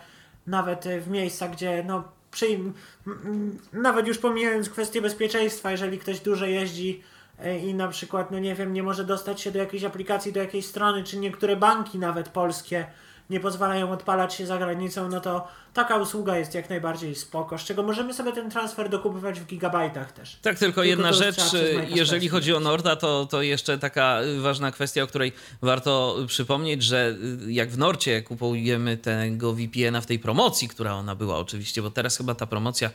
nawet 0.47 0.87
y, 0.87 1.01
w 1.01 1.09
miejsca, 1.09 1.49
gdzie 1.49 1.85
no 1.87 2.05
przyjm... 2.31 2.73
m- 3.07 3.19
m- 3.25 3.59
nawet 3.73 4.07
już 4.07 4.19
pomijając 4.19 4.71
kwestię 4.71 5.03
bezpieczeństwa, 5.03 5.71
jeżeli 5.71 5.99
ktoś 5.99 6.21
dużo 6.21 6.47
jeździ 6.47 7.03
y, 7.47 7.59
i 7.59 7.75
na 7.75 7.89
przykład, 7.89 8.31
no 8.31 8.39
nie 8.39 8.55
wiem, 8.55 8.73
nie 8.73 8.83
może 8.83 9.05
dostać 9.05 9.41
się 9.41 9.51
do 9.51 9.59
jakiejś 9.59 9.85
aplikacji, 9.85 10.33
do 10.33 10.41
jakiejś 10.41 10.67
strony, 10.67 11.05
czy 11.05 11.19
niektóre 11.19 11.57
banki 11.57 11.99
nawet 11.99 12.29
polskie 12.29 12.87
nie 13.31 13.41
pozwalają 13.41 13.91
odpalać 13.91 14.35
się 14.35 14.47
za 14.47 14.59
granicą, 14.59 15.09
no 15.09 15.21
to 15.21 15.49
taka 15.75 15.97
usługa 15.97 16.37
jest 16.37 16.55
jak 16.55 16.71
najbardziej 16.71 17.15
spoko, 17.15 17.59
z 17.59 17.65
czego 17.65 17.83
możemy 17.83 18.15
sobie 18.15 18.33
ten 18.33 18.51
transfer 18.51 18.89
dokupywać 18.89 19.41
w 19.41 19.47
gigabajtach 19.47 20.13
też. 20.13 20.39
Tak, 20.43 20.59
tylko 20.59 20.81
Tylko 20.81 20.85
jedna 20.85 21.13
rzecz, 21.13 21.41
jeżeli 21.89 22.29
chodzi 22.29 22.55
o. 22.55 22.61
Norda, 22.61 22.97
to, 22.97 23.27
to 23.27 23.43
jeszcze 23.43 23.79
taka 23.79 24.21
ważna 24.41 24.73
kwestia, 24.73 25.03
o 25.03 25.07
której 25.07 25.33
warto 25.63 26.17
przypomnieć, 26.27 26.83
że 26.83 27.17
jak 27.49 27.71
w 27.71 27.79
Norcie 27.79 28.23
kupujemy 28.23 28.97
tego 28.97 29.53
VPN-a 29.53 30.01
w 30.01 30.07
tej 30.07 30.19
promocji, 30.19 30.69
która 30.69 30.95
ona 30.95 31.15
była 31.15 31.39
oczywiście, 31.39 31.83
bo 31.83 31.91
teraz 31.91 32.17
chyba 32.17 32.35
ta 32.35 32.47
promocja 32.47 32.91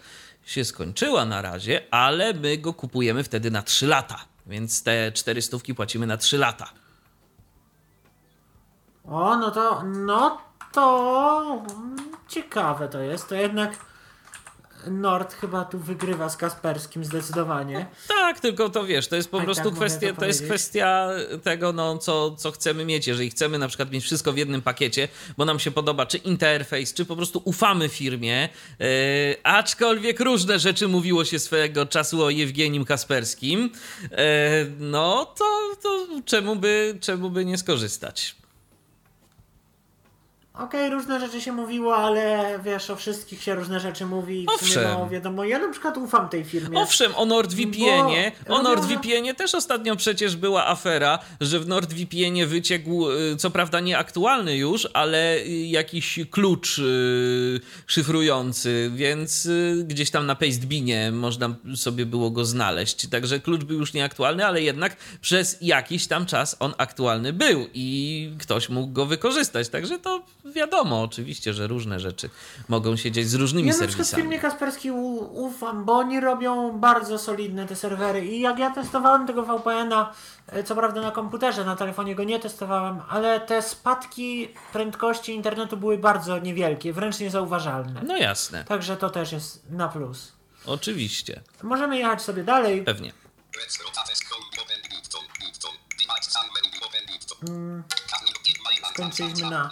się 0.45 0.65
skończyła 0.65 1.25
na 1.25 1.41
razie, 1.41 1.81
ale 1.91 2.33
my 2.33 2.57
go 2.57 2.73
kupujemy 2.73 3.23
wtedy 3.23 3.51
na 3.51 3.61
3 3.61 3.87
lata, 3.87 4.25
więc 4.47 4.83
te 4.83 5.11
400 5.11 5.57
płacimy 5.75 6.07
na 6.07 6.17
3 6.17 6.37
lata. 6.37 6.69
O, 9.07 9.37
no 9.37 9.51
to, 9.51 9.83
no 9.83 10.37
to 10.73 11.63
mm, 11.75 11.95
ciekawe 12.27 12.87
to 12.87 12.99
jest. 12.99 13.29
To 13.29 13.35
jednak 13.35 13.85
Nord 14.91 15.33
chyba 15.33 15.65
tu 15.65 15.79
wygrywa 15.79 16.29
z 16.29 16.37
Kasperskim 16.37 17.05
zdecydowanie. 17.05 17.85
Tak, 18.07 18.39
tylko 18.39 18.69
to 18.69 18.85
wiesz, 18.85 19.07
to 19.07 19.15
jest 19.15 19.31
po 19.31 19.37
Tak, 19.37 19.45
prostu 19.45 19.69
tak, 19.69 19.73
kwestia, 19.73 20.13
to 20.13 20.19
to 20.19 20.25
jest 20.25 20.45
kwestia 20.45 21.09
tego, 21.43 21.73
no, 21.73 21.97
co, 21.97 22.35
co 22.35 22.51
chcemy 22.51 22.85
mieć. 22.85 23.07
Jeżeli 23.07 23.29
chcemy 23.29 23.59
na 23.59 23.67
przykład 23.67 23.91
mieć 23.91 24.03
wszystko 24.03 24.33
w 24.33 24.37
jednym 24.37 24.61
pakiecie, 24.61 25.07
bo 25.37 25.45
nam 25.45 25.59
się 25.59 25.71
podoba 25.71 26.05
czy 26.05 26.17
interfejs, 26.17 26.93
czy 26.93 27.05
po 27.05 27.15
prostu 27.15 27.41
ufamy 27.45 27.89
firmie, 27.89 28.49
yy, 28.79 28.87
aczkolwiek 29.43 30.19
różne 30.19 30.59
rzeczy 30.59 30.87
mówiło 30.87 31.25
się 31.25 31.39
swego 31.39 31.85
czasu 31.85 32.23
o 32.23 32.29
Jewgenim 32.29 32.85
Kasperskim, 32.85 33.69
yy, 34.01 34.17
no 34.79 35.25
to, 35.25 35.45
to 35.83 36.07
czemu, 36.25 36.55
by, 36.55 36.97
czemu 37.01 37.29
by 37.29 37.45
nie 37.45 37.57
skorzystać? 37.57 38.35
Okej, 40.59 40.89
różne 40.89 41.19
rzeczy 41.19 41.41
się 41.41 41.51
mówiło, 41.51 41.95
ale 41.97 42.59
wiesz, 42.63 42.89
o 42.89 42.95
wszystkich 42.95 43.43
się 43.43 43.55
różne 43.55 43.79
rzeczy 43.79 44.05
mówi. 44.05 44.45
Owszem. 44.55 44.83
No, 44.83 45.09
wiadomo, 45.09 45.43
ja 45.43 45.59
na 45.59 45.71
przykład 45.71 45.97
ufam 45.97 46.29
tej 46.29 46.43
firmie. 46.43 46.79
Owszem, 46.79 47.15
o 47.15 47.25
NordVPN-ie, 47.25 48.31
Bo- 48.47 48.55
o 48.55 48.61
NordVPN-ie 48.61 49.33
też 49.33 49.55
ostatnio 49.55 49.95
przecież 49.95 50.35
była 50.35 50.67
afera, 50.67 51.19
że 51.41 51.59
w 51.59 51.67
NordVPN-ie 51.67 52.47
wyciekł, 52.47 53.11
y, 53.11 53.35
co 53.37 53.49
prawda 53.51 53.79
nieaktualny 53.79 54.57
już, 54.57 54.87
ale 54.93 55.37
y, 55.37 55.49
jakiś 55.49 56.19
klucz 56.31 56.77
y, 56.79 57.59
szyfrujący, 57.87 58.91
więc 58.95 59.49
gdzieś 59.83 60.11
tam 60.11 60.25
na 60.25 60.35
Pastebinie 60.35 61.11
można 61.11 61.55
sobie 61.75 62.05
było 62.05 62.31
go 62.31 62.45
znaleźć. 62.45 63.07
Także 63.07 63.39
klucz 63.39 63.63
był 63.63 63.79
już 63.79 63.93
nieaktualny, 63.93 64.45
ale 64.45 64.61
jednak 64.61 64.95
przez 65.21 65.57
jakiś 65.61 66.07
tam 66.07 66.25
czas 66.25 66.55
on 66.59 66.73
aktualny 66.77 67.33
był 67.33 67.67
i 67.73 68.29
ktoś 68.39 68.69
mógł 68.69 68.93
go 68.93 69.05
wykorzystać. 69.05 69.69
Także 69.69 69.99
to 69.99 70.21
wiadomo, 70.45 71.01
oczywiście, 71.03 71.53
że 71.53 71.67
różne 71.67 71.99
rzeczy 71.99 72.29
mogą 72.69 72.95
się 72.95 73.11
dziać 73.11 73.27
z 73.27 73.33
różnymi 73.35 73.67
Ja 73.67 73.73
na 73.73 73.77
przykład 73.77 73.95
serwisami. 74.07 74.21
firmie 74.23 74.39
Kasperskiej 74.39 74.91
u- 74.91 75.43
ufam, 75.45 75.85
bo 75.85 75.93
oni 75.93 76.19
robią 76.19 76.71
bardzo 76.79 77.19
solidne 77.19 77.65
te 77.67 77.75
serwery 77.75 78.25
i 78.25 78.39
jak 78.39 78.59
ja 78.59 78.71
testowałem 78.71 79.27
tego 79.27 79.43
VPN-a, 79.43 80.13
e, 80.47 80.63
co 80.63 80.75
prawda 80.75 81.01
na 81.01 81.11
komputerze, 81.11 81.65
na 81.65 81.75
telefonie 81.75 82.15
go 82.15 82.23
nie 82.23 82.39
testowałem, 82.39 83.01
ale 83.09 83.39
te 83.39 83.61
spadki 83.61 84.49
prędkości 84.73 85.33
internetu 85.33 85.77
były 85.77 85.97
bardzo 85.97 86.39
niewielkie, 86.39 86.93
wręcz 86.93 87.19
niezauważalne. 87.19 88.01
No 88.03 88.17
jasne, 88.17 88.63
Także 88.65 88.97
to 88.97 89.09
też 89.09 89.31
jest 89.31 89.69
na 89.69 89.87
plus. 89.87 90.31
oczywiście, 90.65 91.41
Możemy 91.63 91.97
jechać 91.97 92.21
sobie 92.21 92.43
dalej. 92.43 92.83
pewnie. 92.83 93.13
Skończyliśmy 98.93 99.49
na 99.49 99.69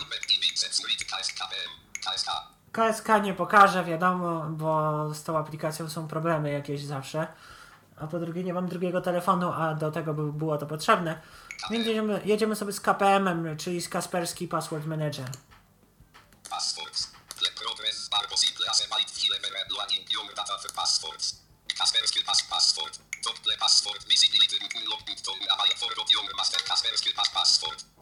KSK 2.72 3.08
nie 3.24 3.34
pokażę, 3.34 3.84
wiadomo, 3.84 4.46
bo 4.50 5.14
z 5.14 5.24
tą 5.24 5.38
aplikacją 5.38 5.90
są 5.90 6.08
problemy 6.08 6.52
jakieś 6.52 6.84
zawsze. 6.84 7.28
A 7.98 8.08
po 8.08 8.20
drugie 8.20 8.44
nie 8.44 8.54
mam 8.54 8.68
drugiego 8.68 9.02
telefonu, 9.02 9.52
a 9.52 9.74
do 9.74 9.92
tego 9.92 10.14
by 10.14 10.34
było 10.34 10.58
to 10.58 10.66
potrzebne. 10.66 11.20
Więc 11.72 11.88
jedziemy, 11.88 12.22
jedziemy 12.26 12.56
sobie 12.56 12.74
z 12.74 12.82
KPM-em, 12.82 13.58
czyli 13.58 13.82
z 13.82 13.90
Kasperski 13.90 14.48
Password 14.48 14.86
Manager. 14.86 15.26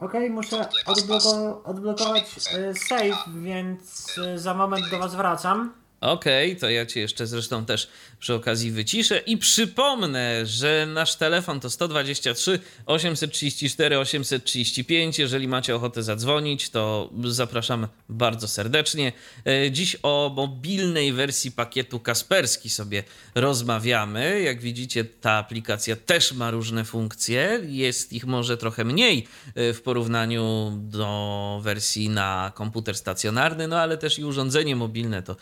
Okej, 0.02 0.30
muszę 0.30 0.68
odbloko 0.86 1.62
odblokować 1.64 2.24
e, 2.54 2.74
save, 2.74 3.24
więc 3.34 4.18
e, 4.18 4.38
za 4.38 4.54
moment 4.54 4.90
do 4.90 4.98
Was 4.98 5.14
wracam. 5.14 5.81
Okej, 6.02 6.56
to 6.56 6.70
ja 6.70 6.86
cię 6.86 7.00
jeszcze 7.00 7.26
zresztą 7.26 7.64
też 7.64 7.88
przy 8.18 8.34
okazji 8.34 8.70
wyciszę 8.70 9.18
i 9.18 9.36
przypomnę, 9.36 10.46
że 10.46 10.86
nasz 10.86 11.16
telefon 11.16 11.60
to 11.60 11.70
123 11.70 12.58
834 12.86 13.98
835. 13.98 15.18
Jeżeli 15.18 15.48
macie 15.48 15.76
ochotę 15.76 16.02
zadzwonić, 16.02 16.70
to 16.70 17.10
zapraszam 17.24 17.88
bardzo 18.08 18.48
serdecznie. 18.48 19.12
E, 19.46 19.70
Dziś 19.70 19.96
o 20.02 20.32
mobilnej 20.36 21.12
wersji 21.12 21.52
pakietu 21.52 22.00
Kasperski 22.00 22.70
sobie 22.70 23.02
rozmawiamy. 23.34 24.40
Jak 24.40 24.60
widzicie, 24.60 25.04
ta 25.04 25.32
aplikacja 25.32 25.96
też 25.96 26.32
ma 26.32 26.50
różne 26.50 26.84
funkcje. 26.84 27.60
Jest 27.68 28.12
ich 28.12 28.26
może 28.26 28.56
trochę 28.56 28.84
mniej 28.84 29.26
e, 29.54 29.72
w 29.72 29.82
porównaniu 29.82 30.72
do 30.76 31.60
wersji 31.62 32.08
na 32.08 32.52
komputer 32.54 32.96
stacjonarny, 32.96 33.68
no 33.68 33.78
ale 33.78 33.98
też 33.98 34.18
i 34.18 34.24
urządzenie 34.24 34.76
mobilne 34.76 35.22
to 35.22 35.36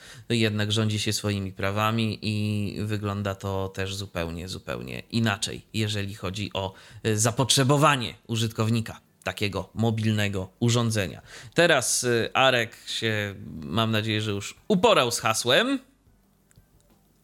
jednak 0.51 0.73
rządzi 0.73 0.99
się 0.99 1.13
swoimi 1.13 1.53
prawami 1.53 2.19
i 2.23 2.75
wygląda 2.85 3.35
to 3.35 3.69
też 3.69 3.95
zupełnie, 3.95 4.49
zupełnie 4.49 5.03
inaczej, 5.11 5.63
jeżeli 5.75 6.15
chodzi 6.15 6.51
o 6.55 6.73
e, 7.03 7.17
zapotrzebowanie 7.17 8.15
użytkownika 8.27 9.01
takiego 9.25 9.71
mobilnego 9.75 10.51
urządzenia. 10.61 11.23
Teraz 11.55 12.05
e, 12.05 12.37
Arek 12.37 12.77
się, 12.87 13.35
mam 13.63 13.91
nadzieję, 13.91 14.21
że 14.21 14.31
już 14.31 14.55
uporał 14.69 15.11
z 15.11 15.19
hasłem 15.19 15.79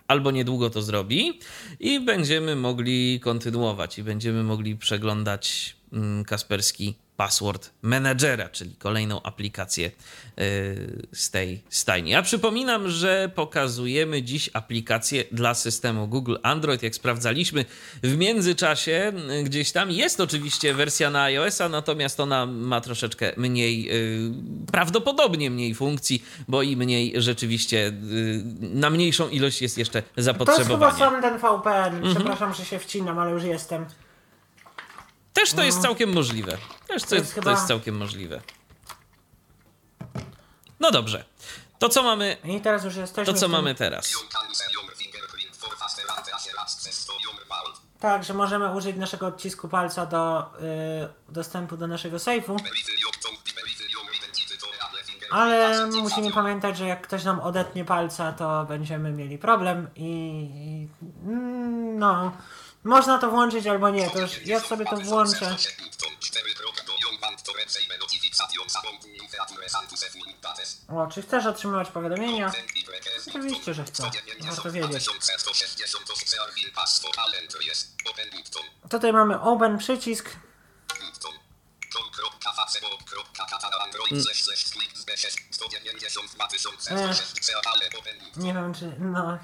albo 0.09 0.31
niedługo 0.31 0.71
to 0.71 0.83
zrobi 0.83 1.41
i 1.81 2.01
będziemy 2.01 2.57
mogli 2.57 3.21
kontynuować 3.21 3.99
i 3.99 4.03
będziemy 4.03 4.43
mogli 4.43 4.77
przeglądać 4.77 5.77
mm, 5.93 6.25
Kasperski 6.25 6.95
Password 7.17 7.71
Managera, 7.83 8.49
czyli 8.49 8.75
kolejną 8.79 9.23
aplikację 9.23 9.85
yy, 10.37 10.43
z 11.13 11.31
tej 11.31 11.63
stajni. 11.71 12.11
Ja 12.11 12.23
przypominam, 12.23 12.89
że 12.89 13.31
pokazujemy 13.35 14.23
dziś 14.23 14.51
aplikację 14.53 15.25
dla 15.33 15.55
systemu 15.55 16.09
Google 16.09 16.37
Android. 16.43 16.83
Jak 16.83 16.95
sprawdzaliśmy 16.95 17.65
w 18.03 18.17
międzyczasie, 18.17 19.13
yy, 19.29 19.43
gdzieś 19.45 19.73
tam 19.73 19.91
jest 19.91 20.21
oczywiście 20.21 20.75
wersja 20.75 21.11
na 21.11 21.23
iOS-a, 21.23 21.69
natomiast 21.69 22.21
ona 22.21 22.47
ma 22.47 22.81
troszeczkę 22.81 23.33
mniej, 23.37 23.85
yy, 23.85 24.31
prawdopodobnie 24.73 25.51
mniej 25.51 25.75
funkcji, 25.75 26.25
bo 26.49 26.63
i 26.63 26.77
mniej 26.77 27.13
rzeczywiście 27.17 27.93
na 28.61 28.91
mniejszą 28.91 29.29
ilość 29.29 29.63
jest 29.63 29.79
jeszcze 29.79 30.03
To 30.03 30.09
jest 30.17 30.29
chyba 30.29 30.45
zapotrzebowanie. 30.45 30.99
sam 30.99 31.23
ten 31.23 31.39
VPN. 31.39 31.95
Mhm. 31.97 32.15
Przepraszam, 32.15 32.55
że 32.55 32.65
się 32.65 32.79
wcinam, 32.79 33.19
ale 33.19 33.31
już 33.31 33.45
jestem. 33.45 33.87
Też 35.37 35.53
to 35.53 35.63
jest 35.63 35.83
całkiem 35.83 36.13
możliwe. 36.13 36.53
Też 36.53 36.59
to, 36.87 36.93
jest 36.95 37.11
jest, 37.15 37.35
to 37.35 37.41
chyba- 37.41 37.51
jest 37.51 37.67
całkiem 37.67 37.97
możliwe. 37.97 38.41
No 40.81 40.91
dobrze. 40.91 41.25
To 41.79 41.89
co 41.89 42.03
mamy, 42.03 42.37
I 42.45 42.61
teraz 42.61 42.85
już 42.85 42.97
jesteśmy. 42.97 43.33
to 43.35 43.39
co 43.41 43.47
tym- 43.47 43.51
mamy 43.51 43.75
teraz? 43.75 44.13
To. 44.13 44.19
Tak, 48.01 48.25
że 48.25 48.35
możemy 48.35 48.75
użyć 48.75 48.97
naszego 48.97 49.27
odcisku 49.27 49.69
palca 49.69 50.07
do 50.07 50.41
y, 50.41 51.33
dostępu 51.33 51.77
do 51.77 51.87
naszego 51.87 52.19
sejfu. 52.19 52.57
To 55.31 55.37
Ale 55.37 55.87
musimy 55.87 56.33
pamiętać, 56.33 56.77
że 56.79 56.87
jak 56.87 57.03
ktoś 57.03 57.25
nam 57.25 57.41
odetnie 57.41 57.85
palca, 57.85 58.33
to 58.33 58.65
będziemy 58.65 59.11
mieli 59.13 59.39
problem 59.39 59.89
i 59.97 60.03
i- 60.05 60.89
mm, 61.29 61.99
no. 61.99 62.33
Można 62.87 63.19
to 63.19 63.31
włączyć 63.31 63.67
albo 63.67 63.91
nie, 63.91 64.11
to 64.11 64.19
już 64.19 64.47
ja 64.47 64.61
sobie 64.61 64.85
to 64.85 64.97
włączę. 64.97 65.57
O, 70.89 71.07
czy 71.07 71.23
chcesz 71.23 71.47
otrzymywać 71.47 71.89
powiadomienia? 71.89 72.53
Oczywiście, 73.29 73.75
że 73.75 73.85
chcę. 73.85 74.11
Warto 74.47 74.71
wiedzieć. 74.71 75.09
Tutaj 78.91 79.13
mamy 79.13 79.41
open 79.41 79.79
przycisk. 79.79 80.31
Nie 88.37 88.55
wiem 88.55 88.75
czy. 88.75 88.97
No. 88.99 89.39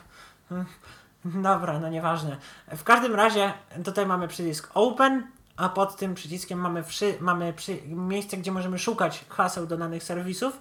Dobra, 1.25 1.79
no 1.81 1.89
nieważne. 1.89 2.37
W 2.69 2.83
każdym 2.85 3.15
razie 3.15 3.53
tutaj 3.85 4.07
mamy 4.07 4.29
przycisk 4.29 4.71
Open, 4.75 5.33
a 5.57 5.69
pod 5.69 5.97
tym 5.97 6.15
przyciskiem 6.15 6.59
mamy, 6.59 6.85
wszy, 6.85 7.17
mamy 7.21 7.53
przy, 7.53 7.83
miejsce, 7.87 8.37
gdzie 8.37 8.53
możemy 8.53 8.79
szukać 8.79 9.25
haseł 9.29 9.67
do 9.67 9.77
danych 9.77 10.05
serwisów. 10.05 10.55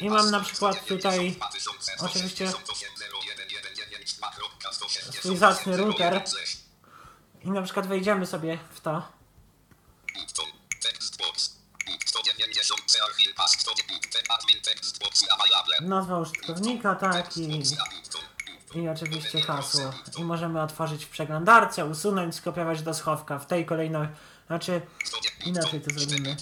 I 0.00 0.10
mam 0.10 0.30
na 0.30 0.40
przykład 0.40 0.84
tutaj 0.86 1.36
oczywiście, 1.98 2.48
swój 5.10 5.36
zacny 5.36 5.76
router. 5.76 6.22
I 7.42 7.50
na 7.50 7.62
przykład 7.62 7.86
wejdziemy 7.86 8.26
sobie 8.26 8.58
w 8.70 8.80
to. 8.80 9.02
Nazwa 15.80 16.18
użytkownika, 16.18 16.94
tak, 16.94 17.36
i, 17.36 17.62
i 18.74 18.88
oczywiście 18.88 19.40
hasło. 19.40 19.92
I 20.18 20.24
możemy 20.24 20.62
otworzyć 20.62 21.04
w 21.04 21.08
przeglądarce, 21.08 21.86
usunąć, 21.86 22.34
skopiować 22.34 22.82
do 22.82 22.94
schowka 22.94 23.38
w 23.38 23.46
tej 23.46 23.66
kolejności. 23.66 24.14
Znaczy, 24.46 24.80
inaczej 25.46 25.80
to 25.80 26.00
zrobimy. 26.00 26.36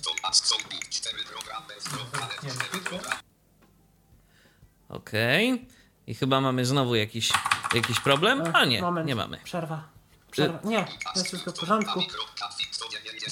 Okej. 4.88 5.66
I 6.06 6.14
chyba 6.14 6.40
mamy 6.40 6.64
znowu 6.64 6.94
jakiś, 6.94 7.32
jakiś 7.74 8.00
problem? 8.00 8.42
A 8.52 8.64
nie, 8.64 8.82
Moment, 8.82 9.08
nie 9.08 9.16
mamy. 9.16 9.38
Przerwa. 9.44 9.82
Przerwa. 10.30 10.58
Nie, 10.64 10.86
jest 11.16 11.26
wszystko 11.26 11.52
w 11.52 11.58
porządku. 11.58 12.00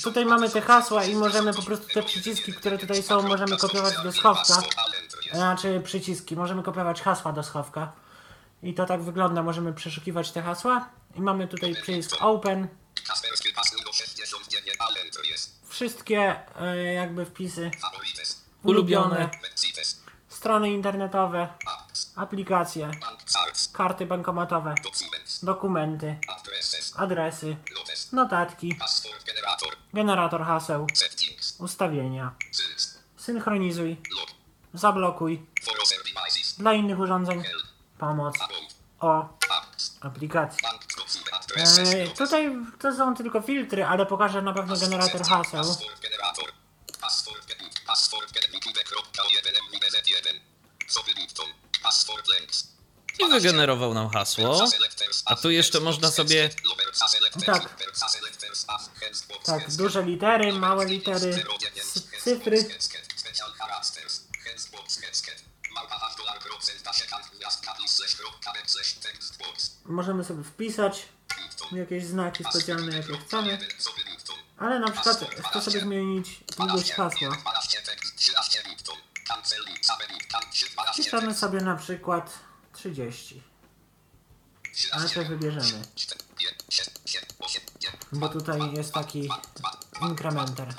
Tutaj 0.03 0.25
mamy 0.25 0.51
te 0.51 0.61
hasła 0.61 1.05
i 1.05 1.15
możemy 1.15 1.55
po 1.55 1.63
prostu 1.63 1.95
te 1.95 2.03
przyciski, 2.03 2.53
które 2.53 2.79
tutaj 2.79 3.03
są, 3.03 3.23
możemy 3.23 3.57
kopiować 3.57 3.95
do 4.03 4.13
schowka. 4.13 4.63
Znaczy 5.33 5.81
przyciski, 5.85 6.37
możemy 6.37 6.63
kopiować 6.63 7.03
hasła 7.03 7.33
do 7.33 7.43
schowka. 7.43 7.93
I 8.63 8.75
to 8.75 8.87
tak 8.87 9.03
wygląda, 9.03 9.43
możemy 9.43 9.73
przeszukiwać 9.73 10.31
te 10.33 10.43
hasła. 10.43 10.89
I 11.15 11.21
mamy 11.21 11.49
tutaj 11.49 11.75
przycisk 11.75 12.17
Open. 12.21 12.69
Kaspersky 13.07 13.53
pas 13.53 13.73
numer 13.73 13.95
69, 13.95 14.77
ale 14.79 15.11
to 15.11 15.23
jest. 15.23 15.61
Wszystkie 15.69 16.37
e, 16.61 16.77
jakby 16.93 17.27
wpisy 17.27 17.71
Ulubione. 18.63 19.31
Strony 20.29 20.71
internetowe, 20.71 21.49
aplikacje, 22.17 22.91
karty 23.73 24.07
bankomatowe, 24.07 24.75
dokumenty, 25.43 26.19
adresy, 26.97 27.57
notatki, 28.13 28.77
generator, 29.95 30.45
haseł, 30.45 30.87
ustawienia, 31.59 32.35
synchronizuj, 33.17 33.97
zablokuj, 34.75 35.47
dla 36.59 36.73
innych 36.73 36.99
urządzeń, 36.99 37.43
pomoc, 38.01 38.35
o 39.01 39.29
aplikacji. 40.01 40.59
notes, 41.57 42.19
tutaj 42.19 42.57
to 42.81 42.97
są 42.97 43.15
tylko 43.15 43.43
filtry, 43.43 43.85
ale 43.85 44.07
pokażę 44.07 44.43
na 44.43 44.53
pewno 44.53 44.77
generator 44.77 45.23
haseł. 45.23 45.65
Password 45.65 46.01
generator, 46.03 46.53
password 47.01 47.47
gen- 47.47 47.71
password 47.87 48.33
gen- 48.33 48.51
youtube.1 48.53 49.53
MWZ1, 49.73 50.41
sobie 50.89 51.15
button, 51.15 51.47
password 51.83 52.27
links, 52.39 52.67
I 53.19 53.31
wygenerował 53.31 53.95
nam 53.95 54.11
hasło. 54.11 54.67
A 55.25 55.37
tu 55.37 55.51
jeszcze 55.51 55.81
można 55.81 56.11
sobie 56.11 56.51
Tak. 57.47 57.63
Tak, 59.45 59.71
duże 59.77 60.03
litery, 60.03 60.53
małe 60.53 60.85
litery, 60.87 61.45
cy- 61.93 62.03
cyfry. 62.23 62.65
Możemy 69.85 70.25
sobie 70.25 70.45
wpisać 70.45 71.09
jakieś 71.73 72.05
znaki 72.05 72.45
specjalne, 72.45 72.97
jakie 72.97 73.19
chcemy. 73.19 73.59
Ale 74.59 74.79
na 74.79 74.91
przykład 74.91 75.25
chcę 75.51 75.63
sobie 75.63 75.81
zmienić 75.81 76.41
długość 76.57 76.93
hasła. 76.93 77.37
Wpiszemy 80.95 81.35
sobie 81.35 81.61
na 81.61 81.77
przykład 81.77 82.39
30. 82.73 83.43
Ale 84.93 85.09
to 85.09 85.25
wybierzemy. 85.25 85.83
bo 88.13 88.29
tutaj 88.29 88.73
jest 88.73 88.95
taki 88.95 89.29
inkrementer. 90.03 90.75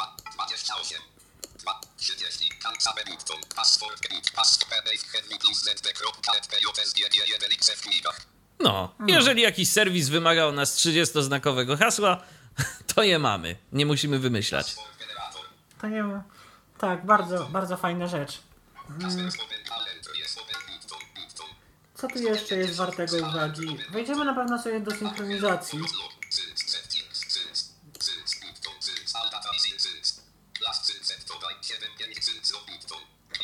28. 2.81 2.81
30. 2.81 2.81
Kanca 2.81 2.93
Benutton. 2.93 3.37
Password. 3.55 4.01
No, 8.59 8.95
jeżeli 9.07 9.41
jakiś 9.41 9.69
serwis 9.69 10.09
wymaga 10.09 10.45
od 10.45 10.55
nas 10.55 10.77
30-znakowego 10.77 11.77
hasła, 11.77 12.21
to 12.95 13.03
je 13.03 13.19
mamy. 13.19 13.55
Nie 13.71 13.85
musimy 13.85 14.19
wymyślać. 14.19 14.75
To 15.81 15.87
nie 15.87 15.95
wiem. 15.95 16.21
Tak, 16.77 17.05
bardzo, 17.05 17.45
bardzo 17.45 17.77
fajna 17.77 18.07
rzecz. 18.07 18.39
Button. 18.89 19.29
Co 21.95 22.07
tu 22.07 22.19
jeszcze 22.19 22.55
jest 22.55 22.75
wartego 22.75 23.17
uwagi? 23.17 23.77
Wejdziemy 23.91 24.25
na 24.25 24.33
pewno 24.33 24.61
sobie 24.61 24.79
do 24.79 24.91
synchronizacji. 24.91 25.79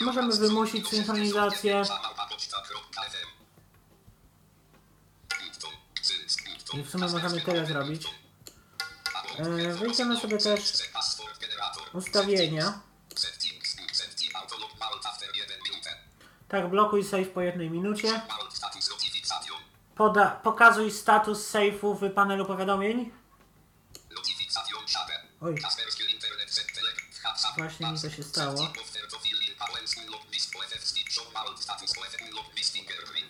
Możemy 0.01 0.35
wymusić 0.37 0.87
synchronizację 0.89 1.83
i 6.73 6.83
w 6.83 6.89
sumie 6.89 7.07
możemy 7.07 7.41
tyle 7.41 7.65
zrobić. 7.65 8.03
E, 9.37 9.73
Wejdziemy 9.73 10.19
sobie 10.19 10.37
też 10.37 10.61
ustawienia. 11.93 12.79
Settings. 13.15 13.75
Setting. 13.93 14.35
Autolog. 14.35 14.79
Malt 14.79 15.05
after 15.05 15.29
1 15.35 15.57
minute. 15.71 15.89
Tak, 16.47 16.69
blokuj 16.69 17.03
save 17.03 17.29
po 17.29 17.41
jednej 17.41 17.69
minucie. 17.69 18.21
Poda, 19.95 20.39
pokazuj 20.43 20.91
status 20.91 21.51
safe'u 21.51 21.95
w 21.99 22.13
panelu 22.13 22.45
powiadomień. 22.45 23.11
Oj. 25.41 25.55
Właśnie 27.57 27.91
mi 27.91 27.99
to 28.01 28.09
się 28.09 28.23
stało. 28.23 28.73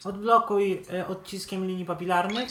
Odblokuj 0.04 0.84
e, 0.94 1.08
odciskiem 1.08 1.68
linii 1.68 1.86
papilarnych. 1.86 2.50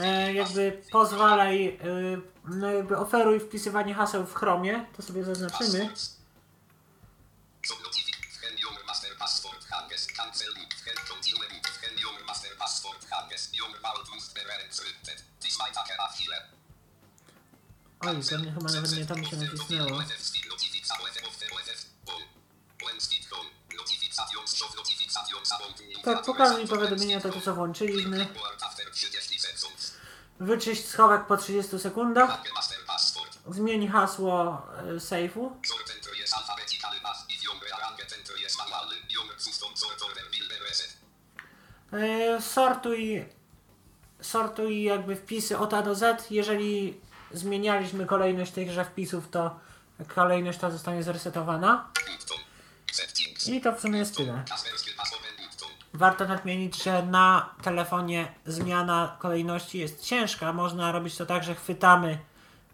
E, 0.00 0.32
jakby 0.32 0.82
pozwalaj, 0.92 1.66
e, 1.66 1.78
no 2.44 2.72
jakby 2.72 2.96
oferuj 2.96 3.40
wpisywanie 3.40 3.94
haseł 3.94 4.26
w 4.26 4.34
Chromie. 4.34 4.86
To 4.96 5.02
sobie 5.02 5.24
zaznaczymy. 5.24 5.78
passwords. 5.78 6.16
Subnotific. 7.66 8.16
Scan 8.32 8.58
your 8.58 8.86
master 8.86 9.16
password 9.18 9.64
hanges. 9.64 10.06
Cancel 10.06 10.56
Tak, 26.06 26.24
pokazuj 26.24 26.66
powiadomienia 26.66 27.20
to, 27.20 27.40
co 27.40 27.54
włączyliśmy. 27.54 28.18
Word 28.18 28.62
after 28.62 28.90
30 28.90 29.40
seconds. 29.40 29.94
Wyczyść 30.40 30.88
schowek 30.88 31.26
po 31.26 31.36
30 31.36 31.78
sekundach. 31.78 32.42
Zmień 33.50 33.88
hasło. 33.88 34.62
E, 41.92 42.40
sortuj, 42.40 43.24
sortuj 44.20 44.82
jakby 44.82 45.16
wpisy 45.16 45.58
od 45.58 45.74
A 45.74 45.82
do 45.82 45.94
Z. 45.94 46.30
Jeżeli 46.30 47.00
zmienialiśmy 47.32 48.06
kolejność 48.06 48.52
tychże 48.52 48.84
wpisów, 48.84 49.30
to 49.30 49.60
kolejność 50.14 50.58
ta 50.58 50.70
zostanie 50.70 51.02
zresetowana. 51.02 51.90
I 53.46 53.60
to 53.60 53.72
w 53.72 53.80
sumie 53.80 53.98
jest 53.98 54.16
tyle. 54.16 54.44
Warto 55.94 56.28
nadmienić, 56.28 56.82
że 56.82 57.06
na 57.06 57.54
telefonie 57.62 58.28
zmiana 58.46 59.16
kolejności 59.18 59.78
jest 59.78 60.04
ciężka. 60.04 60.52
Można 60.52 60.92
robić 60.92 61.16
to 61.16 61.26
tak, 61.26 61.44
że 61.44 61.54
chwytamy 61.54 62.18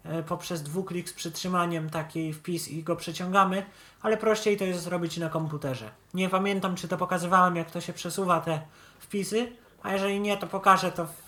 e, 0.04 0.22
poprzez 0.22 0.62
dwuklik 0.62 1.08
z 1.08 1.12
przytrzymaniem 1.12 1.90
taki 1.90 2.32
wpis 2.32 2.68
i 2.68 2.82
go 2.82 2.96
przeciągamy, 2.96 3.66
ale 4.02 4.16
prościej 4.16 4.56
to 4.56 4.64
jest 4.64 4.82
zrobić 4.82 5.16
na 5.16 5.28
komputerze. 5.28 5.90
Nie 6.14 6.28
pamiętam, 6.28 6.76
czy 6.76 6.88
to 6.88 6.96
pokazywałem, 6.96 7.56
jak 7.56 7.70
to 7.70 7.80
się 7.80 7.92
przesuwa 7.92 8.40
te 8.40 8.60
wpisy, 8.98 9.52
a 9.82 9.92
jeżeli 9.92 10.20
nie, 10.20 10.36
to 10.36 10.46
pokażę 10.46 10.92
to 10.92 11.06
w 11.06 11.22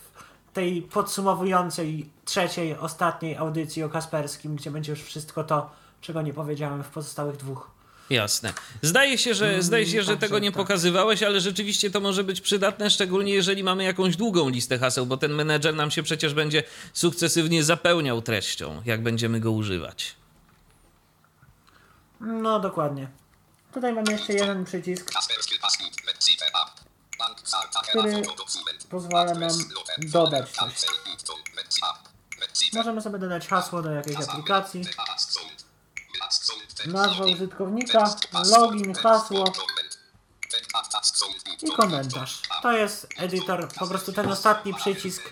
tej 0.52 0.82
podsumowującej 0.82 2.10
trzeciej, 2.24 2.78
ostatniej 2.78 3.36
audycji 3.36 3.82
o 3.82 3.88
Kasperskim, 3.88 4.56
gdzie 4.56 4.70
będzie 4.70 4.92
już 4.92 5.02
wszystko 5.02 5.44
to, 5.44 5.70
czego 6.00 6.22
nie 6.22 6.34
powiedziałem 6.34 6.82
w 6.82 6.88
pozostałych 6.88 7.36
dwóch. 7.36 7.73
Jasne. 8.10 8.52
Zdaje 8.82 9.18
się, 9.18 9.34
że, 9.34 9.62
zdaje 9.62 9.86
się, 9.86 10.02
że 10.02 10.12
także 10.12 10.20
tego 10.20 10.38
nie 10.38 10.50
tak. 10.50 10.56
pokazywałeś, 10.56 11.22
ale 11.22 11.40
rzeczywiście 11.40 11.90
to 11.90 12.00
może 12.00 12.24
być 12.24 12.40
przydatne, 12.40 12.90
szczególnie 12.90 13.34
jeżeli 13.34 13.64
mamy 13.64 13.84
jakąś 13.84 14.16
długą 14.16 14.48
listę 14.48 14.78
haseł, 14.78 15.06
bo 15.06 15.16
ten 15.16 15.32
menedżer 15.32 15.74
nam 15.74 15.90
się 15.90 16.02
przecież 16.02 16.34
będzie 16.34 16.62
sukcesywnie 16.92 17.64
zapełniał 17.64 18.22
treścią, 18.22 18.82
jak 18.84 19.02
będziemy 19.02 19.40
go 19.40 19.50
używać. 19.52 20.16
No, 22.20 22.60
dokładnie. 22.60 23.08
Tutaj 23.74 23.92
mamy 23.92 24.12
jeszcze 24.12 24.32
jeden 24.32 24.64
przycisk. 24.64 25.12
Który 27.88 28.22
pozwala 28.90 29.34
nam 29.34 29.50
dodać 29.98 30.50
coś. 30.50 30.72
Możemy 32.72 33.00
sobie 33.00 33.18
dodać 33.18 33.48
hasło 33.48 33.82
do 33.82 33.90
jakiejś 33.90 34.16
aplikacji, 34.16 34.82
nazwa 36.86 37.24
użytkownika, 37.24 38.14
login, 38.50 38.94
hasło 38.94 39.44
i 41.62 41.72
komentarz. 41.72 42.42
To 42.62 42.72
jest 42.72 43.08
edytor, 43.16 43.68
po 43.78 43.86
prostu 43.86 44.12
ten 44.12 44.32
ostatni 44.32 44.74
przycisk 44.74 45.22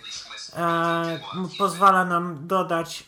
e, 0.57 1.21
pozwala 1.59 2.05
nam 2.05 2.47
dodać 2.47 3.05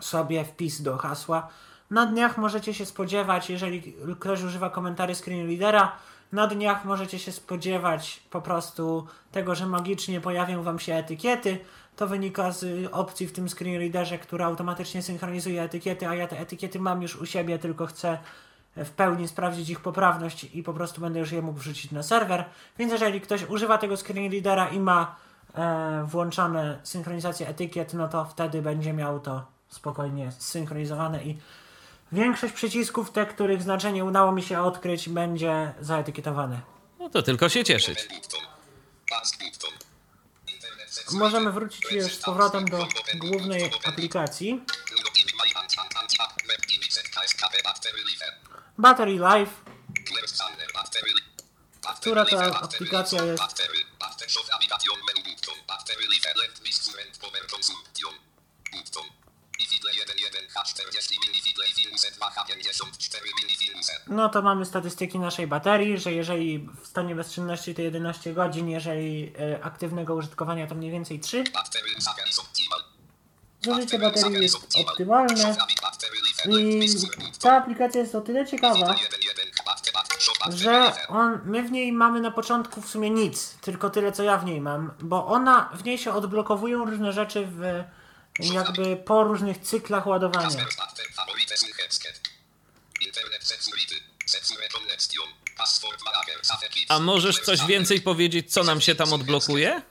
sobie 0.00 0.44
wpis 0.44 0.82
do 0.82 0.96
hasła. 0.96 1.48
Na 1.90 2.06
dniach 2.06 2.38
możecie 2.38 2.74
się 2.74 2.86
spodziewać, 2.86 3.50
jeżeli 3.50 3.94
ktoś 4.20 4.42
używa 4.42 4.70
komentarzy 4.70 5.14
screenreadera, 5.14 5.92
na 6.32 6.46
dniach 6.46 6.84
możecie 6.84 7.18
się 7.18 7.32
spodziewać 7.32 8.20
po 8.30 8.40
prostu 8.40 9.06
tego, 9.32 9.54
że 9.54 9.66
magicznie 9.66 10.20
pojawią 10.20 10.62
Wam 10.62 10.78
się 10.78 10.94
etykiety. 10.94 11.58
To 11.96 12.06
wynika 12.06 12.52
z 12.52 12.88
opcji 12.92 13.26
w 13.26 13.32
tym 13.32 13.48
screenreaderze, 13.48 14.18
która 14.18 14.46
automatycznie 14.46 15.02
synchronizuje 15.02 15.62
etykiety, 15.62 16.08
a 16.08 16.14
ja 16.14 16.26
te 16.28 16.38
etykiety 16.38 16.78
mam 16.78 17.02
już 17.02 17.16
u 17.16 17.26
siebie, 17.26 17.58
tylko 17.58 17.86
chcę 17.86 18.18
w 18.76 18.90
pełni 18.90 19.28
sprawdzić 19.28 19.70
ich 19.70 19.80
poprawność 19.80 20.44
i 20.44 20.62
po 20.62 20.72
prostu 20.72 21.00
będę 21.00 21.18
już 21.18 21.32
je 21.32 21.42
mógł 21.42 21.58
wrzucić 21.58 21.90
na 21.90 22.02
serwer. 22.02 22.44
Więc 22.78 22.92
jeżeli 22.92 23.20
ktoś 23.20 23.44
używa 23.48 23.78
tego 23.78 23.96
screenreadera 23.96 24.68
i 24.68 24.78
ma 24.78 25.16
e, 25.54 26.04
włączone 26.06 26.78
synchronizację 26.82 27.48
etykiet, 27.48 27.94
no 27.94 28.08
to 28.08 28.24
wtedy 28.24 28.62
będzie 28.62 28.92
miał 28.92 29.20
to 29.20 29.44
spokojnie 29.68 30.32
zsynchronizowane 30.32 31.24
i 31.24 31.38
większość 32.12 32.54
przycisków, 32.54 33.10
te 33.10 33.26
których 33.26 33.62
znaczenie 33.62 34.04
udało 34.04 34.32
mi 34.32 34.42
się 34.42 34.60
odkryć, 34.60 35.08
będzie 35.08 35.72
zaetykietowane. 35.80 36.60
No 36.98 37.08
to 37.08 37.22
tylko 37.22 37.48
się 37.48 37.64
cieszyć. 37.64 38.08
Button. 38.08 38.40
Ask 39.22 39.38
button. 39.38 39.70
Internet 40.54 40.90
set. 40.90 40.95
Możemy 41.12 41.52
wrócić 41.52 41.92
już 41.92 42.14
z 42.14 42.18
powrotem 42.18 42.64
do 42.64 42.88
głównej 43.14 43.70
aplikacji. 43.84 44.64
Battery 48.78 49.12
life. 49.12 49.52
Która 52.00 52.22
life, 52.22 52.58
aplikacja 52.58 53.24
jest? 53.24 53.42
No 64.08 64.28
to 64.28 64.42
mamy 64.42 64.66
statystyki 64.66 65.18
naszej 65.18 65.46
baterii, 65.46 65.98
że 65.98 66.12
jeżeli 66.12 66.68
w 66.82 66.86
stanie 66.86 67.14
bezczynności 67.14 67.74
to 67.74 67.82
11 67.82 68.34
godzin, 68.34 68.68
jeżeli 68.68 69.32
e, 69.38 69.64
aktywnego 69.64 70.14
użytkowania 70.14 70.66
to 70.66 70.74
mniej 70.74 70.90
więcej 70.90 71.20
3, 71.20 71.44
Battery 71.44 72.00
sucker 72.00 72.28
is 72.28 72.38
optimal. 72.38 72.80
zużycie 73.64 73.98
baterii 73.98 74.42
jest 74.42 74.56
optymalne 74.74 75.56
i 76.48 76.88
ta 77.40 77.56
aplikacja 77.56 78.00
jest 78.00 78.14
o 78.14 78.20
tyle 78.20 78.46
ciekawa, 78.46 78.94
że 80.48 80.92
on, 81.08 81.40
my 81.44 81.62
w 81.62 81.70
niej 81.70 81.92
mamy 81.92 82.20
na 82.20 82.30
początku 82.30 82.80
w 82.80 82.88
sumie 82.88 83.10
nic, 83.10 83.56
tylko 83.60 83.90
tyle 83.90 84.12
co 84.12 84.22
ja 84.22 84.38
w 84.38 84.44
niej 84.44 84.60
mam, 84.60 84.92
bo 85.00 85.26
ona, 85.26 85.70
w 85.74 85.84
niej 85.84 85.98
się 85.98 86.12
odblokowują 86.12 86.84
różne 86.84 87.12
rzeczy 87.12 87.46
w 87.50 87.84
jakby 88.38 88.96
po 88.96 89.24
różnych 89.24 89.58
cyklach 89.58 90.06
ładowania. 90.06 90.66
A 96.88 97.00
możesz 97.00 97.40
coś 97.40 97.66
więcej 97.66 98.00
powiedzieć, 98.00 98.52
co 98.52 98.64
nam 98.64 98.80
się 98.80 98.94
tam 98.94 99.12
odblokuje? 99.12 99.82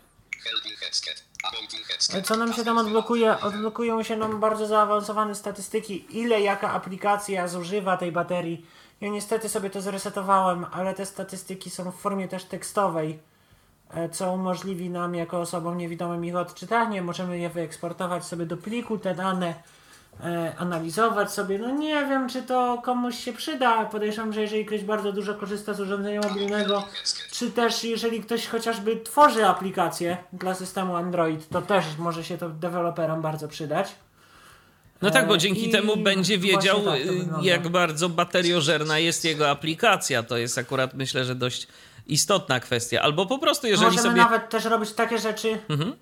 Co 2.24 2.36
nam 2.38 2.54
się 2.54 2.64
tam 2.64 2.78
odblokuje? 2.78 3.40
Odblokują 3.40 4.04
się 4.04 4.16
nam 4.16 4.40
bardzo 4.40 4.68
zaawansowane 4.68 5.36
statystyki, 5.36 6.06
ile 6.10 6.42
jaka 6.42 6.72
aplikacja 6.72 7.48
zużywa 7.48 7.98
tej 7.98 8.12
baterii. 8.12 8.66
Ja 9.02 9.10
niestety 9.10 9.50
sobie 9.50 9.70
to 9.70 9.82
zresetowałem, 9.82 10.66
ale 10.72 10.94
te 10.94 11.06
statystyki 11.06 11.70
są 11.70 11.92
w 11.92 11.96
formie 11.96 12.28
też 12.28 12.44
tekstowej, 12.44 13.20
co 14.12 14.32
umożliwi 14.32 14.90
nam 14.90 15.16
jako 15.16 15.40
osobom 15.40 15.78
niewidomym 15.78 16.26
ich 16.26 16.36
odczytanie. 16.36 17.02
Możemy 17.02 17.40
je 17.40 17.50
wyeksportować 17.50 18.26
sobie 18.26 18.46
do 18.46 18.58
pliku, 18.58 18.98
te 18.98 19.16
dane 19.16 19.54
e, 20.24 20.54
analizować 20.58 21.32
sobie. 21.32 21.60
No 21.60 21.72
nie 21.72 22.06
wiem, 22.06 22.30
czy 22.30 22.44
to 22.44 22.82
komuś 22.84 23.16
się 23.16 23.34
przyda. 23.34 23.86
Podejrzewam, 23.86 24.34
że 24.34 24.42
jeżeli 24.42 24.66
ktoś 24.66 24.84
bardzo 24.84 25.12
dużo 25.12 25.36
korzysta 25.36 25.74
z 25.74 25.80
urządzenia 25.80 26.22
mobilnego, 26.22 26.84
czy 27.32 27.52
też 27.52 27.84
jeżeli 27.84 28.24
ktoś 28.24 28.48
chociażby 28.48 28.98
tworzy 28.98 29.46
aplikację 29.46 30.18
dla 30.34 30.56
systemu 30.56 30.96
Android, 30.96 31.50
to 31.50 31.62
też 31.62 31.86
może 31.98 32.24
się 32.24 32.38
to 32.38 32.50
deweloperom 32.50 33.22
bardzo 33.22 33.48
przydać. 33.48 33.96
No 35.02 35.12
tak, 35.12 35.28
bo 35.28 35.36
E, 35.36 35.38
dzięki 35.38 35.70
i 35.70 35.72
temu 35.72 35.98
będzie 35.98 36.38
wiedział, 36.38 36.82
tak 36.86 37.00
jak 37.42 37.68
bardzo 37.68 38.10
bateriożerna 38.10 39.00
jest 39.00 39.26
jego 39.26 39.50
aplikacja. 39.50 40.24
To 40.24 40.38
jest 40.38 40.58
akurat, 40.58 40.94
myślę, 40.94 41.26
że 41.26 41.36
dość 41.36 41.68
istotna 42.08 42.60
kwestia. 42.60 43.02
Albo 43.02 43.26
po 43.26 43.40
prostu, 43.40 43.68
jeżeli 43.68 43.86
Możemy 43.96 44.10
sobie. 44.10 44.22
nawet 44.22 44.50
też 44.50 44.66
robić 44.66 44.92
takie 44.94 45.18
rzeczy, 45.20 45.60
Mhm. 45.70 45.96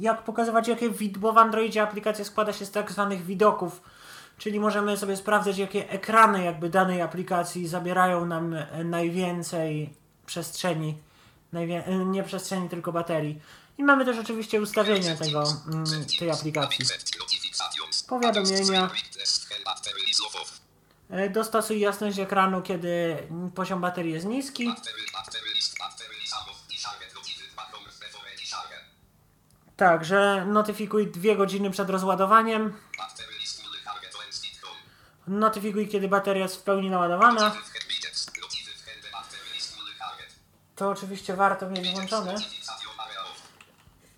jak 0.00 0.24
pokazywać, 0.24 0.68
jakie 0.68 0.90
wid- 0.90 1.18
bo 1.18 1.32
w 1.32 1.38
Androidzie 1.38 1.82
aplikacja 1.82 2.24
składa 2.24 2.52
się 2.52 2.66
z 2.66 2.70
tak 2.70 2.92
zwanych 2.92 3.24
widoków, 3.26 3.80
czyli 4.38 4.60
możemy 4.60 4.96
sobie 4.96 5.16
sprawdzać, 5.16 5.58
jakie 5.58 5.88
ekrany 5.90 6.44
jakby 6.44 6.68
danej 6.70 7.02
aplikacji 7.02 7.68
zabierają 7.68 8.26
nam 8.26 8.54
e, 8.54 8.84
najwięcej 8.84 9.90
przestrzeni, 10.26 10.98
najwię- 11.52 11.86
e, 11.86 11.96
nie 12.04 12.22
przestrzeni, 12.22 12.68
tylko 12.68 12.92
baterii. 12.92 13.40
I 13.78 13.84
mamy 13.84 14.04
też 14.04 14.18
oczywiście 14.18 14.60
ustawienia 14.60 15.16
tego, 15.16 15.44
mm, 15.68 15.84
tej 16.18 16.30
aplikacji. 16.30 16.84
Powiadomienia. 18.08 18.90
E, 21.10 21.30
Dostosuj 21.30 21.80
jasność 21.80 22.18
ekranu, 22.18 22.62
kiedy 22.62 23.16
poziom 23.54 23.80
baterii 23.80 24.12
jest 24.12 24.26
niski. 24.26 24.66
Battery, 24.66 25.02
battery 25.12 25.54
list, 25.54 25.78
battery 25.78 26.14
is 26.24 26.32
out 26.32 26.48
of 26.48 26.66
decided 26.68 27.14
notified 27.14 27.54
back 27.56 27.74
on 27.74 27.84
before 27.84 28.30
decided. 28.30 28.84
Tak, 29.76 30.04
że 30.04 30.46
notyfikuj 30.46 31.06
dwie 31.06 31.36
godziny 31.36 31.70
przed 31.70 31.90
rozładowaniem. 31.90 32.72
Notyfikuj, 35.26 35.88
kiedy 35.88 36.08
bateria 36.08 36.42
jest 36.42 36.56
w 36.56 36.62
pełni 36.62 36.90
naładowana. 36.90 37.56
To 40.76 40.88
oczywiście 40.90 41.36
warto 41.36 41.70
mieć 41.70 41.92
włączone. 41.92 42.34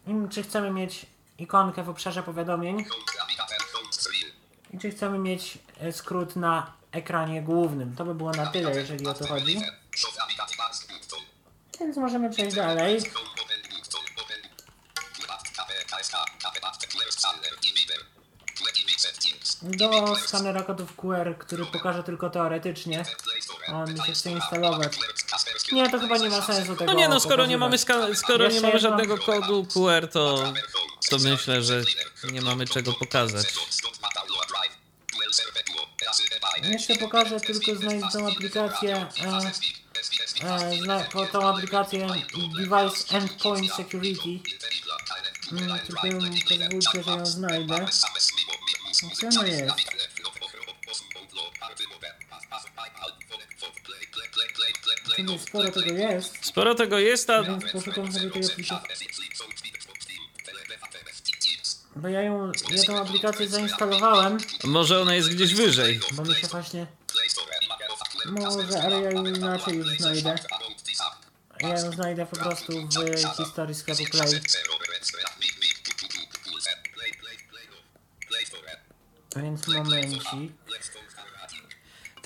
I 0.06 0.28
czy 0.30 0.42
chcemy 0.42 0.70
mieć 0.70 1.06
ikonkę 1.38 1.82
w 1.82 1.88
obszarze 1.88 2.22
powiadomień 2.22 2.84
i 4.72 4.78
czy 4.78 4.90
chcemy 4.90 5.18
mieć 5.18 5.58
skrót 5.92 6.36
na 6.36 6.72
ekranie 6.92 7.42
głównym. 7.42 7.96
To 7.96 8.04
by 8.04 8.14
było 8.14 8.30
na 8.30 8.46
tyle, 8.46 8.74
jeżeli 8.74 9.06
o 9.06 9.14
to 9.14 9.26
chodzi. 9.26 9.60
Więc 11.80 11.96
możemy 11.96 12.30
przejść 12.30 12.56
dalej. 12.56 13.00
Do 19.62 20.16
skanera 20.16 20.62
kodów 20.62 20.96
QR, 20.96 21.38
który 21.38 21.66
pokaże 21.66 22.02
tylko 22.02 22.30
teoretycznie. 22.30 23.04
On 23.72 23.96
się 24.06 24.12
chce 24.12 24.30
instalować. 24.30 24.98
Nie, 25.72 25.90
to 25.90 25.98
chyba 25.98 26.18
nie 26.18 26.30
ma 26.30 26.42
sensu 26.42 26.76
tego 26.76 26.92
No 26.92 26.98
nie, 26.98 27.08
no 27.08 27.20
skoro 27.20 27.46
nie 27.46 27.58
mamy, 27.58 27.78
skoro 28.14 28.48
nie 28.48 28.60
mamy 28.60 28.78
żadnego 28.78 29.18
kodu 29.18 29.66
QR, 29.72 30.08
to, 30.08 30.52
to 31.10 31.18
myślę, 31.18 31.62
że 31.62 31.82
nie 32.32 32.40
mamy 32.40 32.66
czego 32.66 32.92
pokazać. 32.92 33.46
Jeszcze 36.62 36.96
pokażę 36.96 37.40
tylko 37.40 37.72
tą 38.12 38.28
aplikację, 38.28 39.06
e, 39.24 39.52
e, 41.22 41.26
tą 41.32 41.48
aplikację 41.48 42.06
Device 42.56 43.16
Endpoint 43.16 43.72
Security. 43.72 44.40
Mm, 45.52 45.78
tylko 45.78 46.00
pozwólcie, 46.48 47.02
że 47.02 47.10
ją 47.10 47.26
znajdę. 47.26 47.86
Gdzie 49.12 49.28
ona 49.28 49.46
jest? 49.46 49.74
Sporo 55.38 55.70
tego 55.72 55.92
jest, 55.92 56.46
Sporo 56.46 56.74
tego 56.74 56.98
jest, 56.98 57.30
a 57.30 57.42
więc 57.42 57.72
poszukam 57.72 58.12
sobie 58.12 58.30
tej 58.30 58.44
aplikacji. 58.44 59.07
Bo 62.02 62.08
ja 62.08 62.22
ją, 62.22 62.52
ja 62.70 62.82
tą 62.86 63.00
aplikację 63.00 63.48
zainstalowałem, 63.48 64.38
może 64.64 65.00
ona 65.00 65.14
jest 65.14 65.28
gdzieś 65.28 65.54
wyżej. 65.54 66.00
bo 66.12 66.24
mi 66.24 66.34
się 66.34 66.46
właśnie... 66.46 66.86
Może, 68.26 68.82
ale 68.82 69.00
ja 69.00 69.10
ją 69.10 69.26
inaczej 69.26 69.76
już 69.76 69.98
znajdę. 69.98 70.38
Ja 71.60 71.68
ją 71.68 71.92
znajdę 71.92 72.26
po 72.26 72.36
prostu 72.36 72.72
w 72.72 73.36
historii 73.36 73.74
sklepu 73.74 74.02
Play. 74.10 74.40
Więc 79.36 79.66
momencik. 79.66 80.52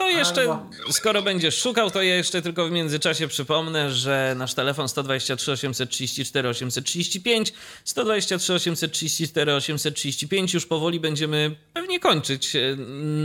To 0.03 0.09
jeszcze, 0.09 0.59
skoro 0.91 1.23
będziesz 1.23 1.59
szukał, 1.59 1.91
to 1.91 2.03
ja 2.03 2.17
jeszcze 2.17 2.43
tylko 2.43 2.69
w 2.69 2.71
międzyczasie 2.71 3.29
przypomnę, 3.29 3.91
że 3.91 4.35
nasz 4.39 4.55
telefon 4.55 4.89
123 4.89 5.53
834 5.53 6.49
835, 6.49 7.53
123 7.85 8.53
834 8.55 9.55
835, 9.55 10.55
już 10.55 10.67
powoli 10.67 11.01
będziemy 11.01 11.57
pewnie 11.73 12.01
kończyć 12.01 12.57
e, 12.57 12.77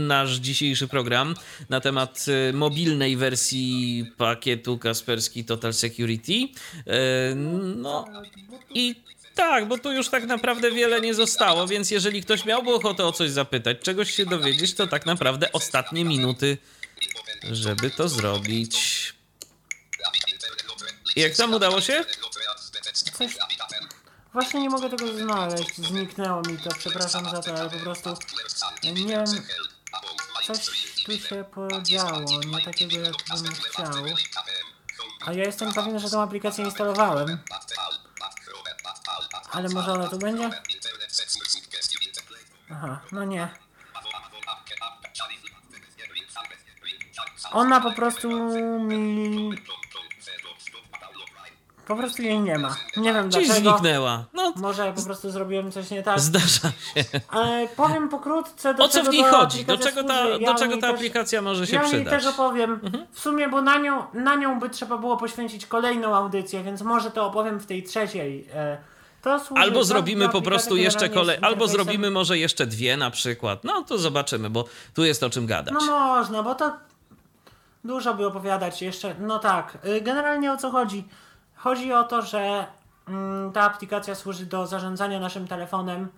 nasz 0.06 0.36
dzisiejszy 0.36 0.88
program 0.88 1.34
na 1.68 1.80
temat 1.80 2.26
e, 2.28 2.52
mobilnej 2.52 3.16
wersji 3.16 4.04
pakietu 4.16 4.78
Kasperski 4.78 5.44
Total 5.44 5.74
Security. 5.74 6.48
E, 6.86 7.34
No 7.76 8.04
i 8.74 8.94
tak, 9.38 9.68
bo 9.68 9.78
tu 9.78 9.92
już 9.92 10.08
tak 10.08 10.24
naprawdę 10.24 10.70
wiele 10.70 11.00
nie 11.00 11.14
zostało, 11.14 11.66
więc 11.66 11.90
jeżeli 11.90 12.22
ktoś 12.22 12.44
miałby 12.44 12.74
ochotę 12.74 13.06
o 13.06 13.12
coś 13.12 13.30
zapytać, 13.30 13.78
czegoś 13.80 14.14
się 14.14 14.26
dowiedzieć, 14.26 14.74
to 14.74 14.86
tak 14.86 15.06
naprawdę 15.06 15.52
ostatnie 15.52 16.04
minuty, 16.04 16.58
żeby 17.42 17.90
to 17.90 18.08
zrobić. 18.08 18.74
Jak 21.16 21.36
tam 21.36 21.54
udało 21.54 21.80
się? 21.80 22.04
Coś... 23.18 23.36
Właśnie 24.32 24.60
nie 24.60 24.70
mogę 24.70 24.90
tego 24.90 25.18
znaleźć. 25.18 25.76
Zniknęło 25.76 26.42
mi 26.42 26.58
to, 26.58 26.70
przepraszam 26.78 27.30
za 27.30 27.42
to, 27.42 27.54
ale 27.54 27.70
po 27.70 27.78
prostu 27.78 28.16
nie 28.82 29.06
wiem, 29.06 29.26
coś 30.46 30.58
tu 31.06 31.18
się 31.18 31.44
podziało, 31.54 32.20
nie 32.46 32.64
takiego 32.64 32.96
jak 32.96 33.14
bym 33.42 33.52
chciał. 33.54 34.04
A 35.26 35.32
ja 35.32 35.44
jestem 35.44 35.72
pewien, 35.72 35.98
że 35.98 36.10
tą 36.10 36.22
aplikację 36.22 36.64
instalowałem. 36.64 37.38
Ale 39.52 39.68
może 39.68 39.92
ona 39.92 40.08
tu 40.08 40.18
będzie? 40.18 40.50
Aha, 42.70 43.00
no 43.12 43.24
nie. 43.24 43.48
Ona 47.52 47.80
po 47.80 47.92
prostu 47.92 48.30
mi... 48.80 49.50
Po 51.86 51.96
prostu 51.96 52.22
jej 52.22 52.40
nie 52.40 52.58
ma. 52.58 52.76
Nie 52.96 53.12
wiem 53.14 53.28
Gdzieś 53.28 53.46
dlaczego. 53.46 53.70
zniknęła. 53.70 54.24
No, 54.32 54.52
Może 54.56 54.92
po 54.92 55.02
prostu 55.02 55.30
zrobiłem 55.30 55.72
coś 55.72 55.90
nie 55.90 56.02
tak. 56.02 56.20
zdarza 56.20 56.46
się. 56.94 57.04
Ale 57.28 57.68
powiem 57.68 58.08
pokrótce, 58.08 58.74
do 58.74 58.84
O 58.84 58.88
co 58.88 58.98
czego 58.98 59.10
w 59.10 59.14
niej 59.14 59.24
ta 59.24 59.30
chodzi? 59.30 59.64
Do 59.64 59.72
aplikacja 59.74 59.90
czego 60.02 60.08
ta, 60.08 60.22
służy. 60.22 60.38
do 60.38 60.44
Ja 60.46 60.54
czego 60.54 60.72
jej 60.72 60.80
ta 60.80 60.86
też- 60.86 60.96
aplikacja 60.96 61.42
może 61.42 61.66
się 61.66 61.76
Ja 61.76 61.82
jej 61.82 61.90
przydać? 61.90 62.10
też 62.24 62.26
opowiem. 62.34 62.80
Mhm. 62.84 63.06
W 63.12 63.20
sumie, 63.20 63.48
bo 63.48 63.62
na 63.62 63.78
nią, 63.78 64.02
na 64.14 64.34
nią 64.34 64.60
by 64.60 64.70
trzeba 64.70 64.98
było 64.98 65.16
poświęcić 65.16 65.66
kolejną 65.66 66.14
audycję, 66.16 66.62
więc 66.64 66.82
może 66.82 67.10
to 67.10 67.26
opowiem 67.26 67.58
w 67.60 67.66
tej 67.66 67.82
trzeciej. 67.82 68.48
E, 68.54 68.78
Albo 69.54 69.84
zrobimy 69.84 70.28
po 70.28 70.42
prostu 70.42 70.76
jeszcze 70.76 71.08
kolej, 71.08 71.38
albo 71.42 71.68
zrobimy 71.68 72.10
może 72.10 72.38
jeszcze 72.38 72.66
dwie 72.66 72.96
na 72.96 73.10
przykład. 73.10 73.64
No 73.64 73.82
to 73.82 73.98
zobaczymy, 73.98 74.50
bo 74.50 74.64
tu 74.94 75.04
jest 75.04 75.22
o 75.22 75.30
czym 75.30 75.46
gadać. 75.46 75.74
No 75.74 75.86
można, 75.86 76.42
bo 76.42 76.54
to 76.54 76.72
dużo 77.84 78.14
by 78.14 78.26
opowiadać 78.26 78.82
jeszcze. 78.82 79.14
No 79.20 79.38
tak, 79.38 79.78
y, 79.84 80.00
generalnie 80.00 80.52
o 80.52 80.56
co 80.56 80.70
chodzi? 80.70 81.04
Chodzi 81.54 81.92
o 81.92 82.04
to, 82.04 82.22
że 82.22 82.66
mm, 83.08 83.52
ta 83.52 83.62
aplikacja 83.62 84.14
służy 84.14 84.46
do 84.46 84.66
zarządzania 84.66 85.20
naszym 85.20 85.48
telefonem 85.48 86.08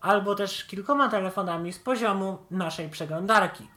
albo 0.00 0.34
też 0.34 0.64
kilkoma 0.64 1.08
telefonami 1.08 1.72
z 1.72 1.78
poziomu 1.78 2.38
naszej 2.50 2.88
przeglądarki. 2.88 3.68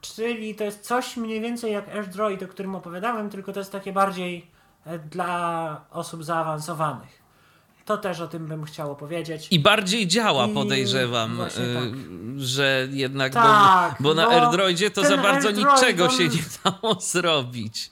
Czyli 0.00 0.54
to 0.54 0.64
jest 0.64 0.80
coś 0.80 1.16
mniej 1.16 1.40
więcej 1.40 1.72
jak 1.72 1.88
AirDroid, 1.88 2.42
o 2.42 2.48
którym 2.48 2.74
opowiadałem, 2.74 3.30
tylko 3.30 3.52
to 3.52 3.60
jest 3.60 3.72
takie 3.72 3.92
bardziej 3.92 4.50
e, 4.86 4.98
dla 4.98 5.80
osób 5.90 6.24
zaawansowanych. 6.24 7.25
To 7.86 7.98
też 7.98 8.20
o 8.20 8.28
tym 8.28 8.46
bym 8.46 8.64
chciał 8.64 8.92
opowiedzieć. 8.92 9.48
I 9.50 9.60
bardziej 9.60 10.06
działa, 10.06 10.48
podejrzewam, 10.48 11.40
y, 11.40 11.44
tak. 11.48 11.60
że 12.36 12.88
jednak, 12.90 13.32
Tak, 13.32 13.96
bo, 14.00 14.08
bo 14.08 14.14
na 14.14 14.26
bo 14.26 14.32
AirDroidzie 14.32 14.90
to 14.90 15.02
za 15.04 15.16
bardzo 15.16 15.50
niczego 15.50 16.04
on- 16.04 16.10
się 16.10 16.28
nie 16.28 16.42
dało 16.64 16.94
zrobić. 17.12 17.90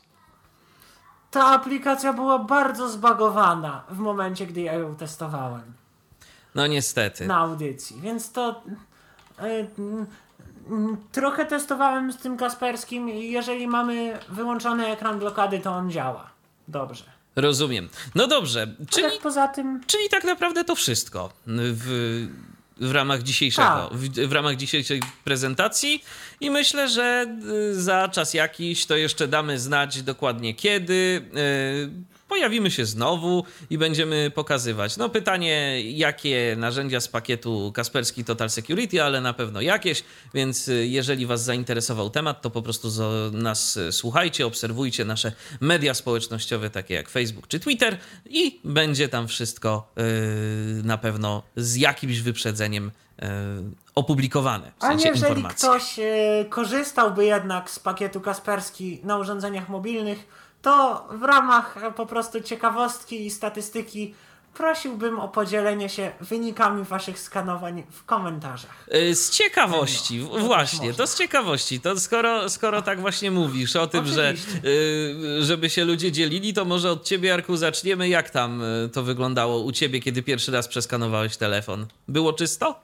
ta 1.31 1.47
aplikacja 1.47 2.13
była 2.13 2.39
bardzo 2.39 2.89
zbagowana 2.89 3.83
w 3.91 3.99
momencie, 3.99 4.47
gdy 4.47 4.61
ja 4.61 4.73
ją 4.73 4.95
testowałem 4.97 5.63
No 6.55 6.67
niestety. 6.67 7.27
na 7.27 7.37
audycji, 7.39 8.01
więc 8.01 8.33
to 8.33 8.63
mm, 9.39 10.07
mm, 10.71 10.97
trochę 11.13 11.47
testowałem 11.47 12.13
z 12.13 12.17
tym 12.17 12.37
Kasperskim 12.37 13.09
i 13.11 13.31
jeżeli 13.31 13.67
mamy 13.67 14.19
wyłączony 14.29 14.87
ekran 14.87 15.19
blokady, 15.19 15.59
to 15.59 15.71
on 15.73 15.91
działa. 15.91 16.31
Dobrze. 16.69 17.05
Rozumiem. 17.37 17.89
No 18.15 18.27
dobrze, 18.27 18.75
czyli, 18.91 19.11
Tak 19.11 19.21
poza 19.21 19.49
tym 19.49 19.81
czyli 19.87 20.09
tak 20.09 20.25
naprawdę 20.25 20.65
to 20.65 20.75
wszystko 20.75 21.33
w, 21.47 22.27
w 22.77 22.93
ramach 22.93 23.23
dzisiejszego, 23.23 23.89
Tak. 23.91 23.99
w, 23.99 24.29
w 24.29 24.33
ramach 24.33 24.57
dzisiejszej 24.57 25.03
prezentacji 25.25 26.05
i 26.41 26.51
myślę, 26.51 26.89
że 26.89 27.27
y, 27.71 27.83
za 27.83 28.09
czas 28.09 28.35
jakiś 28.35 28.87
to 28.87 28.97
jeszcze 28.97 29.29
damy 29.29 29.59
znać 29.59 30.03
dokładnie 30.03 30.55
kiedy. 30.55 31.29
Y, 32.37 32.45
Pojawimy 32.45 32.71
się 32.71 32.85
znowu 32.87 33.45
i 33.71 33.79
będziemy 33.79 34.31
pokazywać. 34.35 34.97
No 34.97 35.09
pytanie, 35.09 35.83
jakie 35.83 36.55
narzędzia 36.59 37.01
z 37.01 37.09
pakietu 37.09 37.73
Kasperski 37.75 38.25
Total 38.25 38.51
Security, 38.51 39.03
ale 39.03 39.21
na 39.21 39.33
pewno 39.33 39.61
jakieś, 39.61 40.05
więc 40.35 40.69
y, 40.69 40.87
jeżeli 40.87 41.27
Was 41.27 41.45
zainteresował 41.45 42.11
temat, 42.11 42.43
to 42.43 42.51
po 42.51 42.63
prostu 42.63 42.89
nas 43.33 43.77
y, 43.77 43.93
słuchajcie, 43.93 44.47
obserwujcie 44.47 45.05
nasze 45.05 45.33
media 45.61 45.95
społecznościowe, 45.95 46.71
takie 46.71 46.95
jak 46.95 47.09
Facebook 47.09 47.49
czy 47.49 47.61
Twitter 47.61 47.99
i 48.31 48.61
będzie 48.65 49.09
tam 49.09 49.29
wszystko 49.29 49.93
y, 50.81 50.83
na 50.85 50.99
pewno 50.99 51.43
z 51.57 51.77
jakimś 51.77 52.21
wyprzedzeniem 52.21 52.91
y, 53.23 53.27
opublikowane. 53.95 54.73
W 54.81 54.85
A 54.85 54.89
sensie 54.89 55.09
jeżeli 55.09 55.27
informacji. 55.31 55.59
ktoś 55.69 55.99
e, 55.99 56.45
korzystałby 56.51 57.25
jednak 57.25 57.71
z 57.71 57.79
pakietu 57.79 58.21
Kasperski 58.21 59.01
na 59.05 59.19
urządzeniach 59.19 59.69
mobilnych, 59.69 60.44
to 60.65 61.09
w 61.11 61.23
ramach 61.23 61.77
e, 61.85 61.93
po 61.93 62.07
prostu 62.07 62.41
ciekawostki 62.41 63.27
i 63.27 63.31
statystyki 63.31 64.15
prosiłbym 64.55 65.21
o 65.21 65.29
podzielenie 65.29 65.89
się 65.89 66.13
wynikami 66.21 66.85
waszych 66.85 67.19
skanowań 67.19 67.83
w 67.91 68.05
komentarzach. 68.05 68.87
Y, 68.95 69.15
Z 69.15 69.31
ciekawości, 69.31 70.19
No, 70.19 70.29
to 70.29 70.35
też 70.35 70.45
właśnie, 70.45 70.87
można. 70.89 71.05
to 71.05 71.07
z 71.07 71.19
ciekawości. 71.19 71.81
To 71.81 72.01
skoro, 72.01 72.49
skoro 72.49 72.83
tak 72.83 73.01
właśnie 73.01 73.31
mówisz 73.31 73.77
o 73.77 73.87
tym, 73.87 74.07
że 74.07 74.35
Oczywiście. 74.35 74.69
y, 74.69 75.43
żeby 75.45 75.71
się 75.71 75.85
ludzie 75.85 76.13
dzielili, 76.13 76.55
to 76.55 76.65
może 76.65 76.91
od 76.91 77.05
ciebie, 77.05 77.35
Arku, 77.35 77.57
zaczniemy. 77.57 78.09
Jak 78.09 78.31
tam 78.31 78.63
to 78.93 79.03
wyglądało 79.03 79.59
u 79.61 79.73
ciebie, 79.73 80.01
kiedy 80.01 80.23
pierwszy 80.23 80.53
raz 80.53 80.69
przeskanowałeś 80.69 81.37
telefon? 81.37 81.87
Było 82.09 82.33
czysto? 82.33 82.81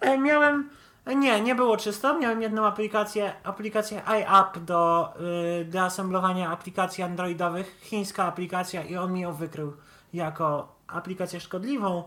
E, 0.00 0.18
miałem. 0.18 0.70
Nie, 1.16 1.40
nie 1.40 1.54
było 1.54 1.76
czysto. 1.76 2.18
Miałem 2.18 2.42
jedną 2.42 2.66
aplikację, 2.66 3.32
aplikację 3.44 4.02
iApp 4.06 4.58
do, 4.58 5.12
y, 5.60 5.64
do 5.64 5.80
assemblowania 5.80 6.50
aplikacji 6.50 7.04
androidowych. 7.04 7.78
Chińska 7.80 8.24
aplikacja 8.24 8.82
i 8.82 8.96
on 8.96 9.12
mi 9.12 9.20
ją 9.20 9.34
wykrył 9.34 9.72
jako 10.12 10.76
aplikację 10.86 11.40
szkodliwą. 11.40 12.02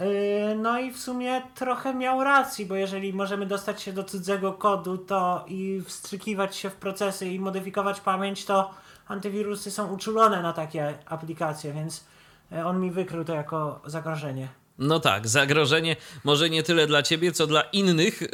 Y, 0.00 0.54
No 0.56 0.78
i 0.78 0.92
w 0.92 0.98
sumie 0.98 1.42
trochę 1.54 1.94
miał 1.94 2.24
racji, 2.24 2.66
bo 2.66 2.74
jeżeli 2.74 3.12
możemy 3.12 3.46
dostać 3.46 3.82
się 3.82 3.92
do 3.92 4.04
cudzego 4.04 4.52
kodu 4.52 4.98
to 4.98 5.44
i 5.48 5.82
wstrzykiwać 5.86 6.56
się 6.56 6.70
w 6.70 6.76
procesy 6.76 7.28
i 7.28 7.40
modyfikować 7.40 8.00
pamięć, 8.00 8.44
to 8.44 8.70
antywirusy 9.08 9.70
są 9.70 9.92
uczulone 9.92 10.42
na 10.42 10.52
takie 10.52 10.94
aplikacje, 11.06 11.72
więc 11.72 12.04
y, 12.52 12.64
on 12.66 12.80
mi 12.80 12.90
wykrył 12.90 13.24
to 13.24 13.34
jako 13.34 13.80
zagrożenie. 13.86 14.63
No 14.78 15.00
tak, 15.00 15.28
zagrożenie 15.28 15.96
może 16.24 16.50
nie 16.50 16.62
tyle 16.62 16.86
dla 16.86 17.02
ciebie, 17.02 17.32
co 17.32 17.46
dla 17.46 17.62
innych 17.62 18.22
y, 18.22 18.28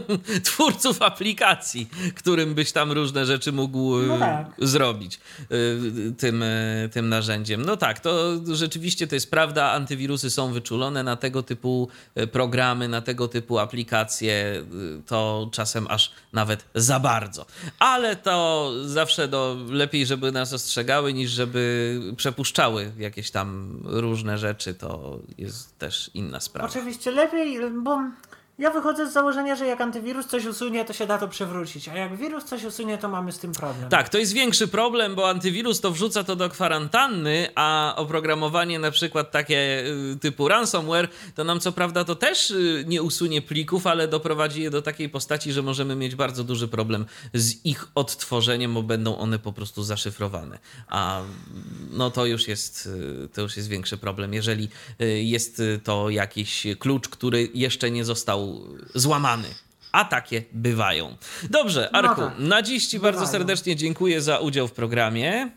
twórców 0.44 1.02
aplikacji, 1.02 1.88
którym 2.14 2.54
byś 2.54 2.72
tam 2.72 2.92
różne 2.92 3.26
rzeczy 3.26 3.52
mógł 3.52 3.96
No 3.96 4.18
tak. 4.18 4.46
zrobić 4.58 5.20
y, 5.52 6.14
tym, 6.18 6.42
y, 6.42 6.90
tym 6.92 7.08
narzędziem. 7.08 7.62
No 7.64 7.76
tak, 7.76 8.00
to 8.00 8.40
rzeczywiście 8.52 9.06
to 9.06 9.14
jest 9.14 9.30
prawda. 9.30 9.70
Antywirusy 9.70 10.30
są 10.30 10.52
wyczulone 10.52 11.02
na 11.02 11.16
tego 11.16 11.42
typu 11.42 11.88
programy, 12.32 12.88
na 12.88 13.00
tego 13.00 13.28
typu 13.28 13.58
aplikacje. 13.58 14.64
To 15.06 15.48
czasem 15.52 15.86
aż 15.90 16.12
nawet 16.32 16.64
za 16.74 17.00
bardzo. 17.00 17.46
Ale 17.78 18.16
to 18.16 18.70
zawsze 18.84 19.28
no, 19.28 19.56
lepiej, 19.70 20.06
żeby 20.06 20.32
nas 20.32 20.52
ostrzegały, 20.52 21.12
niż 21.12 21.30
żeby 21.30 22.00
przepuszczały 22.16 22.92
jakieś 22.98 23.30
tam 23.30 23.80
różne 23.84 24.38
rzeczy. 24.38 24.74
To 24.74 25.18
jest 25.38 25.78
też 25.78 26.10
inna 26.14 26.40
sprawa. 26.40 26.68
Oczywiście 26.68 27.10
lepiej, 27.10 27.58
bo 27.82 27.98
ja 28.58 28.70
wychodzę 28.70 29.10
z 29.10 29.12
założenia, 29.12 29.56
że 29.56 29.66
jak 29.66 29.80
antywirus 29.80 30.26
coś 30.26 30.46
usunie, 30.46 30.84
to 30.84 30.92
się 30.92 31.06
da 31.06 31.18
to 31.18 31.28
przywrócić, 31.28 31.88
a 31.88 31.94
jak 31.94 32.16
wirus 32.16 32.44
coś 32.44 32.64
usunie, 32.64 32.98
to 32.98 33.08
mamy 33.08 33.32
z 33.32 33.38
tym 33.38 33.52
problem. 33.52 33.88
Tak, 33.88 34.08
to 34.08 34.18
jest 34.18 34.32
większy 34.32 34.68
problem, 34.68 35.14
bo 35.14 35.28
antywirus 35.28 35.80
to 35.80 35.90
wrzuca 35.90 36.24
to 36.24 36.36
do 36.36 36.48
kwarantanny, 36.48 37.48
a 37.54 37.94
oprogramowanie 37.96 38.78
na 38.78 38.90
przykład 38.90 39.30
takie 39.30 39.84
y, 40.12 40.18
typu 40.20 40.48
ransomware, 40.48 41.08
to 41.34 41.44
nam 41.44 41.60
co 41.60 41.72
prawda 41.72 42.04
to 42.04 42.14
też 42.14 42.50
y, 42.50 42.84
nie 42.86 43.02
usunie 43.02 43.42
plików, 43.42 43.86
ale 43.86 44.08
doprowadzi 44.08 44.62
je 44.62 44.70
do 44.70 44.82
takiej 44.82 45.08
postaci, 45.08 45.52
że 45.52 45.62
możemy 45.62 45.96
mieć 45.96 46.14
bardzo 46.14 46.44
duży 46.44 46.68
problem 46.68 47.06
z 47.34 47.64
ich 47.64 47.88
odtworzeniem, 47.94 48.74
bo 48.74 48.82
będą 48.82 49.16
one 49.16 49.38
po 49.38 49.52
prostu 49.52 49.82
zaszyfrowane. 49.82 50.58
A 50.88 51.22
no 51.90 52.10
to 52.10 52.26
już 52.26 52.48
jest, 52.48 52.86
y, 53.24 53.28
to 53.28 53.42
już 53.42 53.56
jest 53.56 53.68
większy 53.68 53.98
problem, 53.98 54.34
jeżeli 54.34 54.68
jest 55.22 55.62
to 55.84 56.10
jakiś 56.10 56.66
klucz, 56.78 57.08
który 57.08 57.48
jeszcze 57.54 57.90
nie 57.90 58.04
został 58.04 58.41
złamany. 58.94 59.48
A 59.92 60.04
takie 60.04 60.42
bywają. 60.52 61.16
Dobrze, 61.50 61.90
No 61.92 61.98
Arku, 61.98 62.20
tak. 62.20 62.38
na 62.38 62.62
dziś 62.62 62.86
Ci 62.86 62.98
bardzo 62.98 63.20
Bywają. 63.20 63.32
serdecznie 63.32 63.76
dziękuję 63.76 64.20
za 64.22 64.38
udział 64.38 64.68
w 64.68 64.72
programie. 64.72 65.50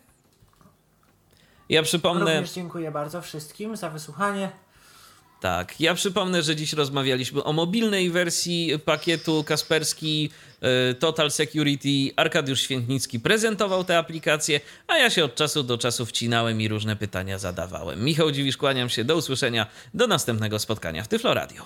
Ja 1.69 1.83
przypomnę, 1.83 2.33
Również 2.33 2.51
dziękuję 2.53 2.91
bardzo 2.91 3.21
wszystkim 3.21 3.75
za 3.77 3.89
wysłuchanie. 3.89 4.49
tak, 5.41 5.81
ja 5.81 5.93
przypomnę, 5.95 6.43
że 6.43 6.55
dziś 6.55 6.73
rozmawialiśmy 6.73 7.43
o 7.43 7.53
mobilnej 7.53 8.09
wersji 8.11 8.79
pakietu 8.85 9.43
Kasperski 9.43 10.29
e, 10.61 10.93
Total 10.93 11.31
Security. 11.31 12.13
Arkadiusz 12.15 12.61
Świętnicki 12.61 13.19
prezentował 13.19 13.83
tę 13.83 13.97
aplikację, 13.97 14.59
a 14.87 14.97
ja 14.97 15.09
się 15.09 15.25
od 15.25 15.35
czasu 15.35 15.63
do 15.63 15.77
czasu 15.77 16.05
wcinałem 16.05 16.61
i 16.61 16.67
różne 16.67 16.95
pytania 16.95 17.39
zadawałem. 17.39 18.03
Michał 18.03 18.31
Dziwisz, 18.31 18.57
kłaniam 18.57 18.89
się, 18.89 19.03
do 19.03 19.15
usłyszenia, 19.15 19.67
do 19.93 20.07
następnego 20.07 20.59
spotkania 20.59 21.03
w 21.03 21.07
Tyflo 21.07 21.33
Radio. 21.33 21.65